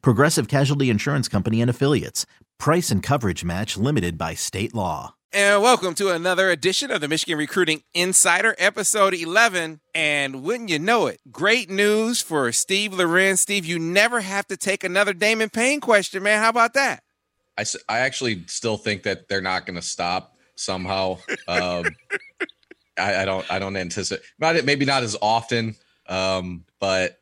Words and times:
Progressive 0.00 0.48
Casualty 0.48 0.90
Insurance 0.90 1.28
Company 1.28 1.60
and 1.60 1.70
Affiliates. 1.70 2.26
Price 2.58 2.90
and 2.90 3.02
coverage 3.02 3.44
match 3.44 3.76
limited 3.76 4.16
by 4.16 4.34
state 4.34 4.74
law. 4.74 5.14
And 5.34 5.62
welcome 5.62 5.94
to 5.94 6.10
another 6.10 6.50
edition 6.50 6.90
of 6.90 7.00
the 7.00 7.08
Michigan 7.08 7.38
Recruiting 7.38 7.82
Insider, 7.94 8.54
episode 8.58 9.14
11. 9.14 9.80
And 9.94 10.42
wouldn't 10.42 10.68
you 10.68 10.78
know 10.78 11.06
it, 11.06 11.20
great 11.30 11.70
news 11.70 12.20
for 12.20 12.52
Steve 12.52 12.92
Lorenz. 12.92 13.40
Steve, 13.40 13.64
you 13.64 13.78
never 13.78 14.20
have 14.20 14.46
to 14.48 14.58
take 14.58 14.84
another 14.84 15.14
Damon 15.14 15.48
Payne 15.48 15.80
question, 15.80 16.22
man. 16.22 16.42
How 16.42 16.50
about 16.50 16.74
that? 16.74 17.02
I, 17.56 17.64
I 17.88 17.98
actually 18.00 18.44
still 18.46 18.76
think 18.76 19.04
that 19.04 19.28
they're 19.28 19.40
not 19.40 19.64
going 19.64 19.76
to 19.76 19.82
stop 19.82 20.36
somehow. 20.54 21.18
Um, 21.48 21.86
I, 22.98 23.22
I, 23.22 23.24
don't 23.24 23.50
I 23.50 23.58
don't 23.58 23.76
anticipate 23.76 24.22
not 24.38 24.62
maybe 24.64 24.84
not 24.84 25.02
as 25.02 25.16
often, 25.22 25.76
um, 26.08 26.64
but 26.78 27.20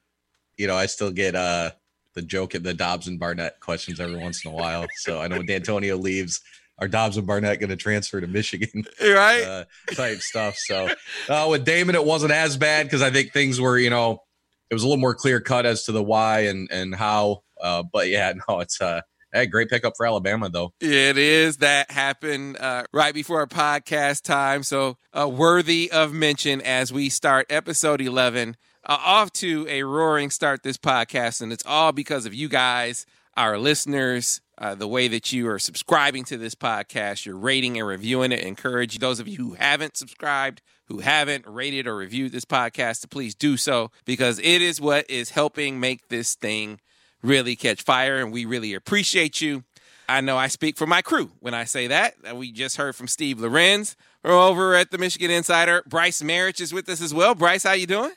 you 0.56 0.67
know 0.67 0.77
I 0.77 0.87
still 0.87 1.12
get 1.12 1.37
uh, 1.37 1.70
the 2.14 2.23
joke 2.23 2.55
at 2.55 2.62
the 2.62 2.74
Dobbs 2.74 3.06
and 3.06 3.19
Barnett 3.19 3.60
questions 3.60 4.00
every 4.00 4.16
once 4.16 4.45
in 4.45 4.50
a 4.50 4.55
while. 4.55 4.87
So 4.96 5.20
I 5.20 5.28
know 5.28 5.38
when 5.38 5.46
Dantonio 5.46 6.00
leaves, 6.00 6.41
are 6.78 6.88
Dobbs 6.88 7.16
and 7.16 7.27
Barnett 7.27 7.60
going 7.60 7.70
to 7.70 7.77
transfer 7.77 8.20
to 8.20 8.27
Michigan? 8.27 8.84
Right, 9.00 9.42
uh, 9.42 9.64
type 9.94 10.19
stuff. 10.19 10.56
So 10.56 10.89
uh, 11.28 11.47
with 11.50 11.64
Damon, 11.64 11.94
it 11.94 12.05
wasn't 12.05 12.33
as 12.33 12.56
bad 12.56 12.86
because 12.86 13.02
I 13.02 13.11
think 13.11 13.33
things 13.33 13.61
were 13.61 13.78
you 13.78 13.91
know 13.91 14.22
it 14.70 14.75
was 14.75 14.83
a 14.83 14.86
little 14.86 15.00
more 15.00 15.14
clear 15.14 15.41
cut 15.41 15.67
as 15.67 15.84
to 15.84 15.92
the 15.92 16.02
why 16.02 16.41
and 16.41 16.69
and 16.70 16.94
how. 16.94 17.42
Uh, 17.61 17.83
but 17.83 18.08
yeah, 18.08 18.33
no, 18.48 18.61
it's 18.61 18.80
uh 18.80 19.02
Hey, 19.33 19.47
great 19.47 19.69
pickup 19.69 19.92
for 19.97 20.06
Alabama, 20.06 20.48
though. 20.48 20.72
It 20.80 21.17
is. 21.17 21.58
That 21.58 21.92
happened 21.92 22.56
uh, 22.56 22.86
right 22.92 23.14
before 23.14 23.39
our 23.39 23.47
podcast 23.47 24.22
time. 24.22 24.64
So, 24.64 24.97
uh, 25.12 25.28
worthy 25.28 25.89
of 25.89 26.12
mention 26.12 26.61
as 26.61 26.92
we 26.92 27.11
start 27.11 27.47
episode 27.48 28.00
11. 28.00 28.56
Uh, 28.91 28.98
off 29.05 29.33
to 29.33 29.64
a 29.69 29.84
roaring 29.84 30.30
start 30.30 30.64
this 30.64 30.77
podcast. 30.77 31.41
And 31.41 31.52
it's 31.52 31.64
all 31.64 31.92
because 31.92 32.27
of 32.27 32.34
you 32.34 32.48
guys, 32.48 33.06
our 33.36 33.56
listeners, 33.56 34.41
uh, 34.58 34.74
the 34.74 34.88
way 34.88 35.06
that 35.06 35.30
you 35.30 35.48
are 35.48 35.60
subscribing 35.60 36.24
to 36.24 36.36
this 36.36 36.56
podcast, 36.56 37.24
you're 37.24 37.36
rating 37.36 37.78
and 37.78 37.86
reviewing 37.86 38.33
it. 38.33 38.41
Encourage 38.41 38.98
those 38.98 39.20
of 39.20 39.28
you 39.28 39.36
who 39.36 39.55
haven't 39.55 39.96
subscribed, 39.96 40.61
who 40.86 40.98
haven't 40.98 41.46
rated 41.46 41.86
or 41.86 41.94
reviewed 41.94 42.33
this 42.33 42.44
podcast, 42.44 43.02
to 43.02 43.06
please 43.06 43.36
do 43.36 43.56
so 43.56 43.92
because 44.06 44.41
it 44.41 44.61
is 44.61 44.80
what 44.80 45.08
is 45.08 45.30
helping 45.30 45.78
make 45.78 46.08
this 46.08 46.34
thing 46.34 46.80
really 47.22 47.55
catch 47.55 47.83
fire, 47.83 48.18
and 48.18 48.33
we 48.33 48.44
really 48.44 48.74
appreciate 48.74 49.41
you. 49.41 49.62
I 50.08 50.20
know 50.20 50.36
I 50.36 50.48
speak 50.48 50.77
for 50.77 50.88
my 50.88 51.00
crew 51.00 51.30
when 51.38 51.55
I 51.55 51.62
say 51.62 51.86
that. 51.86 52.14
We 52.34 52.50
just 52.50 52.77
heard 52.77 52.96
from 52.96 53.06
Steve 53.06 53.38
Lorenz 53.38 53.94
over 54.24 54.74
at 54.74 54.91
the 54.91 54.98
Michigan 54.98 55.30
Insider. 55.30 55.84
Brice 55.86 56.22
Marich 56.22 56.61
is 56.61 56.72
with 56.72 56.88
us 56.88 57.00
as 57.00 57.14
well. 57.14 57.36
Brice, 57.36 57.62
how 57.62 57.74
you 57.74 57.86
doing? 57.86 58.11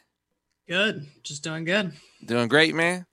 Good, 0.67 1.07
just 1.23 1.43
doing 1.43 1.65
good. 1.65 1.91
Doing 2.25 2.47
great, 2.47 2.73
man. 2.73 3.05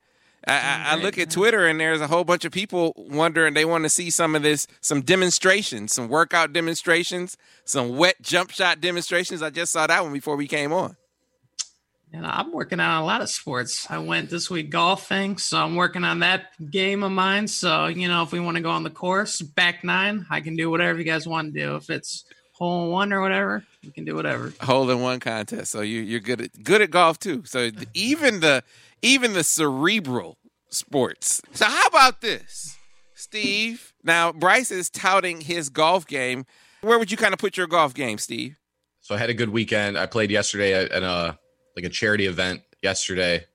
I, 0.47 0.53
I, 0.53 0.85
I, 0.93 0.95
look 0.97 1.19
at 1.19 1.31
Twitter 1.31 1.67
and 1.67 1.79
there's 1.79 2.01
a 2.01 2.07
whole 2.07 2.25
bunch 2.25 2.47
of 2.47 2.53
people 2.53 2.95
wondering 2.97 3.53
they 3.53 3.67
want 3.67 3.85
to 3.85 3.91
see 3.91 4.09
some 4.09 4.35
of 4.35 4.43
this, 4.43 4.67
some 4.81 5.03
demonstrations, 5.03 5.93
some 5.93 6.09
workout 6.09 6.53
demonstrations, 6.55 7.37
some 7.65 7.97
wet 7.99 8.17
jump 8.23 8.51
shot 8.51 8.81
demonstrations. 8.81 9.43
I 9.43 9.51
just 9.51 9.73
saw 9.73 9.87
that 9.87 10.03
one 10.03 10.15
before 10.15 10.37
we 10.37 10.49
came 10.49 10.73
on. 10.73 10.97
And 12.13 12.27
I'm 12.27 12.53
working 12.53 12.81
on 12.81 13.03
a 13.03 13.05
lot 13.05 13.21
of 13.21 13.29
sports. 13.29 13.87
I 13.91 13.99
went 13.99 14.31
this 14.31 14.51
week 14.51 14.71
golfing, 14.71 15.37
so 15.39 15.59
I'm 15.59 15.77
working 15.77 16.05
on 16.05 16.21
that 16.21 16.47
game 16.71 17.03
of 17.03 17.13
mine. 17.13 17.47
So, 17.47 17.87
you 17.87 18.09
know, 18.09 18.23
if 18.23 18.33
we 18.33 18.41
want 18.41 18.57
to 18.57 18.63
go 18.63 18.71
on 18.71 18.83
the 18.83 18.91
course, 18.91 19.41
back 19.43 19.85
nine, 19.85 20.27
I 20.31 20.41
can 20.41 20.57
do 20.57 20.71
whatever 20.71 20.99
you 20.99 21.05
guys 21.05 21.27
want 21.27 21.53
to 21.53 21.61
do. 21.61 21.77
If 21.77 21.89
it's 21.91 22.25
hole 22.61 22.85
in 22.85 22.91
one 22.91 23.13
or 23.13 23.21
whatever, 23.21 23.65
you 23.81 23.91
can 23.91 24.05
do 24.05 24.15
whatever. 24.15 24.53
Hole 24.61 24.89
in 24.91 25.01
one 25.01 25.19
contest. 25.19 25.73
So 25.73 25.81
you 25.81 26.01
you're 26.01 26.21
good 26.21 26.41
at 26.43 26.63
good 26.63 26.83
at 26.83 26.91
golf 26.91 27.19
too. 27.19 27.43
So 27.45 27.71
even 27.95 28.41
the 28.41 28.63
even 29.03 29.33
the 29.33 29.43
cerebral 29.43 30.37
sports. 30.69 31.41
So 31.53 31.65
how 31.65 31.87
about 31.87 32.21
this, 32.21 32.77
Steve? 33.15 33.93
Now 34.05 34.33
Brice 34.33 34.71
is 34.71 34.91
touting 34.91 35.41
his 35.41 35.71
golf 35.71 36.07
game. 36.07 36.45
Where 36.83 36.99
would 36.99 37.11
you 37.11 37.17
kind 37.17 37.33
of 37.33 37.41
put 37.41 37.57
your 37.57 37.67
golf 37.67 37.95
game, 37.95 38.19
Steve? 38.19 38.59
So 39.01 39.15
I 39.15 39.19
had 39.19 39.31
a 39.31 39.35
good 39.35 39.51
weekend. 39.51 39.99
I 39.99 40.07
played 40.07 40.31
yesterday 40.31 40.75
at 40.75 41.03
a 41.03 41.39
like 41.77 41.85
a 41.85 41.89
charity 41.89 42.27
event 42.27 42.63
yesterday. 42.83 43.47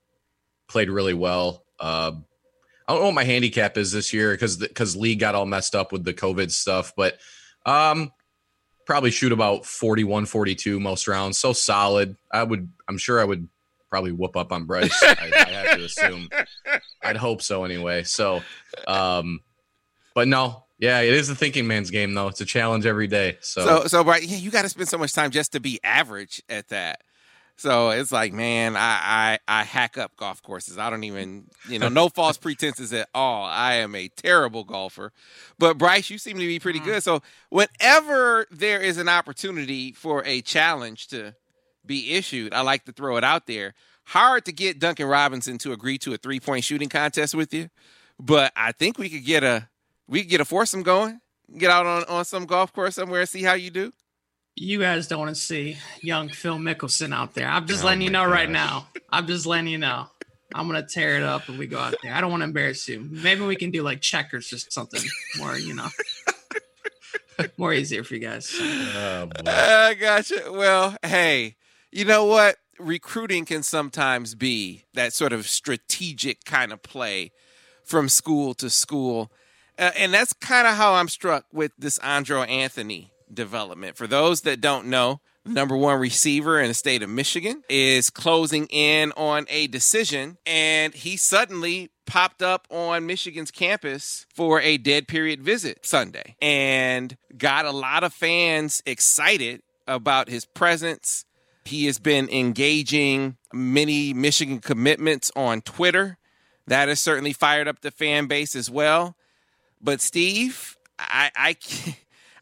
Played 0.67 0.89
really 0.89 1.13
well. 1.13 1.63
Uh, 1.79 2.11
I 2.87 2.93
don't 2.93 3.01
know 3.01 3.05
what 3.07 3.15
my 3.15 3.23
handicap 3.23 3.77
is 3.77 3.91
this 3.91 4.13
year 4.13 4.31
because 4.31 4.57
because 4.57 4.95
league 4.95 5.19
got 5.19 5.35
all 5.35 5.45
messed 5.45 5.75
up 5.75 5.91
with 5.91 6.03
the 6.03 6.13
COVID 6.13 6.51
stuff, 6.51 6.93
but 6.97 7.19
um, 7.65 8.11
probably 8.85 9.11
shoot 9.11 9.31
about 9.31 9.65
41, 9.65 10.25
42 10.25 10.79
most 10.79 11.07
rounds. 11.07 11.39
So 11.39 11.53
solid. 11.53 12.15
I 12.31 12.43
would. 12.43 12.69
I'm 12.87 12.97
sure 12.97 13.19
I 13.19 13.23
would 13.23 13.47
probably 13.89 14.11
whoop 14.11 14.35
up 14.35 14.51
on 14.51 14.65
Brice. 14.65 15.01
I, 15.01 15.31
I 15.35 15.49
have 15.49 15.77
to 15.77 15.85
assume. 15.85 16.29
I'd 17.01 17.17
hope 17.17 17.41
so 17.41 17.63
anyway. 17.63 18.03
So, 18.03 18.41
um, 18.87 19.39
but 20.13 20.27
no, 20.27 20.65
yeah, 20.79 21.01
it 21.01 21.13
is 21.13 21.29
a 21.29 21.35
thinking 21.35 21.67
man's 21.67 21.89
game 21.89 22.13
though. 22.13 22.27
It's 22.27 22.41
a 22.41 22.45
challenge 22.45 22.85
every 22.85 23.07
day. 23.07 23.37
So, 23.41 23.65
so, 23.65 23.87
so, 23.87 24.03
right, 24.03 24.21
yeah, 24.21 24.37
you 24.37 24.51
got 24.51 24.63
to 24.63 24.69
spend 24.69 24.89
so 24.89 24.97
much 24.97 25.13
time 25.13 25.31
just 25.31 25.53
to 25.53 25.59
be 25.59 25.79
average 25.83 26.41
at 26.49 26.67
that. 26.69 27.01
So 27.57 27.91
it's 27.91 28.11
like, 28.11 28.33
man, 28.33 28.75
I, 28.75 29.39
I 29.47 29.59
I 29.61 29.63
hack 29.63 29.97
up 29.97 30.15
golf 30.17 30.43
courses. 30.43 30.77
I 30.77 30.89
don't 30.89 31.05
even, 31.05 31.45
you 31.69 31.79
know, 31.79 31.87
no 31.87 32.09
false 32.15 32.37
pretenses 32.37 32.91
at 32.91 33.07
all. 33.13 33.45
I 33.45 33.75
am 33.75 33.95
a 33.95 34.09
terrible 34.09 34.65
golfer. 34.65 35.13
But 35.57 35.77
Brice, 35.77 36.09
you 36.09 36.17
seem 36.17 36.37
to 36.37 36.45
be 36.45 36.59
pretty 36.59 36.79
mm-hmm. 36.79 36.89
good. 36.89 37.03
So 37.03 37.21
whenever 37.49 38.45
there 38.51 38.81
is 38.81 38.97
an 38.97 39.07
opportunity 39.07 39.93
for 39.93 40.23
a 40.25 40.41
challenge 40.41 41.07
to 41.07 41.35
be 41.85 42.13
issued, 42.13 42.53
I 42.53 42.61
like 42.61 42.83
to 42.85 42.91
throw 42.91 43.15
it 43.15 43.23
out 43.23 43.47
there. 43.47 43.73
Hard 44.07 44.45
to 44.45 44.51
get 44.51 44.79
Duncan 44.79 45.07
Robinson 45.07 45.57
to 45.59 45.71
agree 45.71 45.97
to 45.99 46.13
a 46.13 46.17
three 46.17 46.41
point 46.41 46.65
shooting 46.65 46.89
contest 46.89 47.33
with 47.33 47.53
you, 47.53 47.69
but 48.19 48.51
I 48.55 48.73
think 48.73 48.97
we 48.97 49.09
could 49.09 49.25
get 49.25 49.43
a 49.43 49.69
we 50.07 50.21
could 50.21 50.29
get 50.29 50.41
a 50.41 50.45
foursome 50.45 50.83
going. 50.83 51.21
Get 51.57 51.69
out 51.69 51.85
on, 51.85 52.03
on 52.05 52.25
some 52.25 52.45
golf 52.45 52.73
course 52.73 52.95
somewhere 52.95 53.21
and 53.21 53.29
see 53.29 53.43
how 53.43 53.53
you 53.53 53.69
do 53.69 53.93
you 54.55 54.79
guys 54.79 55.07
don't 55.07 55.19
want 55.19 55.35
to 55.35 55.41
see 55.41 55.77
young 56.01 56.29
Phil 56.29 56.57
Mickelson 56.57 57.13
out 57.13 57.33
there. 57.33 57.47
I'm 57.47 57.67
just 57.67 57.83
oh 57.83 57.87
letting 57.87 58.01
you 58.01 58.09
know 58.09 58.23
gosh. 58.23 58.33
right 58.33 58.49
now. 58.49 58.87
I'm 59.09 59.27
just 59.27 59.45
letting 59.45 59.67
you 59.67 59.77
know. 59.77 60.07
I'm 60.53 60.67
gonna 60.67 60.85
tear 60.87 61.17
it 61.17 61.23
up 61.23 61.49
if 61.49 61.57
we 61.57 61.67
go 61.67 61.79
out 61.79 61.95
there. 62.01 62.13
I 62.13 62.21
don't 62.21 62.31
want 62.31 62.41
to 62.41 62.45
embarrass 62.45 62.87
you. 62.87 63.01
Maybe 63.01 63.41
we 63.41 63.57
can 63.57 63.71
do 63.71 63.83
like 63.83 63.99
checkers 63.99 64.53
or 64.53 64.57
something 64.57 65.01
more, 65.37 65.57
you 65.57 65.73
know, 65.73 65.87
more 67.57 67.73
easier 67.73 68.05
for 68.05 68.13
you 68.13 68.21
guys. 68.21 68.55
Oh, 68.57 69.27
I 69.45 69.95
gotcha. 69.99 70.49
Well, 70.51 70.95
hey, 71.03 71.57
you 71.91 72.05
know 72.05 72.23
what? 72.25 72.55
Recruiting 72.79 73.43
can 73.43 73.63
sometimes 73.63 74.35
be 74.35 74.85
that 74.93 75.11
sort 75.11 75.33
of 75.33 75.47
strategic 75.47 76.45
kind 76.45 76.71
of 76.71 76.81
play 76.81 77.31
from 77.83 78.07
school 78.07 78.53
to 78.55 78.69
school, 78.69 79.31
uh, 79.77 79.91
and 79.97 80.13
that's 80.13 80.31
kind 80.31 80.67
of 80.67 80.75
how 80.75 80.93
I'm 80.93 81.09
struck 81.09 81.45
with 81.51 81.73
this 81.77 81.99
Andrel 81.99 82.47
Anthony 82.47 83.11
development. 83.33 83.97
For 83.97 84.07
those 84.07 84.41
that 84.41 84.61
don't 84.61 84.87
know, 84.87 85.21
the 85.43 85.51
number 85.51 85.77
one 85.77 85.99
receiver 85.99 86.59
in 86.59 86.67
the 86.67 86.73
state 86.73 87.03
of 87.03 87.09
Michigan 87.09 87.63
is 87.69 88.09
closing 88.09 88.65
in 88.67 89.11
on 89.15 89.45
a 89.49 89.67
decision, 89.67 90.37
and 90.45 90.93
he 90.93 91.17
suddenly 91.17 91.91
popped 92.05 92.41
up 92.41 92.67
on 92.69 93.05
Michigan's 93.05 93.51
campus 93.51 94.25
for 94.33 94.59
a 94.61 94.77
dead 94.77 95.07
period 95.07 95.41
visit 95.41 95.85
Sunday 95.85 96.35
and 96.41 97.17
got 97.37 97.65
a 97.65 97.71
lot 97.71 98.03
of 98.03 98.13
fans 98.13 98.81
excited 98.85 99.61
about 99.87 100.29
his 100.29 100.45
presence. 100.45 101.25
He 101.65 101.85
has 101.85 101.99
been 101.99 102.29
engaging 102.29 103.37
many 103.53 104.13
Michigan 104.13 104.59
commitments 104.59 105.31
on 105.35 105.61
Twitter. 105.61 106.17
That 106.67 106.89
has 106.89 107.01
certainly 107.01 107.33
fired 107.33 107.67
up 107.67 107.81
the 107.81 107.91
fan 107.91 108.27
base 108.27 108.55
as 108.55 108.69
well. 108.69 109.15
But 109.81 110.01
Steve, 110.01 110.77
I, 110.97 111.31
I 111.35 111.57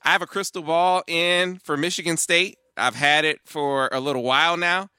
I 0.04 0.12
have 0.12 0.22
a 0.22 0.28
crystal 0.28 0.64
ball 0.64 1.04
in 1.08 1.60
for 1.60 1.78
Michigan 1.78 2.18
State. 2.18 2.58
I've 2.76 2.96
had 2.96 3.24
it 3.24 3.40
for 3.46 3.90
a 3.92 4.00
little 4.00 4.24
while 4.24 4.58
now. 4.58 4.90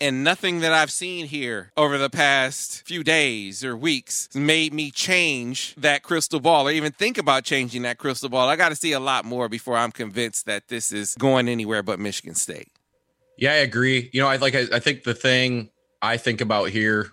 And 0.00 0.24
nothing 0.24 0.60
that 0.60 0.72
I've 0.72 0.90
seen 0.90 1.26
here 1.26 1.70
over 1.76 1.96
the 1.96 2.10
past 2.10 2.84
few 2.84 3.04
days 3.04 3.64
or 3.64 3.76
weeks 3.76 4.28
made 4.34 4.74
me 4.74 4.90
change 4.90 5.76
that 5.76 6.02
crystal 6.02 6.40
ball 6.40 6.66
or 6.66 6.72
even 6.72 6.90
think 6.90 7.18
about 7.18 7.44
changing 7.44 7.82
that 7.82 7.98
crystal 7.98 8.28
ball. 8.28 8.48
I 8.48 8.56
got 8.56 8.70
to 8.70 8.74
see 8.74 8.90
a 8.90 8.98
lot 8.98 9.24
more 9.24 9.48
before 9.48 9.76
I'm 9.76 9.92
convinced 9.92 10.46
that 10.46 10.66
this 10.66 10.90
is 10.90 11.14
going 11.14 11.48
anywhere 11.48 11.84
but 11.84 12.00
Michigan 12.00 12.34
State. 12.34 12.68
Yeah, 13.38 13.52
I 13.52 13.56
agree. 13.56 14.10
You 14.12 14.22
know, 14.22 14.26
I 14.26 14.36
like 14.36 14.56
I, 14.56 14.66
I 14.72 14.80
think 14.80 15.04
the 15.04 15.14
thing 15.14 15.70
I 16.00 16.16
think 16.16 16.40
about 16.40 16.70
here 16.70 17.12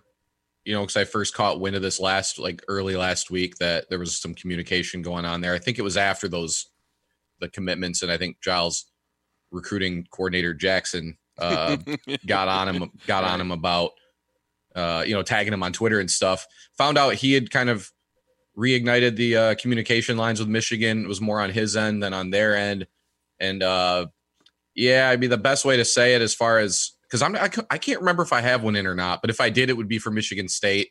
you 0.66 0.76
know, 0.76 0.82
because 0.82 0.98
I 0.98 1.06
first 1.06 1.34
caught 1.34 1.60
wind 1.60 1.76
of 1.76 1.82
this 1.82 2.00
last, 2.00 2.38
like 2.38 2.64
early 2.68 2.96
last 2.96 3.32
week, 3.32 3.56
that 3.58 3.90
there 3.90 3.98
was 3.98 4.16
some 4.16 4.36
communication 4.36 5.02
going 5.02 5.26
on 5.26 5.42
there. 5.42 5.56
I 5.56 5.58
think 5.58 5.80
it 5.80 5.84
was 5.84 5.98
after 5.98 6.28
those 6.28 6.68
the 7.40 7.50
commitments, 7.50 8.02
and 8.02 8.12
I 8.12 8.18
think 8.18 8.42
Giles 8.42 8.86
recruiting 9.52 10.06
coordinator 10.12 10.54
Jackson 10.54 11.18
uh, 11.38 11.78
got 12.26 12.48
on 12.48 12.74
him, 12.76 12.92
got 13.08 13.24
on 13.24 13.42
him 13.42 13.52
about, 13.52 13.92
uh, 14.76 15.04
you 15.06 15.14
know, 15.14 15.24
tagging 15.24 15.54
him 15.54 15.64
on 15.64 15.74
Twitter 15.74 16.00
and 16.00 16.10
stuff. 16.10 16.46
Found 16.78 16.98
out 16.98 17.16
he 17.16 17.34
had 17.34 17.50
kind 17.50 17.70
of 17.70 17.92
reignited 18.58 19.16
the 19.16 19.36
uh, 19.36 19.56
communication 19.56 20.18
lines 20.18 20.40
with 20.40 20.50
Michigan. 20.50 21.06
It 21.06 21.08
was 21.08 21.22
more 21.22 21.42
on 21.42 21.50
his 21.50 21.76
end 21.76 22.04
than 22.04 22.14
on 22.14 22.30
their 22.30 22.56
end, 22.56 22.88
and 23.40 23.64
uh, 23.64 24.08
yeah, 24.76 25.10
I 25.10 25.18
mean 25.18 25.30
the 25.30 25.38
best 25.38 25.66
way 25.66 25.78
to 25.78 25.86
say 25.86 26.16
it 26.16 26.22
as 26.22 26.34
far 26.36 26.60
as 26.60 26.92
because 27.04 27.22
I'm 27.22 27.36
I, 27.36 27.50
I 27.70 27.78
can't 27.78 28.00
remember 28.00 28.24
if 28.24 28.34
I 28.34 28.42
have 28.42 28.64
one 28.64 28.76
in 28.76 28.86
or 28.86 28.96
not, 28.96 29.22
but 29.22 29.30
if 29.30 29.42
I 29.42 29.50
did, 29.50 29.70
it 29.70 29.78
would 29.78 29.88
be 29.88 30.00
for 30.00 30.12
Michigan 30.12 30.48
State. 30.48 30.90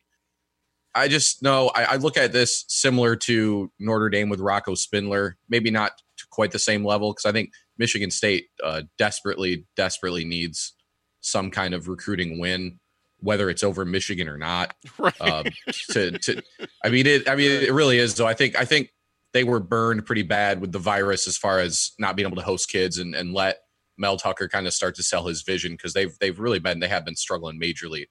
I 0.94 1.08
just 1.08 1.42
know 1.42 1.70
I, 1.74 1.84
I 1.84 1.96
look 1.96 2.16
at 2.16 2.32
this 2.32 2.64
similar 2.68 3.14
to 3.16 3.70
Notre 3.78 4.08
Dame 4.08 4.28
with 4.28 4.40
Rocco 4.40 4.74
Spindler, 4.74 5.36
maybe 5.48 5.70
not 5.70 5.92
quite 6.30 6.50
the 6.50 6.58
same 6.58 6.84
level 6.84 7.12
because 7.12 7.24
I 7.24 7.32
think 7.32 7.50
Michigan 7.78 8.10
State 8.10 8.46
uh, 8.62 8.82
desperately, 8.98 9.66
desperately 9.76 10.24
needs 10.24 10.74
some 11.20 11.50
kind 11.50 11.74
of 11.74 11.88
recruiting 11.88 12.38
win, 12.38 12.78
whether 13.18 13.50
it's 13.50 13.64
over 13.64 13.84
Michigan 13.84 14.28
or 14.28 14.38
not. 14.38 14.74
Right. 14.98 15.20
Um, 15.20 15.44
to, 15.92 16.18
to, 16.18 16.42
I 16.84 16.88
mean, 16.88 17.06
it. 17.06 17.28
I 17.28 17.36
mean, 17.36 17.50
it 17.50 17.72
really 17.72 17.98
is. 17.98 18.14
Though 18.14 18.26
I 18.26 18.34
think, 18.34 18.58
I 18.58 18.64
think 18.64 18.90
they 19.32 19.44
were 19.44 19.60
burned 19.60 20.06
pretty 20.06 20.22
bad 20.22 20.60
with 20.60 20.72
the 20.72 20.78
virus 20.80 21.28
as 21.28 21.36
far 21.36 21.60
as 21.60 21.92
not 21.98 22.16
being 22.16 22.26
able 22.26 22.36
to 22.36 22.42
host 22.42 22.68
kids 22.68 22.98
and, 22.98 23.14
and 23.14 23.32
let 23.32 23.58
Mel 23.96 24.16
Tucker 24.16 24.48
kind 24.48 24.66
of 24.66 24.72
start 24.72 24.94
to 24.96 25.02
sell 25.02 25.26
his 25.26 25.42
vision 25.42 25.72
because 25.72 25.92
they've 25.92 26.16
they've 26.20 26.38
really 26.38 26.58
been 26.58 26.80
they 26.80 26.88
have 26.88 27.04
been 27.04 27.16
struggling 27.16 27.60
majorly, 27.60 28.06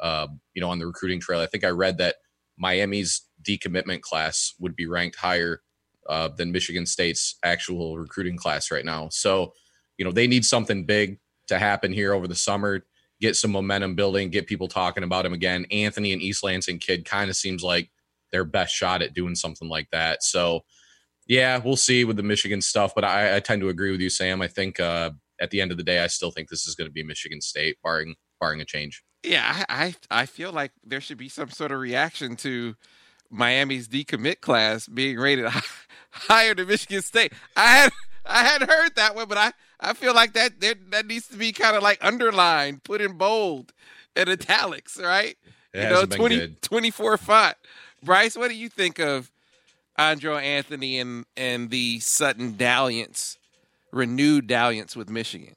uh, 0.00 0.28
you 0.54 0.60
know, 0.60 0.70
on 0.70 0.78
the 0.78 0.86
recruiting 0.86 1.20
trail. 1.20 1.40
I 1.40 1.46
think 1.46 1.64
I 1.64 1.70
read 1.70 1.98
that 1.98 2.16
Miami's 2.56 3.22
decommitment 3.42 4.02
class 4.02 4.54
would 4.58 4.76
be 4.76 4.86
ranked 4.86 5.16
higher 5.16 5.62
uh, 6.10 6.28
than 6.28 6.50
Michigan 6.52 6.84
State's 6.84 7.36
actual 7.44 7.96
recruiting 7.96 8.36
class 8.36 8.70
right 8.70 8.84
now. 8.84 9.08
So, 9.10 9.54
you 9.96 10.04
know, 10.04 10.10
they 10.10 10.26
need 10.26 10.44
something 10.44 10.84
big 10.84 11.20
to 11.46 11.58
happen 11.58 11.92
here 11.92 12.12
over 12.12 12.26
the 12.26 12.34
summer, 12.34 12.84
get 13.20 13.36
some 13.36 13.52
momentum 13.52 13.94
building, 13.94 14.28
get 14.28 14.48
people 14.48 14.66
talking 14.66 15.04
about 15.04 15.24
him 15.24 15.32
again. 15.32 15.66
Anthony 15.70 16.12
and 16.12 16.20
East 16.20 16.42
Lansing 16.42 16.80
kid 16.80 17.04
kind 17.04 17.30
of 17.30 17.36
seems 17.36 17.62
like 17.62 17.90
their 18.32 18.44
best 18.44 18.74
shot 18.74 19.02
at 19.02 19.14
doing 19.14 19.36
something 19.36 19.68
like 19.68 19.88
that. 19.92 20.22
So, 20.24 20.64
yeah, 21.28 21.58
we'll 21.58 21.76
see 21.76 22.04
with 22.04 22.16
the 22.16 22.24
Michigan 22.24 22.60
stuff, 22.60 22.92
but 22.92 23.04
I, 23.04 23.36
I 23.36 23.40
tend 23.40 23.60
to 23.62 23.68
agree 23.68 23.92
with 23.92 24.00
you, 24.00 24.10
Sam. 24.10 24.42
I 24.42 24.48
think 24.48 24.80
uh, 24.80 25.12
at 25.40 25.50
the 25.50 25.60
end 25.60 25.70
of 25.70 25.76
the 25.76 25.84
day, 25.84 26.02
I 26.02 26.08
still 26.08 26.32
think 26.32 26.48
this 26.48 26.66
is 26.66 26.74
going 26.74 26.88
to 26.88 26.92
be 26.92 27.04
Michigan 27.04 27.40
State, 27.40 27.76
barring 27.84 28.16
barring 28.40 28.60
a 28.60 28.64
change. 28.64 29.04
Yeah, 29.22 29.64
I, 29.68 29.86
I 30.10 30.22
I 30.22 30.26
feel 30.26 30.50
like 30.50 30.72
there 30.82 31.00
should 31.00 31.18
be 31.18 31.28
some 31.28 31.50
sort 31.50 31.70
of 31.70 31.78
reaction 31.78 32.34
to 32.36 32.74
Miami's 33.30 33.86
decommit 33.86 34.40
class 34.40 34.88
being 34.88 35.18
rated 35.18 35.46
higher 36.10 36.54
than 36.54 36.68
Michigan 36.68 37.02
State. 37.02 37.32
I 37.56 37.68
had 37.68 37.92
I 38.26 38.44
had 38.44 38.62
heard 38.62 38.94
that 38.96 39.14
one, 39.14 39.28
but 39.28 39.38
I 39.38 39.52
I 39.80 39.94
feel 39.94 40.14
like 40.14 40.34
that 40.34 40.60
there, 40.60 40.74
that 40.90 41.06
needs 41.06 41.28
to 41.28 41.36
be 41.36 41.52
kind 41.52 41.76
of 41.76 41.82
like 41.82 41.98
underlined, 42.04 42.84
put 42.84 43.00
in 43.00 43.12
bold 43.12 43.72
and 44.14 44.28
italics, 44.28 44.98
right? 44.98 45.36
It 45.72 45.84
you 45.84 45.88
know, 45.88 46.04
20, 46.04 46.56
24 46.60 47.16
font. 47.16 47.56
Brice, 48.02 48.36
what 48.36 48.48
do 48.48 48.56
you 48.56 48.68
think 48.68 48.98
of 48.98 49.30
Andrel 49.98 50.40
Anthony 50.40 50.98
and 50.98 51.24
and 51.36 51.70
the 51.70 52.00
Sutton 52.00 52.56
dalliance, 52.56 53.38
renewed 53.92 54.46
dalliance 54.46 54.96
with 54.96 55.08
Michigan? 55.08 55.54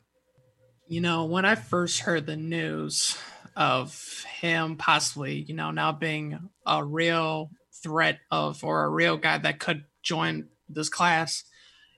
You 0.87 1.01
know, 1.01 1.25
when 1.25 1.45
I 1.45 1.55
first 1.55 2.01
heard 2.01 2.25
the 2.25 2.35
news 2.35 3.17
of 3.55 4.25
him 4.39 4.75
possibly, 4.75 5.35
you 5.35 5.55
know, 5.55 5.71
now 5.71 5.91
being 5.91 6.49
a 6.65 6.83
real 6.83 7.49
threat 7.83 8.19
of 8.31 8.63
or 8.63 8.83
a 8.83 8.89
real 8.89 9.17
guy 9.17 9.37
that 9.37 9.59
could 9.59 9.85
join 10.03 10.49
this 10.69 10.89
class, 10.89 11.43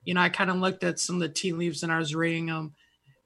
you 0.03 0.13
know, 0.13 0.21
I 0.21 0.29
kind 0.29 0.49
of 0.49 0.57
looked 0.57 0.83
at 0.83 0.99
some 0.99 1.15
of 1.15 1.21
the 1.21 1.29
tea 1.29 1.51
leaves 1.51 1.83
and 1.83 1.91
I 1.91 1.97
was 1.97 2.15
reading 2.15 2.45
them, 2.45 2.75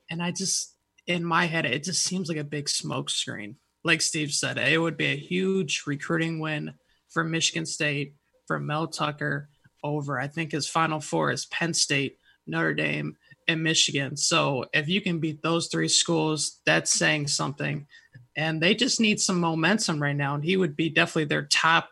and 0.09 0.23
I 0.23 0.31
just 0.31 0.75
in 1.05 1.23
my 1.23 1.45
head 1.45 1.65
it 1.65 1.83
just 1.83 2.03
seems 2.03 2.29
like 2.29 2.37
a 2.37 2.43
big 2.43 2.69
smoke 2.69 3.09
screen. 3.09 3.57
Like 3.83 4.01
Steve 4.01 4.31
said, 4.31 4.57
it 4.57 4.79
would 4.79 4.97
be 4.97 5.05
a 5.07 5.17
huge 5.17 5.83
recruiting 5.85 6.39
win 6.39 6.73
for 7.09 7.23
Michigan 7.23 7.65
State 7.65 8.13
for 8.47 8.59
Mel 8.59 8.87
Tucker 8.87 9.49
over. 9.83 10.19
I 10.19 10.27
think 10.27 10.51
his 10.51 10.67
final 10.67 10.99
four 10.99 11.31
is 11.31 11.45
Penn 11.45 11.73
State, 11.73 12.17
Notre 12.47 12.73
Dame, 12.73 13.15
and 13.47 13.63
Michigan. 13.63 14.17
So 14.17 14.65
if 14.73 14.87
you 14.89 15.01
can 15.01 15.19
beat 15.19 15.41
those 15.41 15.67
three 15.67 15.87
schools, 15.87 16.59
that's 16.65 16.91
saying 16.91 17.27
something. 17.27 17.87
And 18.35 18.61
they 18.61 18.75
just 18.75 18.99
need 18.99 19.19
some 19.19 19.39
momentum 19.39 20.01
right 20.01 20.15
now. 20.15 20.35
And 20.35 20.43
he 20.43 20.57
would 20.57 20.75
be 20.75 20.89
definitely 20.89 21.25
their 21.25 21.45
top. 21.45 21.89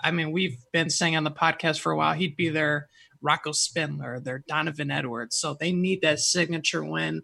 I 0.00 0.10
mean, 0.10 0.32
we've 0.32 0.58
been 0.72 0.90
saying 0.90 1.16
on 1.16 1.24
the 1.24 1.30
podcast 1.30 1.80
for 1.80 1.92
a 1.92 1.96
while, 1.96 2.14
he'd 2.14 2.36
be 2.36 2.48
their 2.48 2.88
Rocco 3.22 3.52
Spindler, 3.52 4.20
their 4.20 4.44
Donovan 4.46 4.90
Edwards. 4.90 5.36
So 5.36 5.54
they 5.54 5.72
need 5.72 6.02
that 6.02 6.20
signature 6.20 6.84
win. 6.84 7.22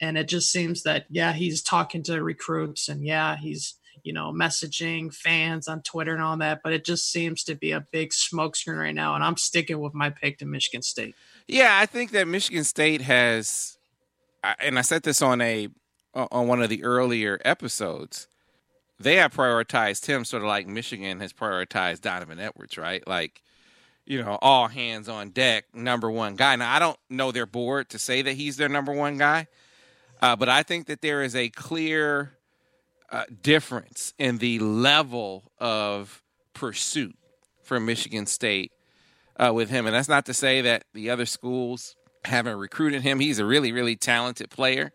And 0.00 0.18
it 0.18 0.28
just 0.28 0.50
seems 0.50 0.82
that, 0.82 1.06
yeah, 1.10 1.32
he's 1.32 1.62
talking 1.62 2.02
to 2.04 2.22
recruits 2.22 2.88
and 2.88 3.04
yeah, 3.04 3.36
he's, 3.36 3.74
you 4.02 4.12
know, 4.12 4.32
messaging 4.32 5.14
fans 5.14 5.68
on 5.68 5.80
Twitter 5.82 6.12
and 6.12 6.22
all 6.22 6.36
that. 6.38 6.60
But 6.64 6.72
it 6.72 6.84
just 6.84 7.10
seems 7.12 7.44
to 7.44 7.54
be 7.54 7.70
a 7.70 7.86
big 7.92 8.10
smokescreen 8.10 8.78
right 8.78 8.94
now. 8.94 9.14
And 9.14 9.22
I'm 9.22 9.36
sticking 9.36 9.78
with 9.78 9.94
my 9.94 10.10
pick 10.10 10.38
to 10.38 10.44
Michigan 10.44 10.82
State. 10.82 11.14
Yeah, 11.46 11.78
I 11.78 11.86
think 11.86 12.10
that 12.10 12.26
Michigan 12.26 12.64
State 12.64 13.02
has, 13.02 13.78
and 14.58 14.78
I 14.78 14.82
said 14.82 15.04
this 15.04 15.22
on 15.22 15.40
a 15.40 15.68
on 16.14 16.46
one 16.46 16.60
of 16.62 16.68
the 16.68 16.84
earlier 16.84 17.40
episodes. 17.44 18.28
They 19.02 19.16
have 19.16 19.34
prioritized 19.34 20.06
him 20.06 20.24
sort 20.24 20.42
of 20.42 20.48
like 20.48 20.66
Michigan 20.66 21.20
has 21.20 21.32
prioritized 21.32 22.00
Donovan 22.00 22.38
Edwards, 22.38 22.78
right? 22.78 23.06
Like, 23.06 23.42
you 24.04 24.22
know, 24.22 24.38
all 24.42 24.68
hands 24.68 25.08
on 25.08 25.30
deck, 25.30 25.66
number 25.74 26.10
one 26.10 26.36
guy. 26.36 26.56
Now, 26.56 26.74
I 26.74 26.78
don't 26.78 26.98
know 27.08 27.32
their 27.32 27.46
board 27.46 27.88
to 27.90 27.98
say 27.98 28.22
that 28.22 28.32
he's 28.32 28.56
their 28.56 28.68
number 28.68 28.92
one 28.92 29.18
guy, 29.18 29.46
uh, 30.20 30.36
but 30.36 30.48
I 30.48 30.62
think 30.62 30.86
that 30.86 31.02
there 31.02 31.22
is 31.22 31.36
a 31.36 31.48
clear 31.50 32.32
uh, 33.10 33.24
difference 33.42 34.14
in 34.18 34.38
the 34.38 34.58
level 34.58 35.44
of 35.58 36.22
pursuit 36.54 37.16
for 37.62 37.78
Michigan 37.78 38.26
State 38.26 38.72
uh, 39.36 39.52
with 39.54 39.70
him. 39.70 39.86
And 39.86 39.94
that's 39.94 40.08
not 40.08 40.26
to 40.26 40.34
say 40.34 40.60
that 40.62 40.84
the 40.94 41.10
other 41.10 41.26
schools 41.26 41.94
haven't 42.24 42.56
recruited 42.56 43.02
him. 43.02 43.20
He's 43.20 43.38
a 43.38 43.44
really, 43.44 43.72
really 43.72 43.96
talented 43.96 44.50
player. 44.50 44.92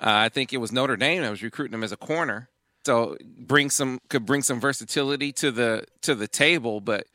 Uh, 0.00 0.26
I 0.26 0.28
think 0.28 0.52
it 0.52 0.58
was 0.58 0.70
Notre 0.70 0.96
Dame 0.96 1.22
that 1.22 1.30
was 1.30 1.42
recruiting 1.42 1.74
him 1.74 1.82
as 1.82 1.92
a 1.92 1.96
corner, 1.96 2.48
so 2.88 3.18
bring 3.38 3.68
some 3.68 4.00
could 4.08 4.24
bring 4.24 4.40
some 4.40 4.60
versatility 4.60 5.30
to 5.32 5.50
the 5.50 5.84
to 6.00 6.14
the 6.14 6.26
table. 6.26 6.80
But 6.80 7.06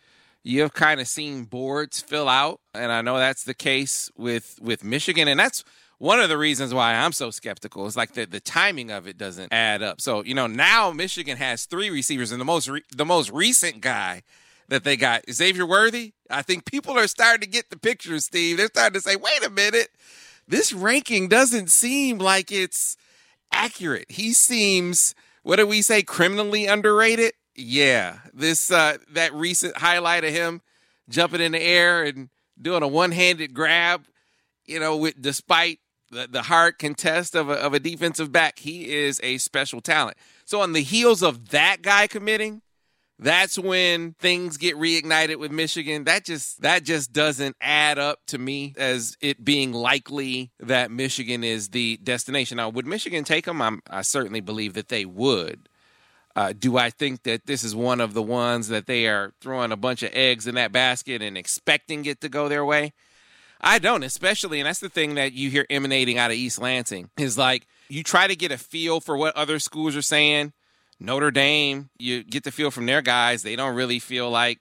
you've 0.43 0.75
kind 0.75 1.01
of 1.01 1.07
seen 1.07 1.45
boards 1.45 1.99
fill 1.99 2.29
out, 2.29 2.59
and 2.75 2.91
I 2.91 3.01
know 3.01 3.17
that's 3.17 3.43
the 3.43 3.55
case 3.55 4.11
with 4.15 4.59
with 4.61 4.83
Michigan, 4.83 5.27
and 5.27 5.39
that's 5.39 5.63
one 5.97 6.19
of 6.19 6.29
the 6.29 6.37
reasons 6.37 6.75
why 6.75 6.93
I'm 6.93 7.11
so 7.11 7.31
skeptical. 7.31 7.87
Is 7.87 7.97
like 7.97 8.13
the 8.13 8.25
the 8.25 8.39
timing 8.39 8.91
of 8.91 9.07
it 9.07 9.17
doesn't 9.17 9.51
add 9.51 9.81
up. 9.81 9.99
So 9.99 10.23
you 10.23 10.35
know 10.35 10.45
now 10.45 10.91
Michigan 10.91 11.37
has 11.37 11.65
three 11.65 11.89
receivers, 11.89 12.31
and 12.31 12.39
the 12.39 12.45
most 12.45 12.69
re- 12.69 12.83
the 12.95 13.05
most 13.05 13.31
recent 13.31 13.81
guy 13.81 14.21
that 14.67 14.83
they 14.83 14.95
got 14.95 15.23
Xavier 15.31 15.65
Worthy. 15.65 16.13
I 16.29 16.43
think 16.43 16.65
people 16.65 16.99
are 16.99 17.07
starting 17.07 17.41
to 17.41 17.47
get 17.47 17.71
the 17.71 17.79
picture, 17.79 18.19
Steve. 18.19 18.57
They're 18.57 18.67
starting 18.67 18.93
to 18.93 19.01
say, 19.01 19.15
wait 19.15 19.43
a 19.43 19.49
minute, 19.49 19.89
this 20.47 20.71
ranking 20.71 21.27
doesn't 21.29 21.71
seem 21.71 22.19
like 22.19 22.51
it's 22.51 22.95
accurate. 23.51 24.05
He 24.09 24.33
seems, 24.33 25.15
what 25.43 25.57
do 25.57 25.67
we 25.67 25.81
say, 25.81 26.01
criminally 26.01 26.65
underrated? 26.65 27.33
Yeah. 27.55 28.17
This 28.33 28.71
uh 28.71 28.97
that 29.11 29.33
recent 29.33 29.77
highlight 29.77 30.23
of 30.23 30.31
him 30.31 30.61
jumping 31.09 31.41
in 31.41 31.51
the 31.51 31.61
air 31.61 32.03
and 32.03 32.29
doing 32.59 32.83
a 32.83 32.87
one-handed 32.87 33.53
grab, 33.53 34.05
you 34.65 34.79
know, 34.79 34.97
with 34.97 35.21
despite 35.21 35.79
the, 36.09 36.27
the 36.29 36.43
hard 36.43 36.79
contest 36.79 37.35
of 37.35 37.49
a, 37.49 37.53
of 37.53 37.73
a 37.73 37.79
defensive 37.79 38.31
back, 38.31 38.59
he 38.59 38.91
is 38.93 39.19
a 39.23 39.37
special 39.37 39.81
talent. 39.81 40.17
So 40.45 40.61
on 40.61 40.73
the 40.73 40.81
heels 40.81 41.21
of 41.21 41.49
that 41.49 41.81
guy 41.81 42.07
committing, 42.07 42.61
that's 43.19 43.57
when 43.57 44.13
things 44.13 44.57
get 44.57 44.75
reignited 44.75 45.37
with 45.37 45.51
Michigan. 45.51 46.03
That 46.03 46.25
just 46.25 46.61
that 46.61 46.83
just 46.83 47.13
doesn't 47.13 47.55
add 47.61 47.99
up 47.99 48.19
to 48.27 48.37
me 48.37 48.73
as 48.77 49.15
it 49.21 49.45
being 49.45 49.71
likely 49.71 50.51
that 50.59 50.91
Michigan 50.91 51.43
is 51.43 51.69
the 51.69 51.97
destination. 51.97 52.57
Now, 52.57 52.69
would 52.69 52.87
Michigan 52.87 53.23
take 53.23 53.45
them? 53.45 53.61
I'm, 53.61 53.81
I 53.89 54.01
certainly 54.01 54.41
believe 54.41 54.73
that 54.73 54.89
they 54.89 55.05
would. 55.05 55.69
Uh, 56.35 56.51
do 56.57 56.77
I 56.77 56.89
think 56.89 57.23
that 57.23 57.45
this 57.45 57.63
is 57.63 57.75
one 57.75 58.01
of 58.01 58.15
the 58.15 58.23
ones 58.23 58.67
that 58.69 58.87
they 58.87 59.07
are 59.07 59.33
throwing 59.39 59.71
a 59.71 59.77
bunch 59.77 60.01
of 60.01 60.09
eggs 60.13 60.47
in 60.47 60.55
that 60.55 60.71
basket 60.71 61.21
and 61.21 61.37
expecting 61.37 62.05
it 62.05 62.21
to 62.21 62.29
go 62.29 62.49
their 62.49 62.65
way? 62.65 62.93
I 63.61 63.79
don't, 63.79 64.03
especially, 64.03 64.59
and 64.59 64.67
that's 64.67 64.79
the 64.79 64.89
thing 64.89 65.15
that 65.15 65.33
you 65.33 65.49
hear 65.49 65.65
emanating 65.69 66.17
out 66.17 66.31
of 66.31 66.37
East 66.37 66.59
Lansing 66.59 67.11
is 67.17 67.37
like 67.37 67.67
you 67.87 68.03
try 68.03 68.27
to 68.27 68.35
get 68.35 68.51
a 68.51 68.57
feel 68.57 68.99
for 68.99 69.15
what 69.15 69.35
other 69.37 69.59
schools 69.59 69.95
are 69.95 70.01
saying. 70.01 70.51
Notre 71.03 71.31
Dame, 71.31 71.89
you 71.99 72.23
get 72.23 72.45
the 72.45 72.51
feel 72.51 72.71
from 72.71 72.85
their 72.85 73.01
guys. 73.01 73.43
They 73.43 73.57
don't 73.57 73.75
really 73.75 73.99
feel 73.99 74.29
like, 74.29 74.59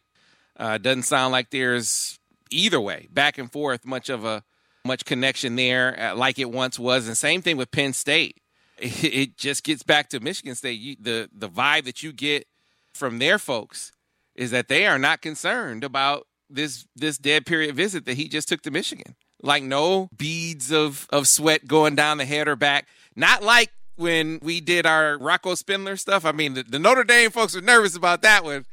uh, 0.59 0.77
doesn't 0.79 1.05
sound 1.05 1.31
like 1.31 1.51
there's 1.51 2.19
either 2.51 2.81
way, 2.81 3.07
back 3.13 3.39
and 3.39 3.51
forth, 3.51 3.87
much 3.87 4.09
of 4.09 4.25
a 4.25 4.43
much 4.85 5.05
connection 5.05 5.55
there 5.55 5.99
uh, 5.99 6.17
like 6.17 6.41
it 6.41 6.51
once 6.51 6.81
was. 6.81 7.07
And 7.07 7.17
same 7.17 7.43
thing 7.43 7.57
with 7.57 7.71
Penn 7.71 7.93
State. 7.93 8.39
It, 8.77 9.05
it 9.15 9.37
just 9.37 9.63
gets 9.63 9.85
back 9.85 10.09
to 10.09 10.21
Michigan 10.21 10.57
State. 10.57 10.81
You, 10.81 10.97
the 11.01 11.31
the 11.33 11.49
vibe 11.49 11.85
that 11.85 12.03
you 12.03 12.13
get 12.13 12.47
from 12.93 13.19
their 13.19 13.39
folks 13.39 13.93
is 14.35 14.51
that 14.51 14.67
they 14.67 14.87
are 14.87 14.99
not 14.99 15.23
concerned 15.23 15.85
about 15.85 16.27
this 16.51 16.87
this 16.97 17.19
dead 17.19 17.47
period 17.47 17.77
visit 17.77 18.05
that 18.07 18.17
he 18.17 18.29
just 18.29 18.49
took 18.49 18.63
to 18.63 18.71
Michigan. 18.73 19.15
Like 19.41 19.63
no 19.63 20.09
beads 20.17 20.73
of 20.73 21.07
of 21.11 21.29
sweat 21.29 21.69
going 21.69 21.95
down 21.95 22.19
the 22.19 22.25
head 22.25 22.49
or 22.49 22.57
back. 22.57 22.89
Not 23.15 23.45
like 23.45 23.71
when 23.97 24.39
we 24.43 24.61
did 24.61 24.87
our 24.87 25.19
Rocco 25.19 25.55
Spindler 25.55 25.97
stuff. 25.97 26.25
I 26.25 26.33
mean, 26.33 26.55
the, 26.55 26.63
the 26.63 26.79
Notre 26.79 27.05
Dame 27.05 27.31
folks 27.31 27.55
were 27.55 27.61
nervous 27.61 27.97
about 27.97 28.23
that 28.23 28.45
one, 28.45 28.65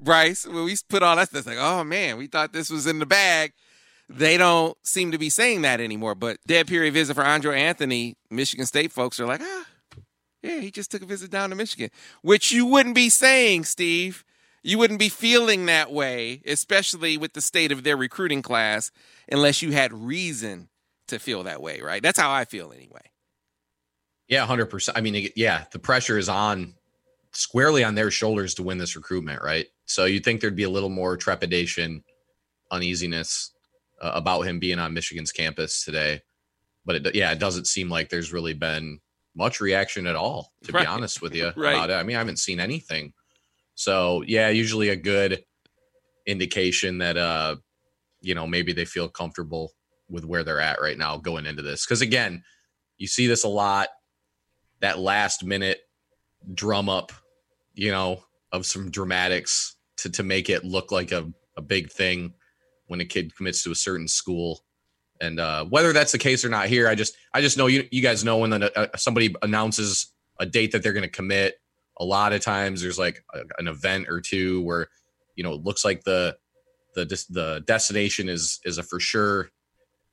Brice. 0.00 0.46
When 0.46 0.64
we 0.64 0.76
put 0.88 1.02
all 1.02 1.16
that 1.16 1.28
stuff, 1.28 1.46
like, 1.46 1.58
oh 1.58 1.84
man, 1.84 2.16
we 2.16 2.26
thought 2.26 2.52
this 2.52 2.70
was 2.70 2.86
in 2.86 2.98
the 2.98 3.06
bag. 3.06 3.52
They 4.08 4.38
don't 4.38 4.76
seem 4.82 5.12
to 5.12 5.18
be 5.18 5.28
saying 5.28 5.62
that 5.62 5.80
anymore. 5.80 6.14
But 6.14 6.38
dead 6.46 6.66
period 6.66 6.94
visit 6.94 7.14
for 7.14 7.24
Andrel 7.24 7.56
Anthony, 7.56 8.16
Michigan 8.30 8.66
State 8.66 8.92
folks 8.92 9.20
are 9.20 9.26
like, 9.26 9.42
ah, 9.42 9.66
yeah, 10.42 10.60
he 10.60 10.70
just 10.70 10.90
took 10.90 11.02
a 11.02 11.06
visit 11.06 11.30
down 11.30 11.50
to 11.50 11.56
Michigan, 11.56 11.90
which 12.22 12.52
you 12.52 12.64
wouldn't 12.64 12.94
be 12.94 13.08
saying, 13.08 13.64
Steve. 13.64 14.24
You 14.60 14.76
wouldn't 14.76 14.98
be 14.98 15.08
feeling 15.08 15.66
that 15.66 15.92
way, 15.92 16.42
especially 16.44 17.16
with 17.16 17.32
the 17.32 17.40
state 17.40 17.70
of 17.70 17.84
their 17.84 17.96
recruiting 17.96 18.42
class, 18.42 18.90
unless 19.30 19.62
you 19.62 19.70
had 19.70 19.92
reason 19.92 20.68
to 21.06 21.18
feel 21.18 21.44
that 21.44 21.62
way, 21.62 21.80
right? 21.80 22.02
That's 22.02 22.18
how 22.18 22.30
I 22.30 22.44
feel 22.44 22.72
anyway. 22.72 23.02
Yeah, 24.28 24.46
100%. 24.46 24.90
I 24.94 25.00
mean, 25.00 25.30
yeah, 25.36 25.64
the 25.72 25.78
pressure 25.78 26.18
is 26.18 26.28
on 26.28 26.74
squarely 27.32 27.84
on 27.84 27.94
their 27.94 28.10
shoulders 28.10 28.54
to 28.54 28.62
win 28.62 28.78
this 28.78 28.96
recruitment, 28.96 29.42
right? 29.42 29.66
So 29.86 30.04
you'd 30.04 30.24
think 30.24 30.40
there'd 30.40 30.56
be 30.56 30.64
a 30.64 30.70
little 30.70 30.88
more 30.88 31.16
trepidation, 31.16 32.04
uneasiness 32.70 33.52
uh, 34.00 34.12
about 34.14 34.42
him 34.42 34.58
being 34.58 34.78
on 34.78 34.94
Michigan's 34.94 35.32
campus 35.32 35.84
today. 35.84 36.22
But 36.84 37.06
it, 37.06 37.14
yeah, 37.14 37.32
it 37.32 37.38
doesn't 37.38 37.66
seem 37.66 37.88
like 37.88 38.08
there's 38.08 38.32
really 38.32 38.54
been 38.54 39.00
much 39.34 39.60
reaction 39.60 40.06
at 40.06 40.16
all, 40.16 40.52
to 40.64 40.72
right. 40.72 40.82
be 40.82 40.86
honest 40.86 41.22
with 41.22 41.34
you. 41.34 41.52
right. 41.56 41.74
About 41.74 41.90
it. 41.90 41.94
I 41.94 42.02
mean, 42.02 42.16
I 42.16 42.18
haven't 42.18 42.38
seen 42.38 42.60
anything. 42.60 43.12
So 43.74 44.22
yeah, 44.26 44.48
usually 44.48 44.88
a 44.88 44.96
good 44.96 45.44
indication 46.26 46.98
that 46.98 47.16
uh, 47.16 47.56
you 48.20 48.34
know, 48.34 48.46
maybe 48.46 48.72
they 48.72 48.84
feel 48.84 49.08
comfortable 49.08 49.72
with 50.10 50.24
where 50.24 50.42
they're 50.42 50.60
at 50.60 50.80
right 50.80 50.98
now 50.98 51.16
going 51.16 51.46
into 51.46 51.62
this. 51.62 51.84
Because 51.84 52.00
again, 52.00 52.42
you 52.96 53.06
see 53.06 53.26
this 53.26 53.44
a 53.44 53.48
lot. 53.48 53.88
That 54.80 54.98
last 54.98 55.44
minute 55.44 55.80
drum 56.54 56.88
up, 56.88 57.12
you 57.74 57.90
know, 57.90 58.22
of 58.52 58.66
some 58.66 58.90
dramatics 58.90 59.76
to 59.98 60.10
to 60.10 60.22
make 60.22 60.48
it 60.48 60.64
look 60.64 60.92
like 60.92 61.12
a, 61.12 61.30
a 61.56 61.62
big 61.62 61.90
thing 61.90 62.34
when 62.86 63.00
a 63.00 63.04
kid 63.04 63.34
commits 63.36 63.62
to 63.64 63.70
a 63.70 63.74
certain 63.74 64.08
school. 64.08 64.64
And 65.20 65.40
uh, 65.40 65.64
whether 65.64 65.92
that's 65.92 66.12
the 66.12 66.18
case 66.18 66.44
or 66.44 66.48
not 66.48 66.68
here, 66.68 66.88
I 66.88 66.94
just 66.94 67.16
I 67.34 67.40
just 67.40 67.58
know 67.58 67.66
you 67.66 67.86
you 67.90 68.02
guys 68.02 68.24
know 68.24 68.38
when 68.38 68.50
the, 68.50 68.78
uh, 68.78 68.96
somebody 68.96 69.34
announces 69.42 70.12
a 70.40 70.46
date 70.46 70.72
that 70.72 70.82
they're 70.82 70.92
going 70.92 71.02
to 71.02 71.08
commit. 71.08 71.56
A 72.00 72.04
lot 72.04 72.32
of 72.32 72.40
times 72.40 72.80
there's 72.80 72.98
like 72.98 73.24
a, 73.34 73.40
an 73.58 73.66
event 73.66 74.08
or 74.08 74.20
two 74.20 74.62
where 74.62 74.88
you 75.34 75.42
know 75.42 75.54
it 75.54 75.64
looks 75.64 75.84
like 75.84 76.04
the 76.04 76.36
the 76.94 77.04
the 77.30 77.62
destination 77.66 78.28
is 78.28 78.60
is 78.64 78.78
a 78.78 78.82
for 78.82 79.00
sure 79.00 79.50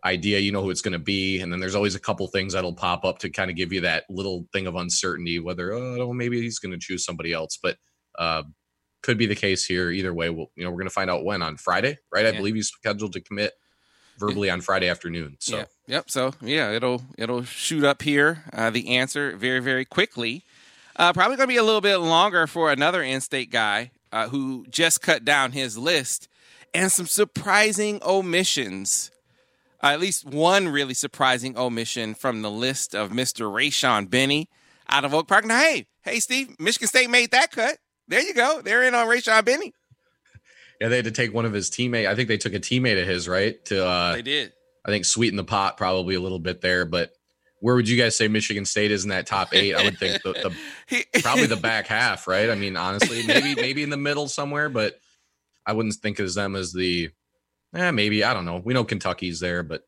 idea. 0.06 0.40
You 0.40 0.52
know 0.52 0.62
who 0.62 0.70
it's 0.70 0.82
going 0.82 0.94
to 0.94 1.00
be, 1.00 1.42
and 1.42 1.52
then 1.52 1.60
there's 1.60 1.76
always 1.76 1.96
a 1.96 2.00
couple 2.00 2.28
things 2.28 2.54
that'll 2.54 2.74
pop 2.74 3.04
up 3.04 3.20
to 3.20 3.30
kind 3.30 3.50
of 3.50 3.58
give 3.58 3.74
you 3.74 3.82
that 3.82 4.06
little 4.10 4.48
thing 4.54 4.68
of 4.68 4.76
uncertainty 4.76 5.40
whether 5.40 5.74
oh 5.74 6.14
maybe 6.14 6.40
he's 6.42 6.60
going 6.60 6.72
to 6.72 6.80
choose 6.80 7.04
somebody 7.04 7.34
else, 7.34 7.58
but. 7.62 7.78
Uh, 8.18 8.44
could 9.06 9.18
be 9.20 9.28
the 9.28 9.36
case 9.36 9.64
here. 9.64 9.92
Either 9.92 10.14
way, 10.16 10.32
we'll, 10.32 10.50
you 10.56 10.64
know, 10.64 10.72
we're 10.72 10.78
going 10.78 10.88
to 10.88 10.94
find 10.94 11.12
out 11.12 11.24
when 11.24 11.44
on 11.44 11.58
Friday, 11.58 12.00
right? 12.12 12.26
I 12.26 12.32
believe 12.32 12.56
he's 12.56 12.70
scheduled 12.70 13.14
to 13.14 13.22
commit 13.22 13.54
verbally 14.18 14.50
on 14.50 14.62
Friday 14.62 14.90
afternoon. 14.90 15.38
So, 15.40 15.58
yeah. 15.58 15.66
yep. 15.86 16.10
So, 16.10 16.34
yeah, 16.42 16.72
it'll 16.72 17.04
it'll 17.18 17.44
shoot 17.44 17.84
up 17.84 18.02
here. 18.02 18.46
Uh, 18.52 18.72
the 18.72 18.98
answer 18.98 19.38
very 19.38 19.60
very 19.60 19.86
quickly. 19.86 20.44
Uh, 20.96 21.14
probably 21.14 21.38
going 21.38 21.48
to 21.48 21.54
be 21.54 21.58
a 21.58 21.64
little 21.64 21.82
bit 21.82 21.98
longer 21.98 22.48
for 22.48 22.72
another 22.72 23.04
in-state 23.04 23.52
guy 23.52 23.92
uh, 24.12 24.30
who 24.30 24.66
just 24.70 25.02
cut 25.02 25.26
down 25.26 25.52
his 25.52 25.78
list 25.78 26.28
and 26.74 26.92
some 26.92 27.06
surprising 27.06 28.00
omissions. 28.02 29.12
Uh, 29.84 29.88
at 29.88 30.00
least 30.00 30.26
one 30.26 30.68
really 30.68 30.94
surprising 30.94 31.58
omission 31.58 32.14
from 32.14 32.42
the 32.42 32.52
list 32.52 32.96
of 32.96 33.12
Mr. 33.12 33.52
Rayshaun 33.52 34.10
Benny 34.10 34.50
out 34.90 35.06
of 35.06 35.14
Oak 35.14 35.28
Park. 35.28 35.46
Now, 35.46 35.60
hey, 35.60 35.88
hey, 36.04 36.20
Steve, 36.20 36.56
Michigan 36.60 36.88
State 36.88 37.10
made 37.10 37.32
that 37.32 37.52
cut. 37.52 37.78
There 38.08 38.22
you 38.22 38.34
go. 38.34 38.62
They're 38.62 38.84
in 38.84 38.96
on 38.96 39.08
Rayshaun 39.08 39.44
Benny. 39.46 39.74
Yeah, 40.80 40.90
they 40.90 40.98
had 40.98 41.06
to 41.06 41.12
take 41.12 41.34
one 41.34 41.46
of 41.46 41.54
his 41.54 41.70
teammate. 41.70 42.08
I 42.08 42.16
think 42.16 42.28
they 42.28 42.38
took 42.38 42.54
a 42.54 42.60
teammate 42.60 43.02
of 43.02 43.08
his, 43.08 43.28
right? 43.28 43.64
To 43.66 43.86
uh 43.86 44.14
they 44.14 44.22
did. 44.22 44.54
I 44.84 44.90
think 44.90 45.06
sweeten 45.06 45.38
the 45.38 45.44
pot 45.44 45.78
probably 45.78 46.16
a 46.16 46.20
little 46.20 46.40
bit 46.40 46.62
there, 46.62 46.86
but 46.86 47.12
where 47.60 47.76
would 47.76 47.90
you 47.90 47.98
guys 47.98 48.16
say 48.18 48.28
Michigan 48.28 48.66
State 48.66 48.92
is 48.92 49.04
in 49.04 49.10
that 49.10 49.26
top 49.26 49.54
eight? 49.54 49.74
I 49.74 49.84
would 49.84 49.98
think 49.98 50.22
the, 50.22 50.34
the 50.90 51.06
probably 51.22 51.48
the 51.48 51.56
back 51.56 51.88
half, 51.88 52.28
right? 52.28 52.50
I 52.50 52.56
mean, 52.56 52.78
honestly, 52.78 53.26
maybe 53.26 53.56
maybe 53.56 53.84
in 53.84 53.90
the 53.90 53.98
middle 53.98 54.28
somewhere, 54.28 54.70
but 54.70 55.00
I 55.66 55.74
wouldn't 55.74 55.96
think 55.96 56.20
of 56.20 56.32
them 56.34 56.56
as 56.56 56.74
the. 56.74 57.10
Eh, 57.76 57.92
maybe 57.92 58.24
I 58.24 58.34
don't 58.34 58.46
know. 58.46 58.62
We 58.64 58.74
know 58.74 58.84
Kentucky's 58.84 59.40
there, 59.40 59.64
but 59.64 59.82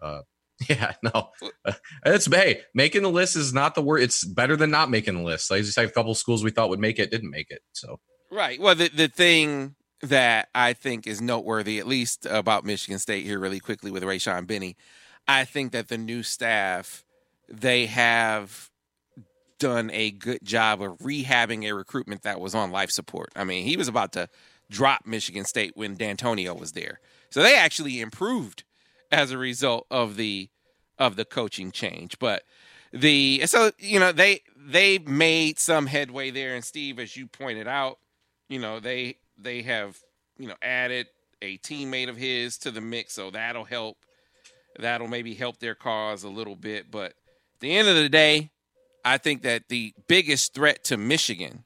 uh, 0.00 0.20
yeah, 0.68 0.92
no, 1.02 1.30
uh, 1.64 1.72
it's 2.06 2.26
hey, 2.26 2.60
making 2.74 3.02
the 3.02 3.10
list 3.10 3.36
is 3.36 3.52
not 3.52 3.74
the 3.74 3.82
word. 3.82 4.02
It's 4.02 4.24
better 4.24 4.56
than 4.56 4.70
not 4.70 4.90
making 4.90 5.16
the 5.16 5.22
list. 5.22 5.50
Like 5.50 5.62
just 5.62 5.76
had 5.76 5.86
a 5.86 5.90
couple 5.90 6.14
schools 6.14 6.44
we 6.44 6.50
thought 6.50 6.68
would 6.68 6.80
make 6.80 6.98
it, 6.98 7.10
didn't 7.10 7.30
make 7.30 7.50
it. 7.50 7.60
So 7.72 7.98
right. 8.30 8.60
Well, 8.60 8.74
the 8.74 8.88
the 8.88 9.08
thing 9.08 9.74
that 10.00 10.48
I 10.54 10.72
think 10.72 11.06
is 11.06 11.20
noteworthy, 11.20 11.78
at 11.78 11.88
least 11.88 12.26
about 12.26 12.64
Michigan 12.64 12.98
State 12.98 13.24
here, 13.24 13.38
really 13.38 13.60
quickly 13.60 13.90
with 13.90 14.02
Rayshaun 14.02 14.46
Benny, 14.46 14.76
I 15.26 15.44
think 15.44 15.72
that 15.72 15.88
the 15.88 15.98
new 15.98 16.22
staff 16.22 17.04
they 17.48 17.86
have 17.86 18.70
done 19.58 19.90
a 19.92 20.10
good 20.10 20.40
job 20.42 20.82
of 20.82 20.98
rehabbing 20.98 21.64
a 21.64 21.72
recruitment 21.72 22.22
that 22.22 22.40
was 22.40 22.54
on 22.54 22.70
life 22.70 22.90
support. 22.90 23.30
I 23.36 23.44
mean, 23.44 23.64
he 23.64 23.76
was 23.76 23.88
about 23.88 24.12
to 24.12 24.28
drop 24.70 25.06
Michigan 25.06 25.44
State 25.44 25.72
when 25.74 25.96
Dantonio 25.96 26.58
was 26.58 26.72
there, 26.72 27.00
so 27.34 27.42
they 27.42 27.56
actually 27.56 28.00
improved 28.00 28.62
as 29.10 29.32
a 29.32 29.38
result 29.38 29.88
of 29.90 30.14
the 30.14 30.50
of 31.00 31.16
the 31.16 31.24
coaching 31.24 31.72
change. 31.72 32.16
But 32.20 32.44
the 32.92 33.42
so 33.46 33.72
you 33.76 33.98
know 33.98 34.12
they 34.12 34.42
they 34.56 34.98
made 34.98 35.58
some 35.58 35.88
headway 35.88 36.30
there, 36.30 36.54
and 36.54 36.64
Steve, 36.64 37.00
as 37.00 37.16
you 37.16 37.26
pointed 37.26 37.66
out, 37.66 37.98
you 38.48 38.60
know 38.60 38.78
they 38.78 39.16
they 39.36 39.62
have 39.62 39.98
you 40.38 40.46
know 40.46 40.54
added 40.62 41.08
a 41.42 41.58
teammate 41.58 42.08
of 42.08 42.16
his 42.16 42.56
to 42.58 42.70
the 42.70 42.80
mix, 42.80 43.14
so 43.14 43.32
that'll 43.32 43.64
help. 43.64 43.96
That'll 44.78 45.08
maybe 45.08 45.34
help 45.34 45.58
their 45.58 45.74
cause 45.74 46.22
a 46.22 46.28
little 46.28 46.54
bit, 46.54 46.88
but 46.88 47.06
at 47.06 47.60
the 47.60 47.76
end 47.76 47.88
of 47.88 47.96
the 47.96 48.08
day, 48.08 48.52
I 49.04 49.18
think 49.18 49.42
that 49.42 49.68
the 49.68 49.92
biggest 50.06 50.54
threat 50.54 50.84
to 50.84 50.96
Michigan, 50.96 51.64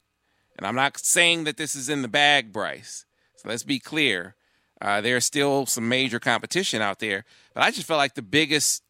and 0.57 0.65
I'm 0.65 0.75
not 0.75 0.97
saying 0.97 1.43
that 1.43 1.57
this 1.57 1.75
is 1.75 1.89
in 1.89 2.01
the 2.01 2.07
bag, 2.07 2.51
Brice. 2.51 3.05
So 3.35 3.49
let's 3.49 3.61
be 3.61 3.77
clear. 3.77 4.35
Uh, 4.81 5.01
there's 5.01 5.25
still 5.25 5.65
some 5.65 5.89
major 5.89 6.19
competition 6.19 6.81
out 6.81 6.99
there, 6.99 7.25
but 7.53 7.63
I 7.63 7.71
just 7.71 7.87
felt 7.87 7.97
like 7.97 8.15
the 8.15 8.21
biggest 8.21 8.83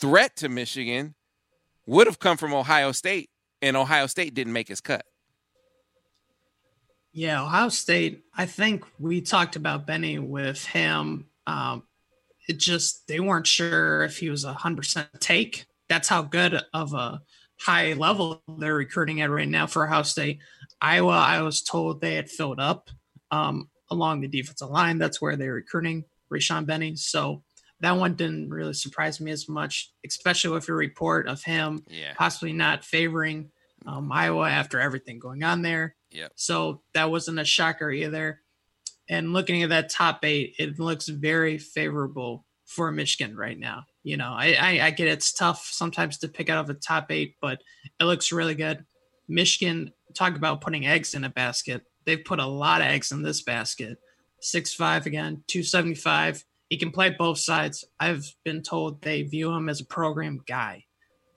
threat 0.00 0.36
to 0.36 0.48
Michigan 0.48 1.14
would 1.86 2.06
have 2.06 2.18
come 2.18 2.36
from 2.36 2.54
Ohio 2.54 2.92
State, 2.92 3.30
and 3.60 3.76
Ohio 3.76 4.06
State 4.06 4.34
didn't 4.34 4.52
make 4.52 4.68
his 4.68 4.80
cut. 4.80 5.04
Yeah, 7.12 7.42
Ohio 7.44 7.68
State. 7.68 8.24
I 8.34 8.46
think 8.46 8.84
we 8.98 9.20
talked 9.20 9.54
about 9.54 9.86
Benny 9.86 10.18
with 10.18 10.64
him. 10.64 11.26
Um, 11.46 11.84
it 12.48 12.58
just 12.58 13.06
they 13.06 13.20
weren't 13.20 13.46
sure 13.46 14.02
if 14.02 14.18
he 14.18 14.30
was 14.30 14.44
a 14.44 14.52
hundred 14.52 14.78
percent 14.78 15.08
take. 15.20 15.66
That's 15.88 16.08
how 16.08 16.22
good 16.22 16.60
of 16.72 16.94
a 16.94 17.20
high 17.60 17.92
level 17.92 18.42
they're 18.58 18.74
recruiting 18.74 19.20
at 19.20 19.30
right 19.30 19.48
now 19.48 19.66
for 19.66 19.86
Ohio 19.86 20.02
State. 20.02 20.40
Iowa, 20.80 21.12
I 21.12 21.42
was 21.42 21.62
told 21.62 22.00
they 22.00 22.14
had 22.14 22.30
filled 22.30 22.60
up. 22.60 22.90
Um, 23.30 23.68
along 23.94 24.20
the 24.20 24.28
defensive 24.28 24.70
line. 24.70 24.98
That's 24.98 25.20
where 25.20 25.36
they're 25.36 25.54
recruiting 25.54 26.04
Rayshaun 26.32 26.66
Benny. 26.66 26.96
So 26.96 27.42
that 27.80 27.92
one 27.92 28.14
didn't 28.14 28.50
really 28.50 28.72
surprise 28.72 29.20
me 29.20 29.30
as 29.30 29.48
much, 29.48 29.92
especially 30.06 30.50
with 30.50 30.68
your 30.68 30.76
report 30.76 31.28
of 31.28 31.42
him 31.42 31.84
yeah. 31.88 32.14
possibly 32.16 32.52
not 32.52 32.84
favoring 32.84 33.50
um, 33.86 34.10
Iowa 34.10 34.48
after 34.48 34.80
everything 34.80 35.18
going 35.18 35.42
on 35.42 35.62
there. 35.62 35.96
Yep. 36.10 36.32
So 36.36 36.82
that 36.94 37.10
wasn't 37.10 37.40
a 37.40 37.44
shocker 37.44 37.90
either. 37.90 38.40
And 39.08 39.32
looking 39.32 39.62
at 39.62 39.68
that 39.68 39.90
top 39.90 40.24
eight, 40.24 40.54
it 40.58 40.78
looks 40.78 41.08
very 41.08 41.58
favorable 41.58 42.46
for 42.64 42.90
Michigan 42.90 43.36
right 43.36 43.58
now. 43.58 43.84
You 44.02 44.16
know, 44.16 44.32
I, 44.32 44.56
I, 44.58 44.86
I 44.86 44.90
get 44.90 45.08
it's 45.08 45.32
tough 45.32 45.68
sometimes 45.70 46.18
to 46.18 46.28
pick 46.28 46.48
out 46.48 46.60
of 46.60 46.66
the 46.66 46.74
top 46.74 47.10
eight, 47.10 47.36
but 47.40 47.60
it 48.00 48.04
looks 48.04 48.32
really 48.32 48.54
good. 48.54 48.84
Michigan, 49.28 49.92
talk 50.14 50.36
about 50.36 50.60
putting 50.60 50.86
eggs 50.86 51.14
in 51.14 51.24
a 51.24 51.28
basket 51.28 51.82
they've 52.04 52.24
put 52.24 52.38
a 52.38 52.46
lot 52.46 52.80
of 52.80 52.88
eggs 52.88 53.12
in 53.12 53.22
this 53.22 53.42
basket. 53.42 53.98
Six 54.40 54.74
five 54.74 55.06
again, 55.06 55.42
275. 55.46 56.44
He 56.68 56.76
can 56.76 56.90
play 56.90 57.10
both 57.10 57.38
sides. 57.38 57.84
I've 58.00 58.34
been 58.44 58.62
told 58.62 59.02
they 59.02 59.22
view 59.22 59.52
him 59.52 59.68
as 59.68 59.80
a 59.80 59.86
program 59.86 60.42
guy. 60.46 60.84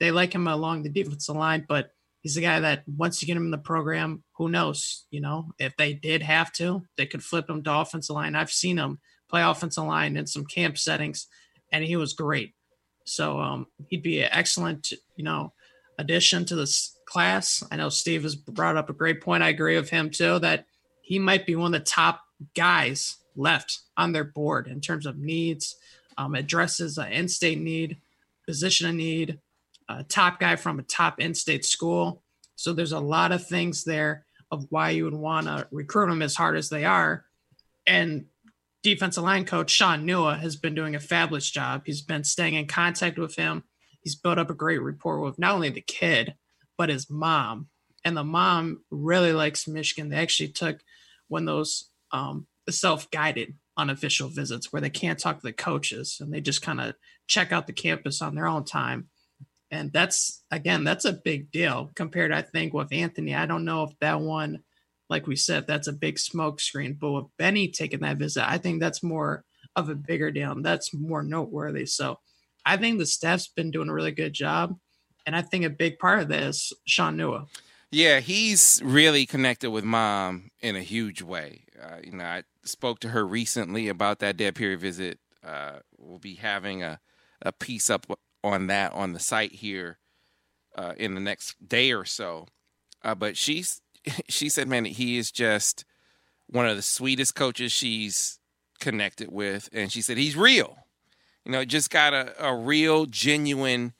They 0.00 0.10
like 0.10 0.34
him 0.34 0.46
along 0.46 0.82
the 0.82 0.88
defensive 0.88 1.36
line, 1.36 1.64
but 1.68 1.90
he's 2.22 2.36
a 2.36 2.40
guy 2.40 2.60
that 2.60 2.84
once 2.86 3.20
you 3.20 3.26
get 3.26 3.36
him 3.36 3.44
in 3.44 3.50
the 3.50 3.58
program, 3.58 4.22
who 4.32 4.48
knows? 4.48 5.06
You 5.10 5.20
know, 5.20 5.50
if 5.58 5.76
they 5.76 5.92
did 5.92 6.22
have 6.22 6.52
to, 6.54 6.82
they 6.96 7.06
could 7.06 7.22
flip 7.22 7.48
him 7.48 7.62
to 7.64 7.78
offensive 7.78 8.14
line. 8.14 8.34
I've 8.34 8.50
seen 8.50 8.78
him 8.78 8.98
play 9.28 9.42
offensive 9.42 9.84
line 9.84 10.16
in 10.16 10.26
some 10.26 10.44
camp 10.44 10.78
settings, 10.78 11.26
and 11.72 11.84
he 11.84 11.96
was 11.96 12.12
great. 12.12 12.54
So 13.04 13.40
um, 13.40 13.66
he'd 13.88 14.02
be 14.02 14.20
an 14.22 14.28
excellent, 14.32 14.92
you 15.16 15.24
know, 15.24 15.52
addition 15.98 16.44
to 16.46 16.56
this 16.56 16.97
class. 17.08 17.64
I 17.70 17.76
know 17.76 17.88
Steve 17.88 18.22
has 18.22 18.36
brought 18.36 18.76
up 18.76 18.90
a 18.90 18.92
great 18.92 19.20
point. 19.20 19.42
I 19.42 19.48
agree 19.48 19.76
with 19.76 19.90
him 19.90 20.10
too 20.10 20.38
that 20.40 20.66
he 21.02 21.18
might 21.18 21.46
be 21.46 21.56
one 21.56 21.74
of 21.74 21.80
the 21.80 21.84
top 21.84 22.20
guys 22.54 23.16
left 23.34 23.80
on 23.96 24.12
their 24.12 24.24
board 24.24 24.66
in 24.66 24.80
terms 24.80 25.06
of 25.06 25.18
needs, 25.18 25.76
um, 26.18 26.34
addresses 26.34 26.98
an 26.98 27.10
in-state 27.12 27.58
need, 27.58 27.96
position 28.46 28.88
a 28.88 28.92
need, 28.92 29.38
a 29.88 30.04
top 30.04 30.38
guy 30.38 30.56
from 30.56 30.78
a 30.78 30.82
top 30.82 31.18
in-state 31.18 31.64
school. 31.64 32.22
So 32.56 32.72
there's 32.72 32.92
a 32.92 33.00
lot 33.00 33.32
of 33.32 33.46
things 33.46 33.84
there 33.84 34.26
of 34.50 34.66
why 34.70 34.90
you 34.90 35.04
would 35.04 35.14
want 35.14 35.46
to 35.46 35.66
recruit 35.70 36.08
them 36.08 36.22
as 36.22 36.34
hard 36.34 36.56
as 36.56 36.68
they 36.68 36.84
are. 36.84 37.24
And 37.86 38.26
defensive 38.82 39.24
line 39.24 39.44
coach 39.44 39.70
Shaun 39.70 40.06
Nua 40.06 40.38
has 40.40 40.56
been 40.56 40.74
doing 40.74 40.94
a 40.94 41.00
fabulous 41.00 41.50
job. 41.50 41.82
He's 41.86 42.02
been 42.02 42.24
staying 42.24 42.54
in 42.54 42.66
contact 42.66 43.18
with 43.18 43.36
him. 43.36 43.64
He's 44.00 44.14
built 44.14 44.38
up 44.38 44.50
a 44.50 44.54
great 44.54 44.82
rapport 44.82 45.20
with 45.20 45.38
not 45.38 45.54
only 45.54 45.70
the 45.70 45.80
kid, 45.80 46.34
but 46.78 46.88
his 46.88 47.10
mom. 47.10 47.68
And 48.04 48.16
the 48.16 48.24
mom 48.24 48.84
really 48.90 49.34
likes 49.34 49.68
Michigan. 49.68 50.08
They 50.08 50.16
actually 50.16 50.48
took 50.48 50.80
when 51.26 51.44
those 51.44 51.90
um, 52.12 52.46
self-guided 52.70 53.54
unofficial 53.76 54.28
visits 54.28 54.72
where 54.72 54.80
they 54.80 54.90
can't 54.90 55.18
talk 55.18 55.36
to 55.36 55.46
the 55.46 55.52
coaches 55.52 56.18
and 56.20 56.32
they 56.32 56.40
just 56.40 56.62
kind 56.62 56.80
of 56.80 56.94
check 57.26 57.52
out 57.52 57.66
the 57.66 57.72
campus 57.72 58.22
on 58.22 58.34
their 58.34 58.46
own 58.46 58.64
time. 58.64 59.08
And 59.70 59.92
that's 59.92 60.42
again, 60.50 60.84
that's 60.84 61.04
a 61.04 61.12
big 61.12 61.50
deal 61.50 61.90
compared, 61.94 62.32
I 62.32 62.42
think, 62.42 62.72
with 62.72 62.92
Anthony. 62.92 63.34
I 63.34 63.44
don't 63.46 63.66
know 63.66 63.82
if 63.82 63.90
that 64.00 64.20
one, 64.20 64.62
like 65.10 65.26
we 65.26 65.36
said, 65.36 65.66
that's 65.66 65.88
a 65.88 65.92
big 65.92 66.18
smoke 66.18 66.60
screen. 66.60 66.96
But 66.98 67.12
with 67.12 67.26
Benny 67.36 67.68
taking 67.68 68.00
that 68.00 68.16
visit, 68.16 68.48
I 68.48 68.58
think 68.58 68.80
that's 68.80 69.02
more 69.02 69.44
of 69.76 69.90
a 69.90 69.94
bigger 69.94 70.30
deal. 70.30 70.52
And 70.52 70.64
that's 70.64 70.94
more 70.94 71.22
noteworthy. 71.22 71.86
So 71.86 72.18
I 72.64 72.76
think 72.76 72.98
the 72.98 73.06
staff's 73.06 73.48
been 73.48 73.70
doing 73.70 73.88
a 73.88 73.94
really 73.94 74.12
good 74.12 74.32
job. 74.32 74.76
And 75.28 75.36
I 75.36 75.42
think 75.42 75.62
a 75.62 75.68
big 75.68 75.98
part 75.98 76.20
of 76.20 76.28
this, 76.28 76.72
Shaun 76.86 77.18
Nua. 77.18 77.46
Yeah, 77.90 78.20
he's 78.20 78.80
really 78.82 79.26
connected 79.26 79.70
with 79.70 79.84
mom 79.84 80.50
in 80.62 80.74
a 80.74 80.80
huge 80.80 81.20
way. 81.20 81.64
Uh, 81.78 81.96
you 82.02 82.12
know, 82.12 82.24
I 82.24 82.44
spoke 82.64 83.00
to 83.00 83.10
her 83.10 83.26
recently 83.26 83.88
about 83.88 84.20
that 84.20 84.38
dead 84.38 84.54
period 84.54 84.80
visit. 84.80 85.18
Uh, 85.44 85.80
we'll 85.98 86.18
be 86.18 86.36
having 86.36 86.82
a, 86.82 86.98
a 87.42 87.52
piece 87.52 87.90
up 87.90 88.06
on 88.42 88.68
that 88.68 88.94
on 88.94 89.12
the 89.12 89.18
site 89.18 89.52
here 89.52 89.98
uh, 90.76 90.94
in 90.96 91.14
the 91.14 91.20
next 91.20 91.68
day 91.68 91.92
or 91.92 92.06
so. 92.06 92.46
Uh, 93.04 93.14
but 93.14 93.36
she's 93.36 93.82
she 94.30 94.48
said, 94.48 94.66
man, 94.66 94.86
he 94.86 95.18
is 95.18 95.30
just 95.30 95.84
one 96.46 96.66
of 96.66 96.74
the 96.74 96.80
sweetest 96.80 97.34
coaches 97.34 97.70
she's 97.70 98.38
connected 98.80 99.30
with, 99.30 99.68
and 99.74 99.92
she 99.92 100.00
said 100.00 100.16
he's 100.16 100.36
real. 100.36 100.78
You 101.44 101.52
know, 101.52 101.66
just 101.66 101.90
got 101.90 102.14
a, 102.14 102.32
a 102.42 102.56
real, 102.56 103.04
genuine 103.04 103.92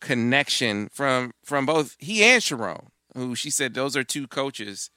connection 0.00 0.88
from 0.92 1.32
from 1.44 1.66
both 1.66 1.96
he 1.98 2.22
and 2.24 2.42
Sherrone, 2.42 2.88
who 3.14 3.34
she 3.34 3.50
said 3.50 3.74
those 3.74 3.96
are 3.96 4.04
two 4.04 4.26
coaches 4.26 4.90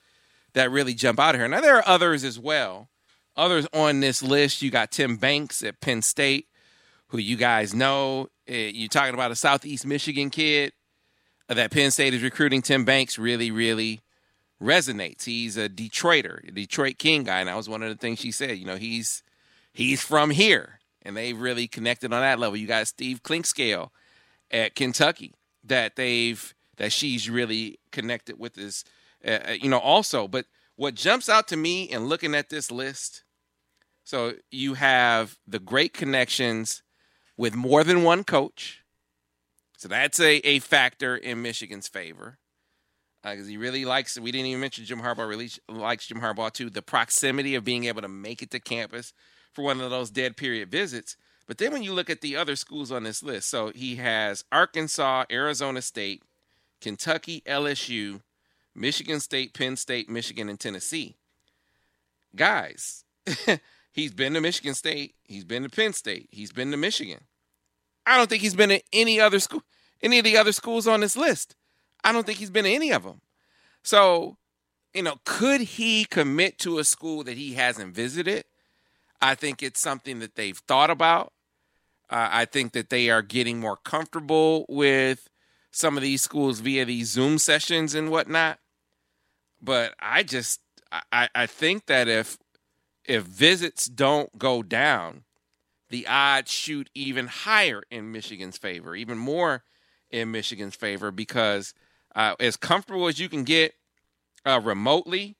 that 0.53 0.71
really 0.71 0.93
jump 0.93 1.19
out 1.19 1.35
of 1.35 1.41
her. 1.41 1.47
Now 1.47 1.61
there 1.61 1.77
are 1.77 1.87
others 1.87 2.23
as 2.23 2.39
well. 2.39 2.89
Others 3.37 3.67
on 3.73 4.01
this 4.01 4.21
list, 4.21 4.61
you 4.61 4.69
got 4.69 4.91
Tim 4.91 5.15
Banks 5.15 5.63
at 5.63 5.79
Penn 5.79 6.01
State, 6.01 6.47
who 7.07 7.17
you 7.17 7.37
guys 7.37 7.73
know. 7.73 8.27
Eh, 8.47 8.71
you're 8.73 8.89
talking 8.89 9.13
about 9.13 9.31
a 9.31 9.35
Southeast 9.35 9.85
Michigan 9.85 10.29
kid 10.29 10.73
that 11.47 11.71
Penn 11.71 11.91
State 11.91 12.13
is 12.13 12.21
recruiting. 12.21 12.61
Tim 12.61 12.83
Banks 12.83 13.17
really, 13.17 13.51
really 13.51 14.01
resonates. 14.61 15.23
He's 15.25 15.57
a 15.57 15.69
Detroiter, 15.69 16.47
a 16.47 16.51
Detroit 16.51 16.97
King 16.97 17.23
guy, 17.23 17.39
and 17.39 17.47
that 17.47 17.55
was 17.55 17.69
one 17.69 17.81
of 17.81 17.89
the 17.89 17.95
things 17.95 18.19
she 18.19 18.31
said. 18.31 18.57
You 18.57 18.65
know, 18.65 18.75
he's 18.75 19.23
he's 19.71 20.01
from 20.01 20.31
here, 20.31 20.79
and 21.03 21.15
they've 21.15 21.39
really 21.39 21.67
connected 21.67 22.11
on 22.11 22.21
that 22.21 22.39
level. 22.39 22.57
You 22.57 22.67
got 22.67 22.87
Steve 22.87 23.23
Clinkscale 23.23 23.89
at 24.51 24.75
Kentucky 24.75 25.33
that 25.63 25.95
they've 25.95 26.53
that 26.77 26.91
she's 26.91 27.29
really 27.29 27.79
connected 27.91 28.39
with 28.39 28.53
this, 28.53 28.85
uh, 29.25 29.39
uh, 29.49 29.51
you 29.51 29.69
know, 29.69 29.79
also. 29.79 30.27
But 30.27 30.45
what 30.75 30.95
jumps 30.95 31.27
out 31.27 31.47
to 31.49 31.57
me 31.57 31.83
in 31.83 32.05
looking 32.05 32.33
at 32.33 32.49
this 32.49 32.71
list, 32.71 33.23
so 34.05 34.33
you 34.49 34.75
have 34.75 35.37
the 35.45 35.59
great 35.59 35.93
connections 35.93 36.81
with 37.37 37.53
more 37.53 37.83
than 37.83 38.03
one 38.03 38.23
coach. 38.23 38.83
So 39.77 39.87
that's 39.87 40.19
a, 40.19 40.37
a 40.47 40.59
factor 40.59 41.15
in 41.15 41.41
Michigan's 41.41 41.87
favor 41.87 42.39
because 43.23 43.45
uh, 43.45 43.49
he 43.49 43.57
really 43.57 43.85
likes. 43.85 44.19
We 44.19 44.31
didn't 44.31 44.47
even 44.47 44.61
mention 44.61 44.85
Jim 44.85 44.99
Harbaugh. 44.99 45.27
Really 45.27 45.49
likes 45.67 46.07
Jim 46.07 46.19
Harbaugh 46.19 46.51
too. 46.51 46.69
The 46.69 46.81
proximity 46.81 47.55
of 47.55 47.63
being 47.63 47.85
able 47.85 48.01
to 48.01 48.07
make 48.07 48.41
it 48.41 48.51
to 48.51 48.59
campus 48.59 49.13
for 49.53 49.63
one 49.63 49.81
of 49.81 49.89
those 49.89 50.09
dead 50.09 50.37
period 50.37 50.71
visits. 50.71 51.17
But 51.49 51.57
then 51.57 51.71
when 51.73 51.81
you 51.81 51.93
look 51.93 52.11
at 52.11 52.21
the 52.21 52.35
other 52.35 52.55
schools 52.55 52.91
on 52.91 53.01
this 53.01 53.23
list, 53.23 53.49
so 53.49 53.71
he 53.73 53.95
has 53.95 54.43
Arkansas, 54.51 55.25
Arizona 55.31 55.81
State, 55.81 56.21
Kentucky, 56.79 57.41
LSU, 57.47 58.21
Michigan 58.75 59.19
State, 59.19 59.55
Penn 59.55 59.75
State, 59.75 60.07
Michigan, 60.07 60.47
and 60.47 60.59
Tennessee. 60.59 61.15
Guys, 62.35 63.03
he's 63.91 64.13
been 64.13 64.35
to 64.35 64.41
Michigan 64.41 64.75
State, 64.75 65.15
he's 65.23 65.43
been 65.43 65.63
to 65.63 65.69
Penn 65.69 65.93
State, 65.93 66.29
he's 66.29 66.51
been 66.51 66.69
to 66.69 66.77
Michigan. 66.77 67.21
I 68.05 68.15
don't 68.15 68.29
think 68.29 68.43
he's 68.43 68.53
been 68.53 68.69
to 68.69 68.83
any 68.93 69.19
other 69.19 69.39
school, 69.39 69.63
any 70.03 70.19
of 70.19 70.25
the 70.25 70.37
other 70.37 70.51
schools 70.51 70.87
on 70.87 70.99
this 70.99 71.17
list. 71.17 71.55
I 72.03 72.11
don't 72.11 72.27
think 72.27 72.37
he's 72.37 72.51
been 72.51 72.65
to 72.65 72.71
any 72.71 72.91
of 72.91 73.01
them. 73.01 73.21
So, 73.81 74.37
you 74.93 75.01
know, 75.01 75.15
could 75.25 75.61
he 75.61 76.05
commit 76.05 76.59
to 76.59 76.77
a 76.77 76.83
school 76.83 77.23
that 77.23 77.37
he 77.37 77.55
hasn't 77.55 77.95
visited? 77.95 78.45
I 79.19 79.33
think 79.33 79.63
it's 79.63 79.81
something 79.81 80.19
that 80.19 80.35
they've 80.35 80.55
thought 80.55 80.91
about. 80.91 81.33
Uh, 82.09 82.29
I 82.31 82.45
think 82.45 82.73
that 82.73 82.89
they 82.89 83.09
are 83.09 83.21
getting 83.21 83.59
more 83.59 83.77
comfortable 83.77 84.65
with 84.67 85.29
some 85.71 85.95
of 85.95 86.03
these 86.03 86.21
schools 86.21 86.59
via 86.59 86.85
these 86.85 87.09
Zoom 87.09 87.37
sessions 87.37 87.93
and 87.93 88.09
whatnot. 88.09 88.59
But 89.61 89.93
I 89.99 90.23
just 90.23 90.61
I, 91.11 91.29
I 91.35 91.45
think 91.45 91.85
that 91.85 92.07
if 92.07 92.37
if 93.05 93.23
visits 93.23 93.85
don't 93.85 94.37
go 94.37 94.63
down, 94.63 95.23
the 95.89 96.07
odds 96.07 96.51
shoot 96.51 96.89
even 96.93 97.27
higher 97.27 97.83
in 97.91 98.11
Michigan's 98.11 98.57
favor, 98.57 98.95
even 98.95 99.17
more 99.17 99.63
in 100.09 100.31
Michigan's 100.31 100.75
favor, 100.75 101.11
because 101.11 101.73
uh, 102.15 102.35
as 102.39 102.57
comfortable 102.57 103.07
as 103.07 103.19
you 103.19 103.29
can 103.29 103.43
get 103.43 103.73
uh, 104.45 104.59
remotely 104.63 105.35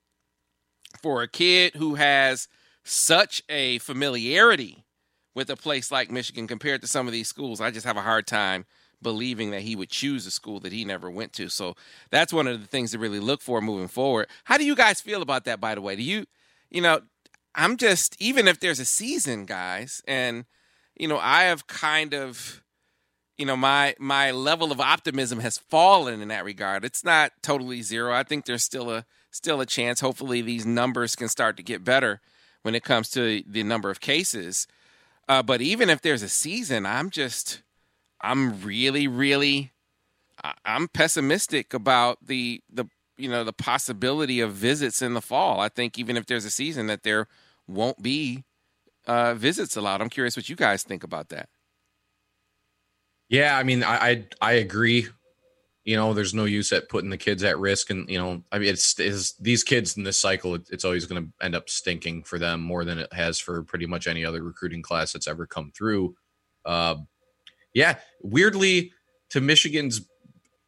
for 1.01 1.21
a 1.21 1.27
kid 1.27 1.75
who 1.75 1.95
has 1.95 2.47
such 2.83 3.43
a 3.49 3.77
familiarity 3.79 4.83
with 5.39 5.49
a 5.49 5.55
place 5.55 5.89
like 5.89 6.11
Michigan 6.11 6.47
compared 6.47 6.81
to 6.81 6.87
some 6.87 7.07
of 7.07 7.13
these 7.13 7.29
schools, 7.29 7.61
I 7.61 7.71
just 7.71 7.85
have 7.85 7.95
a 7.95 8.01
hard 8.01 8.27
time 8.27 8.65
believing 9.01 9.51
that 9.51 9.61
he 9.61 9.73
would 9.73 9.89
choose 9.89 10.27
a 10.27 10.31
school 10.31 10.59
that 10.59 10.73
he 10.73 10.83
never 10.83 11.09
went 11.09 11.31
to. 11.31 11.47
So 11.47 11.75
that's 12.09 12.33
one 12.33 12.45
of 12.45 12.59
the 12.59 12.67
things 12.67 12.91
to 12.91 12.99
really 12.99 13.21
look 13.21 13.41
for 13.41 13.61
moving 13.61 13.87
forward. 13.87 14.27
How 14.43 14.57
do 14.57 14.65
you 14.65 14.75
guys 14.75 14.99
feel 14.99 15.21
about 15.21 15.45
that, 15.45 15.61
by 15.61 15.75
the 15.75 15.81
way? 15.81 15.95
Do 15.95 16.03
you, 16.03 16.25
you 16.69 16.81
know, 16.81 16.99
I'm 17.55 17.77
just 17.77 18.21
even 18.21 18.49
if 18.49 18.59
there's 18.59 18.81
a 18.81 18.85
season, 18.85 19.45
guys, 19.45 20.01
and 20.05 20.43
you 20.97 21.07
know, 21.07 21.19
I 21.19 21.43
have 21.43 21.67
kind 21.67 22.13
of 22.13 22.61
you 23.37 23.45
know, 23.45 23.55
my 23.55 23.95
my 23.97 24.31
level 24.31 24.73
of 24.73 24.81
optimism 24.81 25.39
has 25.39 25.57
fallen 25.57 26.21
in 26.21 26.27
that 26.27 26.43
regard. 26.43 26.83
It's 26.83 27.05
not 27.05 27.31
totally 27.41 27.81
zero. 27.81 28.13
I 28.13 28.23
think 28.23 28.43
there's 28.43 28.63
still 28.63 28.91
a 28.91 29.05
still 29.31 29.61
a 29.61 29.65
chance. 29.65 30.01
Hopefully 30.01 30.41
these 30.41 30.65
numbers 30.65 31.15
can 31.15 31.29
start 31.29 31.55
to 31.55 31.63
get 31.63 31.85
better 31.85 32.19
when 32.63 32.75
it 32.75 32.83
comes 32.83 33.09
to 33.11 33.41
the 33.47 33.63
number 33.63 33.89
of 33.89 34.01
cases. 34.01 34.67
Uh, 35.29 35.43
but 35.43 35.61
even 35.61 35.89
if 35.89 36.01
there's 36.01 36.23
a 36.23 36.29
season, 36.29 36.85
I'm 36.85 37.11
just 37.11 37.63
I'm 38.21 38.61
really, 38.61 39.07
really 39.07 39.71
I'm 40.65 40.87
pessimistic 40.87 41.73
about 41.73 42.25
the 42.25 42.61
the 42.69 42.85
you 43.17 43.29
know 43.29 43.43
the 43.43 43.53
possibility 43.53 44.39
of 44.39 44.53
visits 44.53 45.01
in 45.01 45.13
the 45.13 45.21
fall. 45.21 45.59
I 45.59 45.69
think 45.69 45.99
even 45.99 46.17
if 46.17 46.25
there's 46.25 46.45
a 46.45 46.51
season 46.51 46.87
that 46.87 47.03
there 47.03 47.27
won't 47.67 48.01
be 48.01 48.43
uh, 49.07 49.35
visits 49.35 49.77
allowed. 49.77 50.01
I'm 50.01 50.09
curious 50.09 50.35
what 50.35 50.49
you 50.49 50.55
guys 50.55 50.83
think 50.83 51.03
about 51.03 51.29
that. 51.29 51.49
Yeah, 53.29 53.57
I 53.57 53.63
mean, 53.63 53.83
I 53.83 53.95
I, 54.09 54.25
I 54.41 54.51
agree. 54.53 55.07
You 55.89 55.95
know, 55.95 56.13
there's 56.13 56.35
no 56.35 56.45
use 56.45 56.71
at 56.71 56.87
putting 56.87 57.09
the 57.09 57.17
kids 57.17 57.43
at 57.43 57.57
risk, 57.57 57.89
and 57.89 58.07
you 58.07 58.19
know, 58.19 58.43
I 58.51 58.59
mean, 58.59 58.69
it's, 58.69 58.99
it's 58.99 59.33
these 59.37 59.63
kids 59.63 59.97
in 59.97 60.03
this 60.03 60.19
cycle. 60.19 60.53
It, 60.53 60.69
it's 60.69 60.85
always 60.85 61.07
going 61.07 61.23
to 61.23 61.43
end 61.43 61.55
up 61.55 61.67
stinking 61.67 62.25
for 62.25 62.37
them 62.37 62.61
more 62.61 62.85
than 62.85 62.99
it 62.99 63.11
has 63.11 63.39
for 63.39 63.63
pretty 63.63 63.87
much 63.87 64.05
any 64.05 64.23
other 64.23 64.43
recruiting 64.43 64.83
class 64.83 65.13
that's 65.13 65.27
ever 65.27 65.47
come 65.47 65.71
through. 65.75 66.15
Uh, 66.63 66.97
yeah, 67.73 67.95
weirdly, 68.21 68.91
to 69.31 69.41
Michigan's 69.41 70.01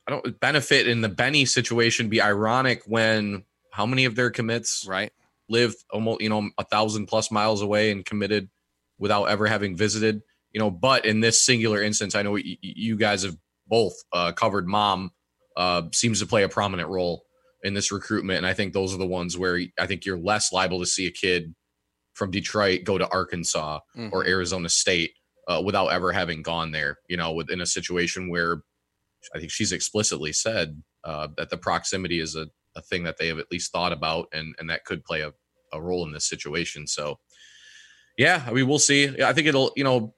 I 0.08 0.12
don't 0.12 0.40
benefit 0.40 0.88
in 0.88 1.02
the 1.02 1.10
Benny 1.10 1.46
situation 1.46 2.10
be 2.10 2.20
ironic 2.20 2.82
when 2.88 3.44
how 3.72 3.86
many 3.86 4.06
of 4.06 4.16
their 4.16 4.32
commits 4.32 4.86
right 4.88 5.12
live 5.50 5.76
almost 5.92 6.22
you 6.22 6.30
know 6.30 6.50
a 6.58 6.64
thousand 6.64 7.06
plus 7.06 7.30
miles 7.30 7.62
away 7.62 7.92
and 7.92 8.06
committed 8.06 8.50
without 8.98 9.26
ever 9.26 9.46
having 9.46 9.76
visited 9.76 10.24
you 10.52 10.60
know 10.60 10.72
but 10.72 11.06
in 11.06 11.20
this 11.20 11.42
singular 11.42 11.82
instance 11.82 12.16
i 12.16 12.22
know 12.22 12.36
you 12.36 12.96
guys 12.98 13.24
have 13.24 13.38
both 13.72 13.94
uh, 14.14 14.32
covered 14.34 14.68
mom 14.68 15.12
uh, 15.58 15.82
seems 15.92 16.20
to 16.20 16.28
play 16.28 16.44
a 16.44 16.50
prominent 16.50 16.90
role 16.90 17.24
in 17.64 17.74
this 17.74 17.92
recruitment 17.92 18.38
and 18.38 18.46
i 18.46 18.54
think 18.54 18.74
those 18.74 18.94
are 18.94 19.00
the 19.00 19.08
ones 19.08 19.38
where 19.38 19.60
i 19.80 19.88
think 19.88 20.06
you're 20.06 20.20
less 20.20 20.54
liable 20.54 20.80
to 20.80 20.86
see 20.86 21.08
a 21.08 21.12
kid 21.12 21.56
from 22.14 22.30
detroit 22.30 22.84
go 22.84 22.98
to 22.98 23.08
arkansas 23.10 23.80
mm-hmm. 23.98 24.10
or 24.14 24.26
arizona 24.26 24.70
state 24.70 25.14
uh, 25.48 25.62
without 25.64 25.88
ever 25.88 26.12
having 26.12 26.44
gone 26.44 26.72
there 26.72 27.00
you 27.10 27.18
know 27.18 27.32
within 27.32 27.62
a 27.62 27.66
situation 27.66 28.30
where 28.30 28.62
i 29.34 29.40
think 29.40 29.52
she's 29.52 29.72
explicitly 29.72 30.32
said 30.32 30.82
uh, 31.04 31.28
that 31.36 31.50
the 31.50 31.58
proximity 31.58 32.20
is 32.20 32.36
a, 32.36 32.48
a 32.76 32.82
thing 32.82 33.04
that 33.04 33.18
they 33.18 33.28
have 33.28 33.40
at 33.40 33.52
least 33.52 33.72
thought 33.72 33.92
about 33.92 34.28
and 34.34 34.54
and 34.60 34.70
that 34.70 34.86
could 34.86 35.04
play 35.04 35.22
a 35.22 35.34
a 35.74 35.82
role 35.82 36.06
in 36.06 36.12
this 36.12 36.28
situation. 36.28 36.88
So, 36.88 37.20
yeah, 38.18 38.44
I 38.46 38.52
mean, 38.52 38.68
we'll 38.68 38.80
see. 38.80 39.22
I 39.22 39.34
think 39.34 39.48
it'll, 39.48 39.72
you 39.76 39.84
know, 39.84 40.14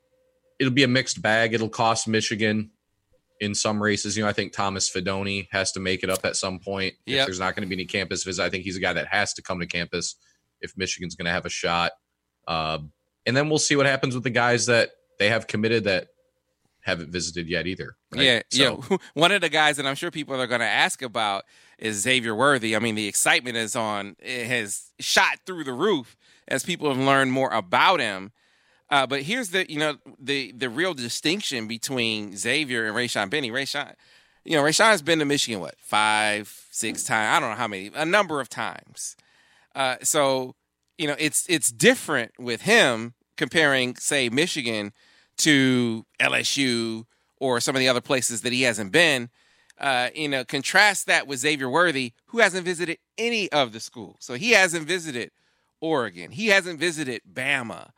it'll 0.60 0.74
be 0.74 0.84
a 0.84 0.88
mixed 0.88 1.22
bag. 1.22 1.54
It'll 1.54 1.70
cost 1.70 2.08
Michigan 2.08 2.72
in 3.44 3.54
some 3.54 3.84
races. 3.84 4.16
You 4.16 4.24
know, 4.24 4.30
I 4.30 4.34
think 4.34 4.54
Thomas 4.54 4.90
Fidone 4.90 5.48
has 5.52 5.74
to 5.74 5.80
make 5.80 6.04
it 6.04 6.10
up 6.10 6.24
at 6.24 6.36
some 6.36 6.60
point. 6.60 6.94
Yep. 7.06 7.20
If 7.20 7.26
there's 7.26 7.40
not 7.40 7.56
going 7.56 7.68
to 7.68 7.70
be 7.70 7.76
any 7.76 7.86
campus 7.86 8.24
visit, 8.24 8.44
I 8.44 8.50
think 8.50 8.64
he's 8.64 8.78
a 8.78 8.80
guy 8.80 8.94
that 8.94 9.08
has 9.08 9.34
to 9.34 9.42
come 9.42 9.60
to 9.60 9.68
campus 9.68 10.16
if 10.62 10.78
Michigan's 10.78 11.16
going 11.16 11.26
to 11.26 11.32
have 11.32 11.46
a 11.46 11.50
shot. 11.50 11.92
Uh, 12.48 12.80
and 13.26 13.36
then 13.36 13.50
we'll 13.50 13.60
see 13.60 13.76
what 13.76 13.86
happens 13.86 14.16
with 14.16 14.24
the 14.24 14.30
guys 14.30 14.66
that 14.68 14.92
they 15.20 15.28
have 15.28 15.48
committed 15.48 15.84
that 15.84 16.08
haven't 16.80 17.12
visited 17.12 17.50
yet 17.50 17.68
either. 17.68 17.96
Right? 18.14 18.24
Yeah, 18.24 18.42
so. 18.50 18.84
yeah. 18.90 18.98
One 19.14 19.32
of 19.32 19.42
the 19.42 19.50
guys 19.50 19.78
that 19.78 19.86
I'm 19.86 19.96
sure 19.96 20.10
people 20.10 20.40
are 20.40 20.48
going 20.48 20.62
to 20.62 20.66
ask 20.66 21.02
about 21.02 21.44
is 21.78 21.98
Xavier 21.98 22.36
Worthy. 22.36 22.76
I 22.76 22.80
mean, 22.80 22.96
the 22.96 23.08
excitement 23.08 23.58
is 23.58 23.76
on; 23.76 24.16
it 24.20 24.48
has 24.48 24.92
shot 25.00 25.40
through 25.46 25.66
the 25.66 25.74
roof 25.74 26.16
as 26.48 26.64
people 26.64 26.90
have 26.90 26.98
learned 26.98 27.32
more 27.32 27.50
about 27.50 28.00
him. 28.00 28.32
Uh, 28.94 29.08
but 29.08 29.24
here's 29.24 29.50
the 29.50 29.68
you 29.72 29.80
know 29.80 29.98
the 30.20 30.52
the 30.52 30.70
real 30.70 30.94
distinction 30.94 31.68
between 31.68 32.38
Xavier 32.38 32.86
and 32.86 32.96
Rayshaun 32.96 33.28
Benny. 33.28 33.50
Rayshaun, 33.50 33.96
you 34.46 34.56
know, 34.56 34.62
Rayshaun's 34.62 35.02
been 35.02 35.18
to 35.18 35.26
Michigan 35.26 35.60
what 35.60 35.74
five, 35.80 36.68
six 36.70 37.04
times? 37.04 37.36
I 37.36 37.40
don't 37.40 37.50
know 37.50 37.56
how 37.56 37.68
many, 37.68 37.90
a 37.96 38.06
number 38.06 38.40
of 38.40 38.50
times. 38.50 39.16
Uh, 39.74 39.96
so 40.04 40.54
you 41.00 41.08
know, 41.08 41.16
it's 41.18 41.48
it's 41.50 41.72
different 41.72 42.34
with 42.38 42.62
him 42.62 43.16
comparing, 43.36 43.96
say, 43.96 44.30
Michigan 44.30 44.94
to 45.38 46.06
LSU 46.20 47.06
or 47.38 47.60
some 47.60 47.76
of 47.76 47.80
the 47.80 47.90
other 47.90 48.00
places 48.00 48.42
that 48.42 48.54
he 48.54 48.62
hasn't 48.62 48.92
been. 48.92 49.32
Uh, 49.80 50.10
you 50.14 50.30
know, 50.30 50.46
contrast 50.46 51.08
that 51.08 51.26
with 51.26 51.40
Xavier 51.40 51.68
Worthy, 51.68 52.14
who 52.28 52.42
hasn't 52.42 52.64
visited 52.64 53.00
any 53.18 53.52
of 53.52 53.74
the 53.74 53.80
schools. 53.80 54.18
So 54.20 54.36
he 54.36 54.52
hasn't 54.52 54.88
visited 54.88 55.32
Oregon. 55.82 56.30
He 56.30 56.50
hasn't 56.50 56.80
visited 56.80 57.22
Bama. 57.28 57.90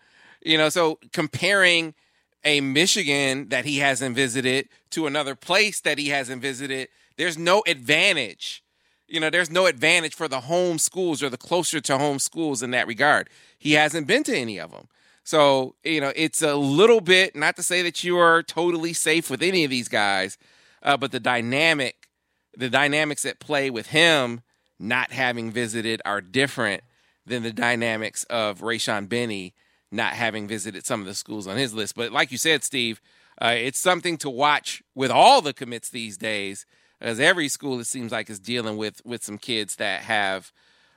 You 0.45 0.59
know, 0.59 0.69
so 0.69 0.99
comparing 1.11 1.95
a 2.43 2.61
Michigan 2.61 3.49
that 3.49 3.65
he 3.65 3.79
hasn't 3.79 4.15
visited 4.15 4.69
to 4.91 5.07
another 5.07 5.33
place 5.33 5.81
that 5.81 5.97
he 5.97 6.09
hasn't 6.09 6.39
visited, 6.41 6.87
there's 7.17 7.37
no 7.37 7.63
advantage. 7.65 8.63
You 9.07 9.19
know, 9.19 9.31
there's 9.31 9.49
no 9.49 9.65
advantage 9.65 10.13
for 10.13 10.27
the 10.27 10.41
home 10.41 10.77
schools 10.77 11.23
or 11.23 11.31
the 11.31 11.37
closer 11.37 11.81
to 11.81 11.97
home 11.97 12.19
schools 12.19 12.61
in 12.61 12.69
that 12.71 12.85
regard. 12.85 13.27
He 13.57 13.73
hasn't 13.73 14.05
been 14.05 14.23
to 14.23 14.37
any 14.37 14.59
of 14.59 14.71
them. 14.71 14.87
So, 15.23 15.73
you 15.83 15.99
know, 15.99 16.13
it's 16.15 16.43
a 16.43 16.55
little 16.55 17.01
bit, 17.01 17.35
not 17.35 17.55
to 17.55 17.63
say 17.63 17.81
that 17.81 18.03
you 18.03 18.17
are 18.19 18.43
totally 18.43 18.93
safe 18.93 19.31
with 19.31 19.41
any 19.41 19.63
of 19.63 19.71
these 19.71 19.87
guys, 19.87 20.37
uh, 20.83 20.95
but 20.95 21.11
the 21.11 21.19
dynamic, 21.19 22.07
the 22.55 22.69
dynamics 22.69 23.25
at 23.25 23.39
play 23.39 23.71
with 23.71 23.87
him 23.87 24.41
not 24.77 25.11
having 25.11 25.49
visited 25.49 26.03
are 26.05 26.21
different 26.21 26.83
than 27.25 27.41
the 27.41 27.51
dynamics 27.51 28.23
of 28.25 28.59
Rayshaun 28.59 29.09
Benny 29.09 29.55
not 29.91 30.13
having 30.13 30.47
visited 30.47 30.85
some 30.85 31.01
of 31.01 31.05
the 31.05 31.13
schools 31.13 31.47
on 31.47 31.57
his 31.57 31.73
list. 31.73 31.95
But 31.95 32.11
like 32.11 32.31
you 32.31 32.37
said, 32.37 32.63
Steve, 32.63 33.01
uh, 33.41 33.55
it's 33.57 33.79
something 33.79 34.17
to 34.17 34.29
watch 34.29 34.81
with 34.93 35.11
all 35.11 35.41
the 35.41 35.53
commits 35.53 35.89
these 35.89 36.17
days, 36.17 36.65
as 37.01 37.19
every 37.19 37.47
school 37.49 37.79
it 37.79 37.87
seems 37.87 38.11
like 38.11 38.29
is 38.29 38.39
dealing 38.39 38.77
with 38.77 39.01
with 39.05 39.23
some 39.23 39.37
kids 39.37 39.75
that 39.75 40.01
have, 40.01 40.51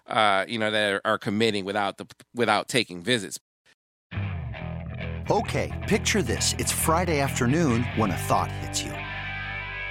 uh, 0.06 0.44
you 0.48 0.58
know, 0.58 0.70
that 0.70 0.92
are, 0.92 1.00
are 1.04 1.18
committing 1.18 1.64
without 1.64 1.98
the 1.98 2.06
without 2.34 2.68
taking 2.68 3.02
visits. 3.02 3.38
Okay, 5.30 5.70
picture 5.88 6.22
this. 6.22 6.54
It's 6.58 6.72
Friday 6.72 7.20
afternoon 7.20 7.82
when 7.96 8.10
a 8.10 8.16
thought 8.16 8.50
hits 8.50 8.82
you. 8.82 8.92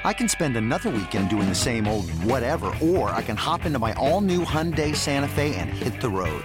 I 0.03 0.13
can 0.13 0.29
spend 0.29 0.55
another 0.55 0.89
weekend 0.89 1.29
doing 1.29 1.49
the 1.49 1.55
same 1.55 1.87
old 1.87 2.09
whatever, 2.23 2.73
or 2.81 3.09
I 3.09 3.21
can 3.21 3.35
hop 3.35 3.65
into 3.65 3.77
my 3.77 3.93
all 3.93 4.21
new 4.21 4.45
Hyundai 4.45 4.95
Santa 4.95 5.27
Fe 5.27 5.53
and 5.55 5.69
hit 5.69 6.01
the 6.01 6.09
road. 6.09 6.43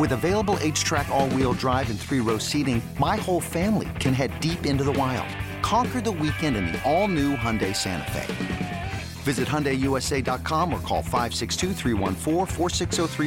With 0.00 0.12
available 0.12 0.56
H-Track 0.60 1.10
all 1.10 1.28
wheel 1.28 1.52
drive, 1.52 1.90
and 1.90 2.00
three 2.00 2.20
row 2.20 2.38
seating, 2.38 2.80
my 2.98 3.16
whole 3.16 3.38
family 3.38 3.90
can 4.00 4.14
head 4.14 4.40
deep 4.40 4.64
into 4.64 4.82
the 4.82 4.92
wild. 4.92 5.28
Conquer 5.60 6.00
the 6.00 6.10
weekend 6.10 6.56
in 6.56 6.68
the 6.68 6.82
all 6.90 7.06
new 7.06 7.36
Hyundai 7.36 7.76
Santa 7.76 8.10
Fe. 8.10 8.92
Visit 9.24 9.46
HyundaiUSA.com 9.46 10.72
or 10.72 10.80
call 10.80 11.02
562 11.02 11.74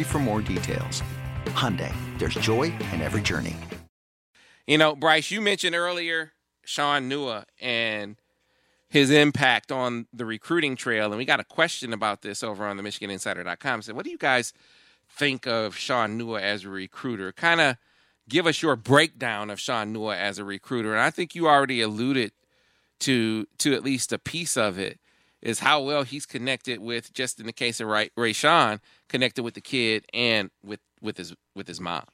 for 0.04 0.20
more 0.20 0.42
details. 0.42 1.04
Hyundai, 1.46 1.94
there's 2.18 2.34
joy 2.34 2.74
in 2.92 3.02
every 3.04 3.22
journey. 3.22 3.56
You 4.66 4.80
know, 4.80 4.96
Brice, 4.96 5.30
you 5.30 5.42
mentioned 5.42 5.76
earlier 5.76 6.32
Shaun 6.66 7.08
Nua 7.08 7.44
and 7.62 8.16
his 8.90 9.12
impact 9.12 9.72
on 9.72 10.08
the 10.12 10.26
recruiting 10.26 10.76
trail. 10.76 11.06
And 11.06 11.18
we 11.18 11.26
got 11.26 11.40
a 11.40 11.44
question 11.44 11.94
about 11.94 12.24
this 12.24 12.42
over 12.42 12.66
on 12.66 12.78
the 12.78 12.84
MichiganInsider.com. 12.84 13.84
Said, 13.84 13.96
what 13.96 14.06
do 14.06 14.10
you 14.10 14.18
guys 14.18 14.54
think 15.14 15.48
of 15.48 15.78
Shaun 15.78 16.20
Nua 16.20 16.42
as 16.42 16.64
a 16.64 16.70
recruiter? 16.70 17.32
Kind 17.32 17.62
of 17.62 17.78
give 18.28 18.48
us 18.48 18.62
your 18.62 18.76
breakdown 18.76 19.50
of 19.50 19.60
Shaun 19.60 19.94
Nua 19.94 20.18
as 20.18 20.38
a 20.38 20.44
recruiter. 20.44 20.92
And 20.92 21.02
I 21.02 21.10
think 21.10 21.36
you 21.36 21.48
already 21.48 21.82
alluded 21.82 22.32
to 23.00 23.48
to 23.60 23.74
at 23.74 23.84
least 23.84 24.14
a 24.14 24.20
piece 24.20 24.58
of 24.58 24.78
it 24.78 25.00
is 25.42 25.60
how 25.60 25.82
well 25.82 26.04
he's 26.04 26.26
connected 26.26 26.80
with 26.80 27.14
just 27.14 27.40
in 27.40 27.46
the 27.46 27.54
case 27.54 27.82
of 27.82 27.88
Ray, 27.88 28.10
Rayshaun, 28.18 28.80
connected 29.10 29.44
with 29.44 29.56
the 29.56 29.62
kid 29.62 30.06
and 30.14 30.52
with 30.64 30.80
with 31.02 31.18
his 31.18 31.34
with 31.56 31.68
his 31.68 31.82
mom 31.82 32.06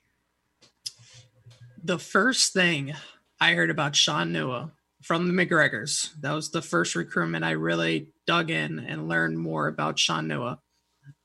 the 1.84 2.00
first 2.00 2.54
thing 2.54 2.94
I 3.40 3.54
heard 3.54 3.70
about 3.70 3.96
Shaun 3.96 4.34
Nua 4.34 4.72
from 5.02 5.28
the 5.28 5.34
McGregors, 5.34 6.14
that 6.22 6.34
was 6.34 6.52
the 6.52 6.62
first 6.62 6.96
recruitment 6.96 7.46
I 7.46 7.52
really 7.52 8.10
dug 8.26 8.50
in 8.50 8.80
and 8.80 9.08
learned 9.08 9.40
more 9.40 9.68
about 9.68 9.98
Shaun 9.98 10.28
Nua. 10.28 10.60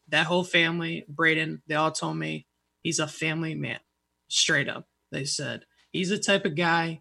That 0.09 0.27
whole 0.27 0.45
family, 0.45 1.07
Braiden, 1.13 1.61
they 1.67 1.75
all 1.75 1.93
told 1.93 2.17
me 2.17 2.47
he's 2.83 2.99
a 2.99 3.07
family 3.07 3.55
man. 3.55 3.81
Straight 4.29 4.69
up. 4.69 4.87
They 5.13 5.25
said 5.25 5.65
he's 5.93 6.11
the 6.11 6.19
type 6.19 6.45
of 6.45 6.57
guy 6.57 7.01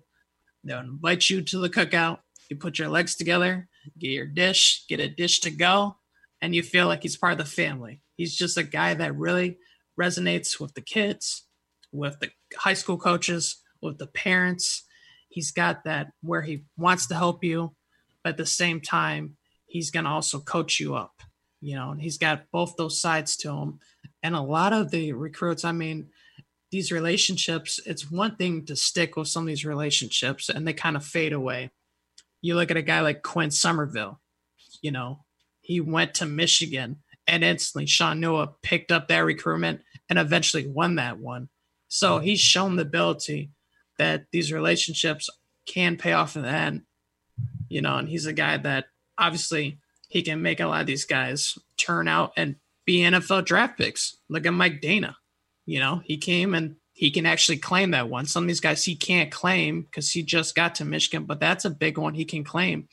that 0.63 0.77
would 0.77 0.89
invite 0.89 1.29
you 1.29 1.41
to 1.41 1.59
the 1.59 1.69
cookout. 1.69 2.19
You 2.49 2.57
put 2.57 2.79
your 2.79 2.89
legs 2.89 3.15
together, 3.15 3.67
get 3.97 4.11
your 4.11 4.27
dish, 4.27 4.85
get 4.87 4.99
a 4.99 5.09
dish 5.09 5.39
to 5.41 5.51
go, 5.51 5.97
and 6.41 6.53
you 6.53 6.61
feel 6.61 6.87
like 6.87 7.03
he's 7.03 7.17
part 7.17 7.33
of 7.33 7.37
the 7.39 7.45
family. 7.45 8.01
He's 8.15 8.35
just 8.35 8.57
a 8.57 8.63
guy 8.63 8.93
that 8.93 9.15
really 9.15 9.57
resonates 9.99 10.59
with 10.59 10.73
the 10.73 10.81
kids, 10.81 11.45
with 11.91 12.19
the 12.19 12.29
high 12.55 12.73
school 12.73 12.97
coaches, 12.97 13.61
with 13.81 13.97
the 13.97 14.07
parents. 14.07 14.83
He's 15.29 15.51
got 15.51 15.83
that 15.85 16.11
where 16.21 16.41
he 16.41 16.65
wants 16.77 17.07
to 17.07 17.15
help 17.15 17.43
you, 17.43 17.75
but 18.23 18.31
at 18.31 18.37
the 18.37 18.45
same 18.45 18.81
time, 18.81 19.37
he's 19.65 19.89
going 19.89 20.05
to 20.05 20.11
also 20.11 20.39
coach 20.39 20.79
you 20.79 20.95
up. 20.95 21.21
You 21.63 21.77
know, 21.77 21.91
and 21.91 22.01
he's 22.01 22.17
got 22.17 22.51
both 22.51 22.75
those 22.75 22.99
sides 22.99 23.37
to 23.37 23.51
him. 23.51 23.79
And 24.21 24.35
a 24.35 24.41
lot 24.41 24.73
of 24.73 24.91
the 24.91 25.13
recruits, 25.13 25.63
I 25.63 25.71
mean, 25.71 26.09
these 26.71 26.91
relationships, 26.91 27.79
it's 27.85 28.11
one 28.11 28.35
thing 28.35 28.65
to 28.65 28.75
stick 28.75 29.15
with 29.15 29.29
some 29.29 29.43
of 29.43 29.47
these 29.47 29.63
relationships 29.63 30.49
and 30.49 30.67
they 30.67 30.73
kind 30.73 30.97
of 30.97 31.05
fade 31.05 31.31
away. 31.31 31.71
You 32.41 32.55
look 32.55 32.69
at 32.69 32.75
a 32.75 32.81
guy 32.81 32.99
like 32.99 33.21
Quinn 33.21 33.49
Somerville, 33.49 34.19
you 34.81 34.91
know, 34.91 35.19
he 35.61 35.79
went 35.79 36.15
to 36.15 36.25
Michigan 36.25 36.97
and 37.27 37.43
instantly 37.45 37.85
Shaun 37.85 38.19
Nua 38.19 38.55
picked 38.61 38.91
up 38.91 39.07
that 39.07 39.19
recruitment 39.19 39.81
and 40.09 40.19
eventually 40.19 40.67
won 40.67 40.95
that 40.95 41.19
one. 41.19 41.47
So 41.87 42.17
mm-hmm. 42.17 42.25
he's 42.25 42.41
shown 42.41 42.75
the 42.75 42.81
ability 42.81 43.51
that 43.97 44.25
these 44.33 44.51
relationships 44.51 45.29
can 45.65 45.95
pay 45.95 46.11
off 46.11 46.35
in 46.35 46.41
the 46.41 46.49
end. 46.49 46.81
You 47.69 47.81
know, 47.81 47.95
and 47.95 48.09
he's 48.09 48.25
a 48.25 48.33
guy 48.33 48.57
that 48.57 48.85
obviously 49.17 49.79
he 50.13 50.21
can 50.21 50.43
make 50.43 50.59
a 50.59 50.67
lot 50.67 50.81
of 50.81 50.85
these 50.85 51.05
guys 51.05 51.57
turn 51.75 52.07
out 52.07 52.33
and 52.37 52.55
be 52.85 52.99
NFL 52.99 53.45
draft 53.45 53.79
picks. 53.79 54.15
Look 54.29 54.45
at 54.45 54.53
Mike 54.53 54.79
Danna. 54.79 55.15
You 55.65 55.79
know, 55.79 56.03
he 56.05 56.17
came 56.17 56.53
and 56.53 56.75
he 56.93 57.09
can 57.09 57.25
actually 57.25 57.57
claim 57.57 57.89
that 57.91 58.09
one. 58.09 58.27
Some 58.27 58.43
of 58.43 58.47
these 58.47 58.59
guys 58.59 58.85
he 58.85 58.95
can't 58.95 59.31
claim 59.31 59.81
because 59.81 60.11
he 60.11 60.21
just 60.21 60.53
got 60.53 60.75
to 60.75 60.85
Michigan, 60.85 61.25
but 61.25 61.39
that's 61.39 61.65
a 61.65 61.71
big 61.71 61.97
one 61.97 62.13
he 62.13 62.25
can 62.25 62.43
claim. 62.43 62.87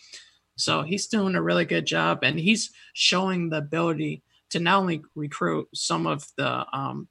So 0.56 0.80
he's 0.80 1.08
doing 1.08 1.34
a 1.34 1.42
really 1.42 1.66
good 1.66 1.86
job 1.86 2.20
and 2.22 2.40
he's 2.40 2.70
showing 2.94 3.50
the 3.50 3.58
ability 3.58 4.22
to 4.48 4.58
not 4.58 4.78
only 4.78 5.02
recruit 5.14 5.68
some 5.74 6.06
of 6.06 6.26
the 6.38 6.64
um, 6.72 7.06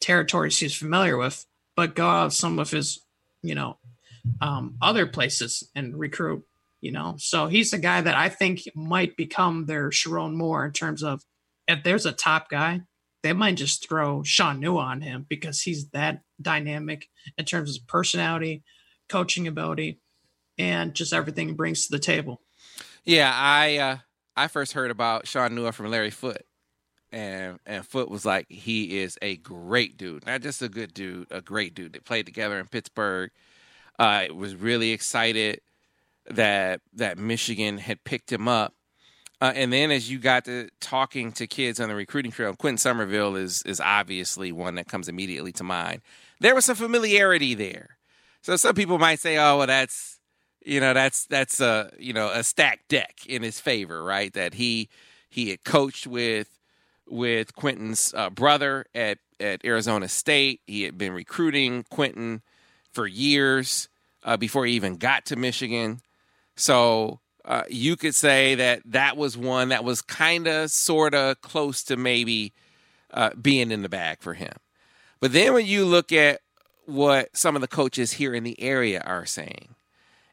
territories 0.00 0.58
he's 0.58 0.74
familiar 0.74 1.16
with, 1.16 1.46
but 1.76 1.94
go 1.94 2.08
out 2.08 2.32
some 2.32 2.58
of 2.58 2.72
his, 2.72 3.00
you 3.42 3.54
know, 3.54 3.78
um, 4.40 4.76
other 4.82 5.06
places 5.06 5.70
and 5.76 5.96
recruit. 5.96 6.44
You 6.82 6.92
know, 6.92 7.14
so 7.16 7.46
he's 7.46 7.70
the 7.70 7.78
guy 7.78 8.02
that 8.02 8.14
I 8.14 8.28
think 8.28 8.62
might 8.74 9.16
become 9.16 9.64
their 9.64 9.88
Sherrone 9.88 10.34
Moore 10.34 10.66
in 10.66 10.72
terms 10.72 11.02
of 11.02 11.22
if 11.66 11.82
there's 11.82 12.04
a 12.04 12.12
top 12.12 12.50
guy, 12.50 12.82
they 13.22 13.32
might 13.32 13.54
just 13.54 13.88
throw 13.88 14.22
Shaun 14.24 14.60
Nua 14.60 14.82
on 14.82 15.00
him 15.00 15.24
because 15.28 15.62
he's 15.62 15.88
that 15.90 16.22
dynamic 16.40 17.06
in 17.38 17.44
terms 17.44 17.78
of 17.78 17.86
personality, 17.86 18.64
coaching 19.08 19.46
ability, 19.46 20.00
and 20.58 20.92
just 20.92 21.12
everything 21.14 21.48
he 21.48 21.54
brings 21.54 21.86
to 21.86 21.92
the 21.92 22.02
table. 22.02 22.42
Yeah, 23.04 23.32
I 23.32 23.76
uh, 23.78 23.96
I 24.36 24.48
first 24.48 24.72
heard 24.74 24.90
about 24.90 25.26
Shaun 25.26 25.52
Nua 25.52 25.72
from 25.72 25.88
Larry 25.88 26.10
Foote 26.10 26.44
and 27.12 27.58
and 27.66 27.86
Foote 27.86 28.08
was 28.08 28.24
like, 28.24 28.46
he 28.48 28.98
is 29.00 29.18
a 29.22 29.36
great 29.36 29.96
dude, 29.96 30.26
not 30.26 30.40
just 30.40 30.62
a 30.62 30.68
good 30.68 30.94
dude, 30.94 31.28
a 31.30 31.42
great 31.42 31.74
dude. 31.74 31.92
They 31.92 31.98
played 32.00 32.26
together 32.26 32.58
in 32.58 32.66
Pittsburgh. 32.66 33.30
Uh, 33.98 34.24
was 34.34 34.56
really 34.56 34.90
excited 34.90 35.60
that 36.30 36.80
that 36.94 37.18
Michigan 37.18 37.78
had 37.78 38.04
picked 38.04 38.32
him 38.32 38.48
up. 38.48 38.74
Uh, 39.40 39.52
and 39.56 39.72
then 39.72 39.90
as 39.90 40.08
you 40.08 40.18
got 40.18 40.44
to 40.44 40.68
talking 40.80 41.32
to 41.32 41.48
kids 41.48 41.80
on 41.80 41.88
the 41.88 41.94
recruiting 41.96 42.30
trail, 42.30 42.54
Quentin 42.54 42.78
Somerville 42.78 43.36
is 43.36 43.62
is 43.62 43.80
obviously 43.80 44.52
one 44.52 44.76
that 44.76 44.88
comes 44.88 45.08
immediately 45.08 45.52
to 45.52 45.64
mind. 45.64 46.02
There 46.40 46.54
was 46.54 46.64
some 46.64 46.76
familiarity 46.76 47.54
there. 47.54 47.96
So 48.42 48.56
some 48.56 48.74
people 48.74 48.98
might 48.98 49.20
say, 49.20 49.36
"Oh, 49.38 49.58
well, 49.58 49.66
that's 49.66 50.20
you 50.64 50.80
know, 50.80 50.94
that's 50.94 51.26
that's 51.26 51.60
a 51.60 51.90
you 51.98 52.12
know 52.12 52.30
a 52.30 52.42
stacked 52.42 52.88
deck 52.88 53.20
in 53.26 53.42
his 53.42 53.60
favor, 53.60 54.02
right? 54.02 54.32
That 54.32 54.54
he 54.54 54.88
he 55.28 55.50
had 55.50 55.64
coached 55.64 56.06
with 56.06 56.48
with 57.08 57.54
Quentin's 57.54 58.14
uh, 58.14 58.30
brother 58.30 58.86
at 58.94 59.18
at 59.40 59.64
Arizona 59.64 60.08
State. 60.08 60.60
He 60.66 60.82
had 60.82 60.96
been 60.96 61.12
recruiting 61.12 61.84
Quentin 61.90 62.42
for 62.92 63.06
years 63.06 63.88
uh, 64.22 64.36
before 64.36 64.66
he 64.66 64.74
even 64.74 64.96
got 64.96 65.26
to 65.26 65.36
Michigan. 65.36 66.00
So 66.56 67.20
uh, 67.44 67.64
you 67.68 67.96
could 67.96 68.14
say 68.14 68.54
that 68.54 68.82
that 68.84 69.16
was 69.16 69.36
one 69.36 69.70
that 69.70 69.84
was 69.84 70.02
kind 70.02 70.46
of, 70.46 70.70
sort 70.70 71.14
of 71.14 71.40
close 71.40 71.82
to 71.84 71.96
maybe 71.96 72.52
uh, 73.12 73.30
being 73.40 73.70
in 73.70 73.82
the 73.82 73.88
bag 73.88 74.18
for 74.20 74.34
him. 74.34 74.54
But 75.20 75.32
then 75.32 75.54
when 75.54 75.66
you 75.66 75.84
look 75.84 76.12
at 76.12 76.40
what 76.86 77.36
some 77.36 77.54
of 77.54 77.62
the 77.62 77.68
coaches 77.68 78.12
here 78.12 78.34
in 78.34 78.44
the 78.44 78.60
area 78.60 79.00
are 79.00 79.26
saying, 79.26 79.74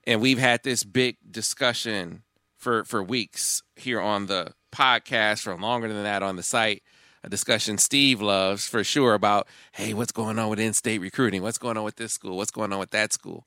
and 0.06 0.22
we've 0.22 0.40
had 0.40 0.64
this 0.64 0.84
big 0.84 1.18
discussion 1.30 2.24
for 2.58 2.84
for 2.84 3.04
weeks 3.04 3.62
here 3.76 4.02
on 4.02 4.26
the 4.26 4.54
podcast, 4.72 5.44
for 5.44 5.56
longer 5.56 5.88
than 5.88 6.04
that 6.04 6.24
on 6.24 6.36
the 6.36 6.44
site. 6.44 6.84
A 7.24 7.30
discussion 7.30 7.78
Steve 7.78 8.22
loves 8.22 8.68
for 8.68 8.84
sure 8.84 9.14
about, 9.14 9.48
hey, 9.74 9.94
what's 9.94 10.14
going 10.14 10.40
on 10.40 10.50
with 10.50 10.60
in-state 10.60 11.02
recruiting? 11.02 11.42
What's 11.42 11.58
going 11.58 11.78
on 11.78 11.84
with 11.84 11.98
this 11.98 12.14
school? 12.14 12.38
What's 12.38 12.52
going 12.52 12.72
on 12.72 12.80
with 12.80 12.92
that 12.92 13.14
school? 13.14 13.46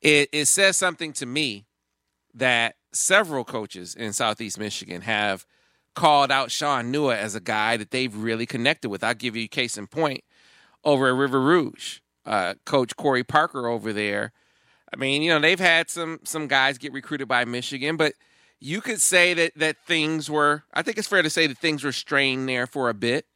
It 0.00 0.28
it 0.32 0.46
says 0.46 0.78
something 0.78 1.12
to 1.14 1.26
me 1.26 1.66
that 2.34 2.76
several 2.92 3.44
coaches 3.44 3.94
in 3.94 4.12
Southeast 4.12 4.58
Michigan 4.58 5.02
have 5.02 5.46
called 5.94 6.30
out 6.30 6.50
Shaun 6.50 6.92
Nua 6.92 7.16
as 7.16 7.34
a 7.34 7.40
guy 7.40 7.76
that 7.76 7.90
they've 7.90 8.14
really 8.14 8.46
connected 8.46 8.88
with. 8.88 9.04
I'll 9.04 9.14
give 9.14 9.36
you 9.36 9.48
case 9.48 9.76
in 9.76 9.86
point 9.86 10.24
over 10.84 11.08
at 11.08 11.14
River 11.14 11.40
Rouge. 11.40 11.98
Uh, 12.24 12.54
Coach 12.64 12.96
Corey 12.96 13.24
Parker 13.24 13.66
over 13.66 13.92
there. 13.92 14.32
I 14.92 14.96
mean, 14.96 15.22
you 15.22 15.30
know, 15.30 15.40
they've 15.40 15.58
had 15.58 15.90
some 15.90 16.20
some 16.24 16.46
guys 16.46 16.78
get 16.78 16.92
recruited 16.92 17.26
by 17.26 17.44
Michigan, 17.44 17.96
but 17.96 18.12
you 18.60 18.80
could 18.80 19.00
say 19.00 19.34
that 19.34 19.52
that 19.56 19.76
things 19.86 20.30
were. 20.30 20.62
I 20.72 20.82
think 20.82 20.98
it's 20.98 21.08
fair 21.08 21.22
to 21.22 21.30
say 21.30 21.46
that 21.46 21.58
things 21.58 21.82
were 21.82 21.92
strained 21.92 22.48
there 22.48 22.66
for 22.66 22.88
a 22.88 22.94
bit, 22.94 23.26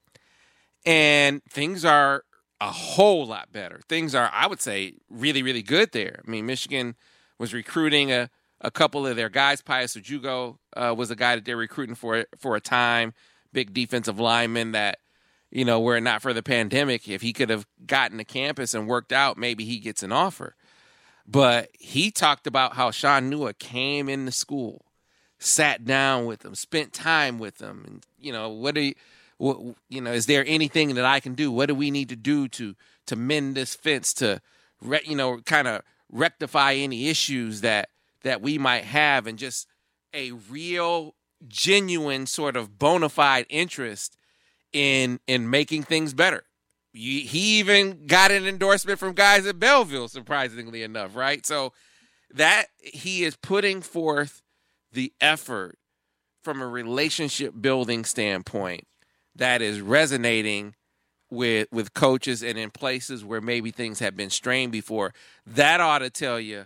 and 0.85 1.43
things 1.51 1.85
are 1.85 2.23
a 2.61 2.71
whole 2.71 3.27
lot 3.27 3.53
better. 3.53 3.81
Things 3.89 4.15
are, 4.15 4.31
I 4.33 4.47
would 4.47 4.61
say, 4.61 4.95
really, 5.11 5.43
really 5.43 5.63
good 5.63 5.93
there. 5.93 6.23
I 6.27 6.31
mean, 6.31 6.47
Michigan 6.47 6.95
was 7.39 7.53
recruiting 7.53 8.13
a 8.13 8.31
a 8.61 8.71
couple 8.71 9.07
of 9.07 9.17
their 9.17 9.29
guys. 9.29 9.61
Pius 9.63 9.97
Ojukwu 9.97 10.57
uh, 10.77 10.95
was 10.97 11.11
a 11.11 11.17
guy 11.17 11.37
that 11.37 11.45
they're 11.45 11.57
recruiting 11.57 11.95
for 11.95 12.27
for 12.39 12.57
a 12.57 12.61
time. 12.61 13.13
Big 13.53 13.73
defensive 13.73 14.19
lineman 14.21 14.73
that, 14.73 14.99
you 15.51 15.65
know, 15.65 15.81
were 15.81 15.97
it 15.97 16.03
not 16.03 16.23
for 16.23 16.33
the 16.33 16.43
pandemic, 16.43 17.09
if 17.09 17.23
he 17.23 17.33
could 17.33 17.51
have 17.51 17.67
gotten 17.87 18.19
to 18.19 18.25
campus 18.25 18.75
and 18.75 18.87
worked 18.87 19.13
out, 19.13 19.39
maybe 19.39 19.65
he 19.65 19.79
gets 19.79 20.03
an 20.03 20.13
offer. 20.13 20.57
But 21.27 21.71
he 21.79 22.11
talked 22.11 22.47
about 22.47 22.75
how 22.75 22.91
Shaun 22.91 23.31
Nua 23.31 23.59
came 23.59 24.09
into 24.09 24.33
school, 24.33 24.85
sat 25.39 25.85
down 25.85 26.27
with 26.27 26.41
them, 26.41 26.55
spent 26.55 26.93
time 26.93 27.39
with 27.39 27.59
them, 27.59 27.85
and 27.87 28.07
you 28.19 28.33
know, 28.33 28.49
what 28.49 28.75
do 28.75 28.81
you, 28.83 28.95
what, 29.39 29.59
you 29.89 30.01
know, 30.01 30.13
is 30.13 30.27
there 30.27 30.45
anything 30.47 30.95
that 30.95 31.05
I 31.05 31.21
can 31.21 31.35
do? 31.35 31.51
What 31.51 31.67
do 31.67 31.75
we 31.75 31.91
need 31.91 32.09
to 32.11 32.17
do 32.17 32.49
to 32.49 32.75
to 33.07 33.17
mend 33.17 33.57
this 33.57 33.75
fence 33.75 34.13
to, 34.15 34.41
re, 34.81 35.01
you 35.05 35.17
know, 35.17 35.39
kind 35.39 35.69
of 35.69 35.83
rectify 36.11 36.75
any 36.75 37.09
issues 37.09 37.61
that 37.63 37.89
that 38.27 38.43
we 38.43 38.59
might 38.59 38.83
have 38.83 39.29
and 39.29 39.39
just 39.39 39.69
a 40.13 40.33
real 40.33 41.15
genuine 41.47 42.27
sort 42.27 42.57
of 42.57 42.77
bona 42.77 43.09
fide 43.09 43.47
interest 43.49 44.17
in 44.73 45.21
in 45.29 45.49
making 45.49 45.85
things 45.85 46.13
better. 46.13 46.43
He 46.93 47.59
even 47.61 48.07
got 48.07 48.33
an 48.33 48.45
endorsement 48.45 48.99
from 48.99 49.13
guys 49.13 49.47
at 49.47 49.61
Belleville, 49.61 50.09
surprisingly 50.09 50.83
enough, 50.83 51.15
right? 51.15 51.47
So 51.47 51.73
that 52.35 52.67
he 52.83 53.23
is 53.23 53.37
putting 53.37 53.81
forth 53.81 54.43
the 54.91 55.13
effort 55.21 55.79
from 56.43 56.61
a 56.61 56.67
relationship 56.67 57.55
building 57.61 58.05
standpoint 58.05 58.89
that 59.37 59.63
is 59.63 59.81
resonating 59.81 60.75
with 61.31 61.69
with 61.71 61.95
coaches 61.95 62.43
and 62.43 62.59
in 62.59 62.73
places 62.73 63.25
where 63.25 63.41
maybe 63.41 63.71
things 63.71 64.01
have 64.01 64.17
been 64.17 64.31
strained 64.31 64.73
before. 64.73 65.15
That 65.47 65.81
ought 65.81 66.01
to 66.01 66.11
tell 66.11 66.41
you 66.41 66.65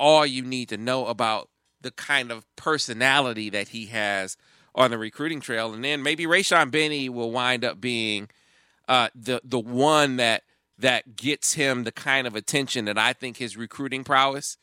all 0.00 0.26
you 0.26 0.42
need 0.42 0.70
to 0.70 0.76
know 0.76 1.06
about 1.06 1.50
the 1.82 1.90
kind 1.90 2.32
of 2.32 2.44
personality 2.56 3.50
that 3.50 3.68
he 3.68 3.86
has 3.86 4.36
on 4.74 4.90
the 4.90 4.98
recruiting 4.98 5.40
trail. 5.40 5.72
And 5.72 5.84
then 5.84 6.02
maybe 6.02 6.24
Rayshaun 6.24 6.70
Benny 6.70 7.08
will 7.08 7.30
wind 7.30 7.64
up 7.64 7.80
being 7.80 8.28
uh, 8.88 9.08
the 9.14 9.40
the 9.44 9.60
one 9.60 10.16
that 10.16 10.42
that 10.78 11.14
gets 11.14 11.52
him 11.52 11.84
the 11.84 11.92
kind 11.92 12.26
of 12.26 12.34
attention 12.34 12.86
that 12.86 12.98
I 12.98 13.12
think 13.12 13.36
his 13.36 13.56
recruiting 13.56 14.02
prowess 14.02 14.56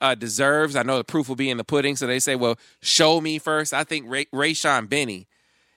uh, 0.00 0.14
deserves. 0.14 0.76
I 0.76 0.84
know 0.84 0.98
the 0.98 1.04
proof 1.04 1.28
will 1.28 1.36
be 1.36 1.50
in 1.50 1.56
the 1.56 1.64
pudding, 1.64 1.96
so 1.96 2.06
they 2.06 2.20
say, 2.20 2.36
"Well, 2.36 2.58
show 2.80 3.20
me 3.20 3.38
first. 3.38 3.74
I 3.74 3.84
think 3.84 4.06
Ray, 4.08 4.26
Rayshaun 4.26 4.88
Benny, 4.88 5.26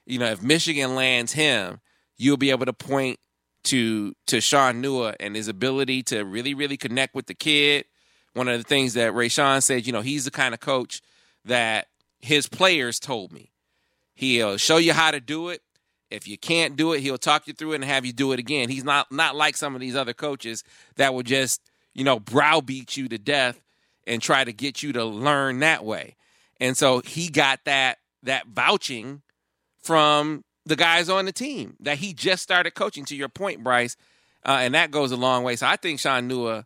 you 0.06 0.20
know, 0.20 0.28
if 0.28 0.44
Michigan 0.44 0.96
lands 0.96 1.34
him, 1.34 1.82
you'll 2.18 2.38
be 2.38 2.52
able 2.52 2.66
to 2.66 2.74
point 2.74 3.20
to 3.64 4.14
to 4.28 4.42
Shaun 4.42 4.82
Nua 4.82 5.16
and 5.20 5.36
his 5.36 5.48
ability 5.48 6.04
to 6.04 6.24
really, 6.24 6.54
really 6.54 6.78
connect 6.78 7.16
with 7.16 7.26
the 7.26 7.34
kid, 7.34 7.86
one 8.34 8.48
of 8.48 8.58
the 8.58 8.64
things 8.64 8.94
that 8.94 9.14
Rayshaun 9.14 9.62
said, 9.62 9.86
you 9.86 9.94
know, 9.94 10.02
he's 10.02 10.26
the 10.26 10.32
kind 10.32 10.54
of 10.54 10.60
coach 10.60 11.02
that 11.46 11.88
his 12.20 12.48
players 12.48 13.00
told 13.00 13.32
me. 13.32 13.52
He'll 14.14 14.58
show 14.58 14.78
you 14.78 14.94
how 14.94 15.12
to 15.12 15.20
do 15.20 15.50
it. 15.50 15.62
If 16.10 16.28
you 16.28 16.38
can't 16.38 16.76
do 16.76 16.94
it, 16.94 17.00
he'll 17.00 17.18
talk 17.18 17.48
you 17.48 17.54
through 17.54 17.72
it 17.72 17.76
and 17.76 17.86
have 17.86 18.06
you 18.06 18.14
do 18.14 18.34
it 18.34 18.40
again. 18.40 18.70
He's 18.70 18.84
not 18.84 19.12
not 19.12 19.36
like 19.36 19.56
some 19.56 19.76
of 19.76 19.82
these 19.82 19.96
other 19.96 20.14
coaches 20.14 20.64
that 20.98 21.14
will 21.14 21.24
just, 21.24 21.62
you 21.94 22.04
know, 22.04 22.20
browbeat 22.20 22.98
you 22.98 23.08
to 23.08 23.18
death 23.18 23.62
and 24.06 24.22
try 24.22 24.44
to 24.44 24.52
get 24.52 24.84
you 24.84 24.92
to 24.94 25.06
learn 25.06 25.60
that 25.60 25.86
way. 25.86 26.16
And 26.60 26.78
so 26.78 27.00
he 27.00 27.30
got 27.30 27.62
that 27.66 28.00
that 28.24 28.48
vouching 28.48 29.22
from 29.80 30.44
the 30.66 30.76
guys 30.76 31.10
on 31.10 31.26
the 31.26 31.32
team 31.32 31.76
that 31.80 31.98
he 31.98 32.14
just 32.14 32.44
started 32.44 32.72
coaching. 32.72 33.06
To 33.06 33.16
your 33.16 33.30
point, 33.30 33.64
Brice, 33.64 33.96
uh, 34.46 34.58
and 34.60 34.76
that 34.76 34.92
goes 34.92 35.12
a 35.12 35.18
long 35.18 35.44
way. 35.44 35.56
So 35.56 35.66
I 35.66 35.78
think 35.78 36.00
Shaun 36.00 36.30
Nua 36.30 36.66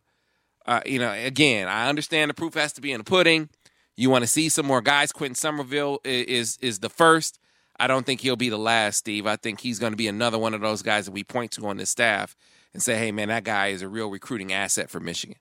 uh, 0.66 0.80
you 0.84 0.98
know, 0.98 1.12
again, 1.12 1.68
I 1.68 1.88
understand 1.88 2.30
the 2.30 2.34
proof 2.34 2.54
has 2.54 2.72
to 2.74 2.80
be 2.80 2.92
in 2.92 2.98
the 2.98 3.04
pudding. 3.04 3.48
You 3.96 4.10
want 4.10 4.22
to 4.22 4.26
see 4.26 4.48
some 4.48 4.66
more 4.66 4.82
guys. 4.82 5.12
Quentin 5.12 5.34
Somerville 5.34 6.00
is 6.04 6.58
is 6.60 6.80
the 6.80 6.90
first. 6.90 7.38
I 7.78 7.86
don't 7.86 8.04
think 8.04 8.20
he'll 8.20 8.36
be 8.36 8.48
the 8.48 8.58
last, 8.58 8.96
Steve. 8.96 9.26
I 9.26 9.36
think 9.36 9.60
he's 9.60 9.78
going 9.78 9.92
to 9.92 9.96
be 9.96 10.08
another 10.08 10.38
one 10.38 10.54
of 10.54 10.60
those 10.60 10.82
guys 10.82 11.04
that 11.04 11.12
we 11.12 11.24
point 11.24 11.52
to 11.52 11.66
on 11.66 11.76
this 11.76 11.90
staff 11.90 12.36
and 12.74 12.82
say, 12.82 12.98
"Hey, 12.98 13.12
man, 13.12 13.28
that 13.28 13.44
guy 13.44 13.68
is 13.68 13.82
a 13.82 13.88
real 13.88 14.10
recruiting 14.10 14.52
asset 14.52 14.90
for 14.90 15.00
Michigan." 15.00 15.36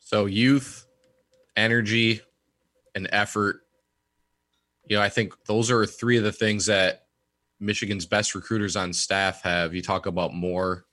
So, 0.00 0.26
youth, 0.26 0.86
energy, 1.56 2.22
and 2.94 3.08
effort. 3.12 3.60
You 4.88 4.96
know, 4.96 5.02
I 5.02 5.10
think 5.10 5.34
those 5.44 5.70
are 5.70 5.86
three 5.86 6.16
of 6.16 6.24
the 6.24 6.32
things 6.32 6.66
that 6.66 7.06
Michigan's 7.60 8.06
best 8.06 8.34
recruiters 8.34 8.74
on 8.74 8.92
staff 8.92 9.42
have. 9.42 9.74
You 9.74 9.82
talk 9.82 10.06
about 10.06 10.34
more. 10.34 10.86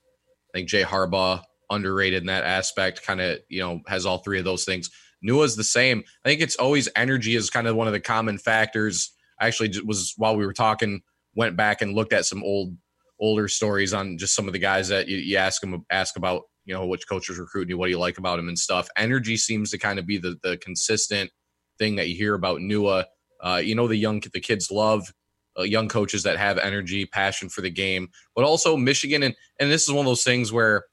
I 0.54 0.58
think 0.58 0.68
Jay 0.68 0.82
Harbaugh 0.82 1.42
underrated 1.70 2.22
in 2.22 2.26
that 2.26 2.44
aspect. 2.44 3.02
Kind 3.04 3.20
of, 3.20 3.38
you 3.48 3.60
know, 3.60 3.80
has 3.86 4.06
all 4.06 4.18
three 4.18 4.38
of 4.38 4.44
those 4.44 4.64
things. 4.64 4.90
Nua's 5.26 5.56
the 5.56 5.64
same. 5.64 6.04
I 6.24 6.28
think 6.28 6.40
it's 6.40 6.56
always 6.56 6.88
energy 6.96 7.34
is 7.34 7.50
kind 7.50 7.66
of 7.66 7.76
one 7.76 7.86
of 7.86 7.92
the 7.92 8.00
common 8.00 8.38
factors. 8.38 9.12
I 9.40 9.46
actually 9.46 9.72
was 9.84 10.14
while 10.16 10.36
we 10.36 10.46
were 10.46 10.52
talking, 10.52 11.02
went 11.34 11.56
back 11.56 11.82
and 11.82 11.94
looked 11.94 12.12
at 12.12 12.26
some 12.26 12.42
old 12.42 12.76
older 13.20 13.48
stories 13.48 13.92
on 13.92 14.16
just 14.16 14.34
some 14.34 14.46
of 14.46 14.52
the 14.52 14.58
guys 14.58 14.88
that 14.88 15.08
you, 15.08 15.16
you 15.16 15.36
ask 15.36 15.60
them 15.60 15.84
ask 15.90 16.16
about, 16.16 16.42
you 16.64 16.74
know, 16.74 16.86
which 16.86 17.08
coaches 17.08 17.38
recruiting 17.38 17.70
you, 17.70 17.78
what 17.78 17.86
do 17.86 17.90
you 17.90 17.98
like 17.98 18.18
about 18.18 18.38
him 18.38 18.48
and 18.48 18.58
stuff. 18.58 18.88
Energy 18.96 19.36
seems 19.36 19.70
to 19.70 19.78
kind 19.78 19.98
of 19.98 20.06
be 20.06 20.18
the 20.18 20.36
the 20.42 20.56
consistent 20.58 21.30
thing 21.78 21.96
that 21.96 22.08
you 22.08 22.16
hear 22.16 22.34
about 22.34 22.60
Nua. 22.60 23.04
Uh, 23.40 23.60
you 23.62 23.74
know, 23.74 23.88
the 23.88 23.96
young 23.96 24.22
the 24.32 24.40
kids 24.40 24.70
love 24.70 25.12
uh, 25.58 25.62
young 25.62 25.88
coaches 25.88 26.22
that 26.22 26.36
have 26.36 26.58
energy, 26.58 27.06
passion 27.06 27.48
for 27.48 27.60
the 27.60 27.70
game, 27.70 28.08
but 28.34 28.44
also 28.44 28.76
Michigan 28.76 29.22
and 29.22 29.34
and 29.58 29.70
this 29.70 29.88
is 29.88 29.92
one 29.92 30.06
of 30.06 30.10
those 30.10 30.24
things 30.24 30.52
where 30.52 30.84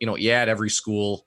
you 0.00 0.06
know, 0.06 0.16
yeah, 0.16 0.42
at 0.42 0.48
every 0.48 0.70
school, 0.70 1.26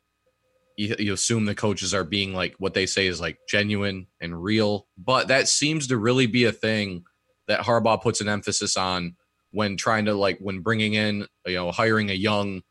you, 0.76 0.96
you 1.00 1.14
assume 1.14 1.46
the 1.46 1.56
coaches 1.56 1.94
are 1.94 2.04
being 2.04 2.34
like 2.34 2.56
what 2.58 2.74
they 2.74 2.86
say 2.86 3.08
is 3.08 3.22
like 3.22 3.38
genuine 3.48 4.08
and 4.20 4.44
real, 4.44 4.88
but 4.98 5.28
that 5.30 5.48
seems 5.48 5.88
to 5.88 5.98
really 5.98 6.26
be 6.26 6.46
a 6.46 6.52
thing 6.52 7.04
that 7.48 7.62
Harbaugh 7.62 8.02
puts 8.02 8.22
an 8.22 8.28
emphasis 8.28 8.76
on 8.76 9.16
when 9.52 9.78
trying 9.78 10.06
to 10.06 10.14
like 10.16 10.40
when 10.40 10.62
bringing 10.62 10.96
in 10.96 11.28
you 11.46 11.54
know 11.54 11.72
hiring 11.72 12.10
a 12.10 12.14
young 12.14 12.62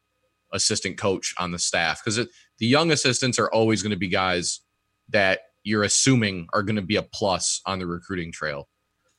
assistant 0.52 0.98
coach 0.98 1.32
on 1.38 1.52
the 1.52 1.58
staff 1.58 2.02
because 2.04 2.16
the 2.58 2.66
young 2.66 2.90
assistants 2.90 3.38
are 3.38 3.50
always 3.50 3.82
going 3.82 3.90
to 3.90 3.96
be 3.96 4.08
guys 4.08 4.60
that 5.08 5.40
you're 5.64 5.84
assuming 5.84 6.48
are 6.52 6.62
going 6.62 6.76
to 6.76 6.82
be 6.82 6.96
a 6.96 7.02
plus 7.02 7.60
on 7.66 7.78
the 7.78 7.86
recruiting 7.86 8.32
trail. 8.32 8.68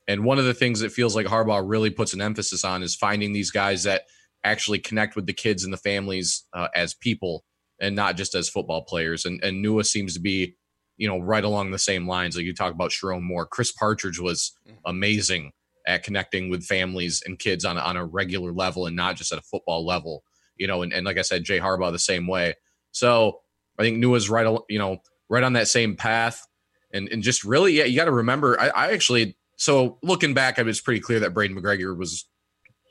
And 0.07 0.25
one 0.25 0.37
of 0.37 0.45
the 0.45 0.53
things 0.53 0.81
that 0.81 0.91
feels 0.91 1.15
like 1.15 1.25
Harbaugh 1.25 1.63
really 1.65 1.89
puts 1.89 2.13
an 2.13 2.21
emphasis 2.21 2.65
on 2.65 2.83
is 2.83 2.95
finding 2.95 3.31
these 3.31 3.51
guys 3.51 3.83
that 3.83 4.03
actually 4.43 4.79
connect 4.79 5.15
with 5.15 5.25
the 5.25 5.33
kids 5.33 5.63
and 5.63 5.71
the 5.71 5.77
families 5.77 6.43
uh, 6.53 6.67
as 6.75 6.93
people 6.93 7.45
and 7.79 7.95
not 7.95 8.17
just 8.17 8.35
as 8.35 8.49
football 8.49 8.83
players. 8.83 9.25
And, 9.25 9.43
and 9.43 9.63
Nua 9.63 9.85
seems 9.85 10.13
to 10.13 10.19
be 10.19 10.55
you 10.97 11.07
know, 11.07 11.19
right 11.19 11.43
along 11.43 11.71
the 11.71 11.79
same 11.79 12.07
lines. 12.07 12.35
Like 12.35 12.45
you 12.45 12.53
talk 12.53 12.73
about 12.73 12.91
Sherrone 12.91 13.23
Moore, 13.23 13.45
Chris 13.45 13.71
Partridge 13.71 14.19
was 14.19 14.53
mm-hmm. 14.67 14.77
amazing 14.85 15.51
at 15.87 16.03
connecting 16.03 16.49
with 16.49 16.63
families 16.63 17.21
and 17.25 17.39
kids 17.39 17.65
on, 17.65 17.77
on 17.77 17.97
a 17.97 18.05
regular 18.05 18.53
level 18.53 18.85
and 18.85 18.95
not 18.95 19.15
just 19.15 19.31
at 19.31 19.39
a 19.39 19.43
football 19.43 19.85
level, 19.85 20.23
you 20.55 20.67
know, 20.67 20.81
and, 20.81 20.93
and 20.93 21.05
like 21.05 21.17
I 21.17 21.23
said, 21.23 21.43
Jay 21.43 21.59
Harbaugh 21.59 21.91
the 21.91 21.99
same 21.99 22.27
way. 22.27 22.53
So 22.91 23.41
I 23.77 23.83
think 23.83 24.01
Nua's 24.01 24.29
right, 24.29 24.45
you 24.69 24.79
know, 24.79 24.97
right 25.29 25.43
on 25.43 25.53
that 25.53 25.67
same 25.67 25.95
path. 25.95 26.45
And, 26.93 27.09
and 27.09 27.23
just 27.23 27.43
really, 27.43 27.73
yeah, 27.73 27.85
you 27.85 27.97
got 27.97 28.05
to 28.05 28.11
remember, 28.11 28.59
I, 28.61 28.67
I 28.69 28.91
actually, 28.91 29.35
so 29.57 29.97
looking 30.03 30.33
back, 30.33 30.59
it 30.59 30.65
was 30.65 30.79
pretty 30.79 30.99
clear 30.99 31.19
that 31.21 31.33
Braiden 31.33 31.57
McGregor 31.57 31.97
was 31.97 32.25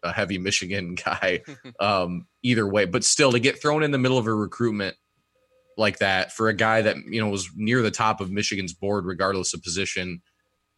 a 0.02 0.12
heavy 0.12 0.38
Michigan 0.38 0.94
guy 1.04 1.42
um, 1.80 2.26
either 2.42 2.66
way, 2.66 2.84
but 2.84 3.04
still 3.04 3.32
to 3.32 3.40
get 3.40 3.60
thrown 3.60 3.82
in 3.82 3.90
the 3.90 3.98
middle 3.98 4.18
of 4.18 4.26
a 4.26 4.34
recruitment 4.34 4.96
like 5.78 5.98
that 5.98 6.32
for 6.32 6.48
a 6.48 6.54
guy 6.54 6.82
that, 6.82 6.96
you 7.08 7.20
know, 7.20 7.28
was 7.28 7.48
near 7.56 7.82
the 7.82 7.90
top 7.90 8.20
of 8.20 8.30
Michigan's 8.30 8.74
board, 8.74 9.06
regardless 9.06 9.54
of 9.54 9.62
position, 9.62 10.22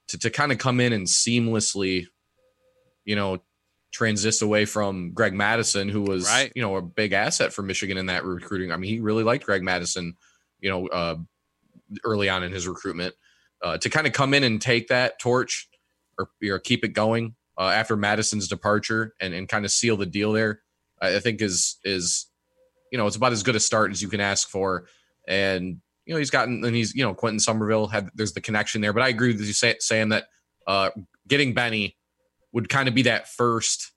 to, 0.09 0.19
to 0.19 0.31
kind 0.31 0.53
of 0.53 0.59
come 0.59 0.81
in 0.81 0.93
and 0.93 1.07
seamlessly, 1.07 2.07
you 3.05 3.17
know, 3.17 3.43
transist 3.95 4.43
away 4.43 4.65
from 4.65 5.13
Greg 5.13 5.35
Madison, 5.35 5.89
who 5.89 6.03
was, 6.03 6.27
right. 6.27 6.53
you 6.55 6.63
know, 6.63 6.77
a 6.77 6.83
big 6.83 7.13
asset 7.13 7.53
for 7.53 7.63
Michigan 7.63 7.97
in 7.97 8.07
that 8.07 8.25
recruiting. 8.25 8.73
I 8.73 8.77
mean, 8.77 8.91
he 8.91 9.01
really 9.01 9.25
liked 9.25 9.45
Greg 9.47 9.63
Madison, 9.63 10.15
you 10.61 10.71
know, 10.71 10.87
uh, 10.89 11.17
early 12.05 12.29
on 12.29 12.43
in 12.43 12.53
his 12.53 12.67
recruitment. 12.67 13.15
Uh, 13.63 13.79
to 13.79 13.89
kind 13.89 14.07
of 14.07 14.13
come 14.13 14.35
in 14.35 14.45
and 14.45 14.61
take 14.61 14.89
that 14.89 15.19
torch 15.19 15.69
or, 16.19 16.29
or 16.43 16.59
keep 16.59 16.85
it 16.85 16.89
going 16.89 17.35
uh, 17.59 17.69
after 17.69 17.97
Madison's 17.97 18.49
departure 18.49 19.14
and, 19.21 19.35
and 19.35 19.49
kind 19.49 19.64
of 19.64 19.71
seal 19.71 19.97
the 19.97 20.07
deal 20.07 20.33
there, 20.33 20.61
I, 21.01 21.17
I 21.17 21.21
think 21.21 21.40
is 21.40 21.79
is 21.85 22.27
you 22.90 22.99
know 22.99 23.07
it's 23.07 23.17
about 23.17 23.33
as 23.33 23.43
good 23.43 23.57
a 23.57 23.61
start 23.61 23.90
as 23.90 24.03
you 24.03 24.09
can 24.09 24.21
ask 24.21 24.49
for. 24.49 24.87
And 25.27 25.81
you 26.07 26.12
know, 26.12 26.19
he's 26.19 26.31
gotten 26.31 26.64
and 26.64 26.75
he's 26.75 26.95
you 26.95 27.03
know 27.03 27.14
Quentin 27.14 27.40
Somerville 27.40 27.87
had 27.87 28.11
there's 28.14 28.33
the 28.33 28.40
connection 28.40 28.81
there, 28.81 28.93
but 28.93 29.03
I 29.03 29.09
agree 29.09 29.33
with 29.33 29.40
you 29.40 29.53
say, 29.53 29.77
saying 29.81 30.11
that 30.11 30.27
uh, 30.67 30.90
getting 31.29 31.55
Benny 31.55 31.97
would 32.53 32.69
kind 32.69 32.88
of 32.88 32.95
be 32.95 33.03
that 33.03 33.29
first, 33.29 33.93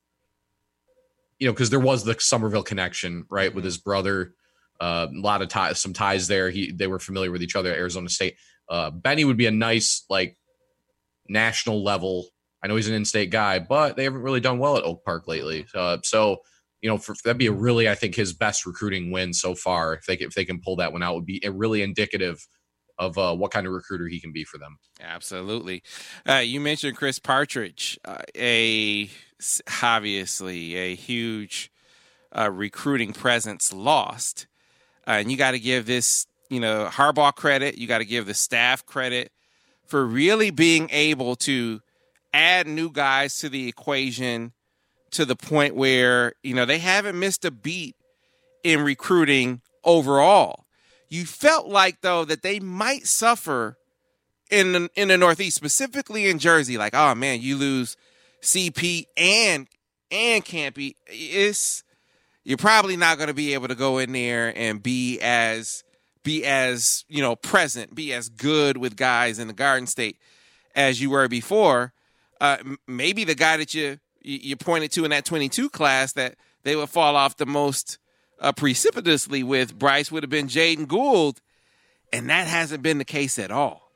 you 1.40 1.48
know, 1.48 1.54
because 1.54 1.70
there 1.70 1.80
was 1.80 2.04
the 2.04 2.16
Somerville 2.20 2.64
connection 2.64 3.26
right 3.30 3.54
with 3.54 3.62
mm-hmm. 3.62 3.66
his 3.66 3.78
brother. 3.78 4.34
Uh, 4.80 5.08
a 5.12 5.20
lot 5.20 5.42
of 5.42 5.48
ties, 5.48 5.80
some 5.82 5.94
ties 5.94 6.28
there. 6.28 6.50
He 6.50 6.72
they 6.72 6.88
were 6.88 7.00
familiar 7.00 7.32
with 7.32 7.42
each 7.42 7.56
other 7.56 7.72
at 7.72 7.78
Arizona 7.78 8.10
State. 8.10 8.36
Uh, 8.70 8.92
Benny 8.92 9.26
would 9.26 9.38
be 9.38 9.48
a 9.48 9.52
nice 9.52 10.06
like 10.10 10.38
national 11.28 11.84
level. 11.84 12.28
I 12.64 12.68
know 12.68 12.76
he's 12.76 12.88
an 12.88 12.96
in-state 12.96 13.30
guy, 13.30 13.60
but 13.60 13.96
they 13.96 14.04
haven't 14.04 14.22
really 14.22 14.40
done 14.40 14.60
well 14.60 14.78
at 14.78 14.84
Oak 14.84 15.04
Park 15.06 15.28
lately. 15.28 15.66
Uh, 15.76 15.98
so 16.04 16.42
you 16.82 16.90
know, 16.90 16.98
for, 16.98 17.16
that'd 17.24 17.38
be 17.38 17.48
a 17.48 17.52
really, 17.52 17.90
I 17.90 17.96
think, 17.96 18.16
his 18.16 18.34
best 18.34 18.66
recruiting 18.66 19.12
win 19.12 19.34
so 19.34 19.56
far. 19.56 19.94
If 19.94 20.06
they 20.06 20.14
if 20.16 20.34
they 20.36 20.46
can 20.46 20.62
pull 20.62 20.76
that 20.78 20.94
one 20.94 21.04
out, 21.04 21.16
would 21.16 21.26
be 21.26 21.42
really 21.52 21.82
indicative 21.82 22.46
of 23.00 23.18
uh, 23.18 23.36
what 23.36 23.52
kind 23.52 23.68
of 23.68 23.74
recruiter 23.74 24.08
he 24.08 24.20
can 24.20 24.32
be 24.32 24.44
for 24.44 24.58
them. 24.58 24.78
Absolutely. 25.02 25.84
Uh, 26.28 26.36
you 26.44 26.60
mentioned 26.60 26.98
Chris 26.98 27.20
Partridge, 27.20 28.00
uh, 28.06 28.18
a 28.36 29.10
obviously 29.84 30.76
a 30.76 30.96
huge 30.96 31.72
uh, 32.38 32.50
recruiting 32.52 33.14
presence 33.14 33.72
lost, 33.72 34.48
uh, 35.08 35.12
and 35.12 35.32
you 35.32 35.38
got 35.38 35.52
to 35.52 35.60
give 35.60 35.86
this 35.86 36.28
you 36.50 36.60
know 36.60 36.90
Harbaugh 36.92 37.36
credit. 37.36 37.78
You 37.78 37.88
got 37.88 38.00
to 38.00 38.06
give 38.06 38.26
the 38.26 38.34
staff 38.34 38.86
credit 38.86 39.32
for 39.86 40.06
really 40.06 40.52
being 40.52 40.90
able 40.92 41.36
to 41.38 41.82
add 42.38 42.68
new 42.68 42.92
guys 42.92 43.38
to 43.40 43.50
the 43.50 43.68
equation 43.68 44.54
to 45.12 45.26
the 45.26 45.36
point 45.36 45.76
where, 45.76 46.34
you 46.44 46.54
know, 46.54 46.66
they 46.66 46.78
haven't 46.78 47.18
missed 47.18 47.44
a 47.44 47.52
beat 47.52 47.96
in 48.64 48.82
recruiting 48.82 49.62
overall. 49.84 50.66
You 51.10 51.26
felt 51.26 51.68
like 51.68 52.02
though 52.02 52.26
that 52.26 52.44
they 52.44 52.60
might 52.60 53.08
suffer 53.08 53.78
in 54.52 54.74
the, 54.74 54.90
in 54.96 55.08
the 55.08 55.18
Northeast, 55.18 55.56
specifically 55.56 56.30
in 56.30 56.38
Jersey. 56.38 56.78
Like, 56.78 56.94
oh 56.94 57.16
man, 57.16 57.42
you 57.42 57.56
lose 57.56 57.98
CP 58.42 59.06
and 59.16 59.68
and 60.12 60.46
Campy. 60.46 60.94
It's 61.08 61.84
you're 62.44 62.58
probably 62.58 62.98
not 62.98 63.18
going 63.18 63.28
to 63.28 63.34
be 63.34 63.54
able 63.54 63.68
to 63.68 63.76
go 63.76 63.98
in 63.98 64.12
there 64.12 64.54
and 64.56 64.84
be 64.84 65.20
as 65.22 65.84
be 66.24 66.46
as 66.46 67.04
you 67.08 67.22
know 67.22 67.36
present, 67.36 67.96
be 67.96 68.14
as 68.14 68.30
good 68.30 68.78
with 68.78 68.96
guys 68.96 69.40
in 69.40 69.48
the 69.48 69.54
Garden 69.54 69.88
State 69.88 70.18
as 70.76 71.02
you 71.02 71.10
were 71.10 71.28
before. 71.28 71.94
Uh, 72.40 72.58
maybe 72.88 73.24
the 73.24 73.36
guy 73.36 73.58
that 73.58 73.74
you 73.74 74.00
you 74.22 74.56
pointed 74.58 74.92
to 74.92 75.06
in 75.06 75.12
that 75.12 75.24
22 75.24 75.70
class 75.70 76.14
that 76.14 76.36
they 76.64 76.76
would 76.76 76.90
fall 76.90 77.16
off 77.16 77.38
the 77.38 77.46
most 77.46 77.98
uh, 78.42 78.52
precipitously 78.52 79.42
with 79.42 79.78
Brice 79.78 80.12
would 80.12 80.24
have 80.24 80.30
been 80.30 80.48
Jaeden 80.48 80.88
Gould, 80.88 81.42
and 82.12 82.30
that 82.30 82.48
hasn't 82.48 82.84
been 82.84 82.98
the 82.98 83.06
case 83.06 83.40
at 83.40 83.52
all. 83.52 83.92